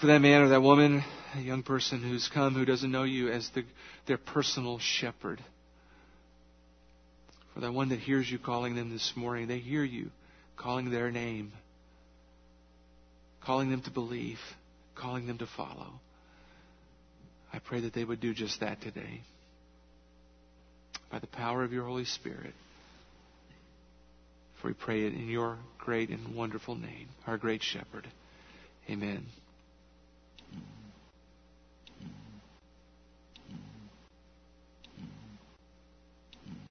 For 0.00 0.06
that 0.06 0.20
man 0.20 0.42
or 0.42 0.48
that 0.50 0.62
woman, 0.62 1.02
a 1.34 1.40
young 1.40 1.64
person 1.64 2.00
who's 2.00 2.30
come 2.32 2.54
who 2.54 2.64
doesn't 2.64 2.92
know 2.92 3.02
you 3.02 3.28
as 3.28 3.50
the, 3.54 3.64
their 4.06 4.18
personal 4.18 4.78
shepherd, 4.78 5.42
for 7.52 7.60
that 7.60 7.72
one 7.72 7.88
that 7.88 7.98
hears 7.98 8.30
you 8.30 8.38
calling 8.38 8.76
them 8.76 8.90
this 8.90 9.12
morning, 9.16 9.48
they 9.48 9.58
hear 9.58 9.82
you 9.82 10.10
calling 10.56 10.92
their 10.92 11.10
name, 11.10 11.52
calling 13.44 13.68
them 13.68 13.82
to 13.82 13.90
believe, 13.90 14.38
calling 14.94 15.26
them 15.26 15.38
to 15.38 15.46
follow. 15.56 15.94
I 17.52 17.58
pray 17.58 17.80
that 17.80 17.94
they 17.94 18.04
would 18.04 18.20
do 18.20 18.32
just 18.32 18.60
that 18.60 18.80
today 18.80 19.22
by 21.10 21.18
the 21.18 21.26
power 21.26 21.64
of 21.64 21.72
your 21.72 21.84
Holy 21.84 22.04
Spirit. 22.04 22.54
For 24.60 24.68
we 24.68 24.74
pray 24.74 25.04
it 25.04 25.14
in 25.14 25.28
your 25.28 25.58
great 25.78 26.10
and 26.10 26.34
wonderful 26.34 26.74
name, 26.74 27.08
our 27.26 27.38
great 27.38 27.62
shepherd. 27.62 28.08
Amen. 28.90 29.26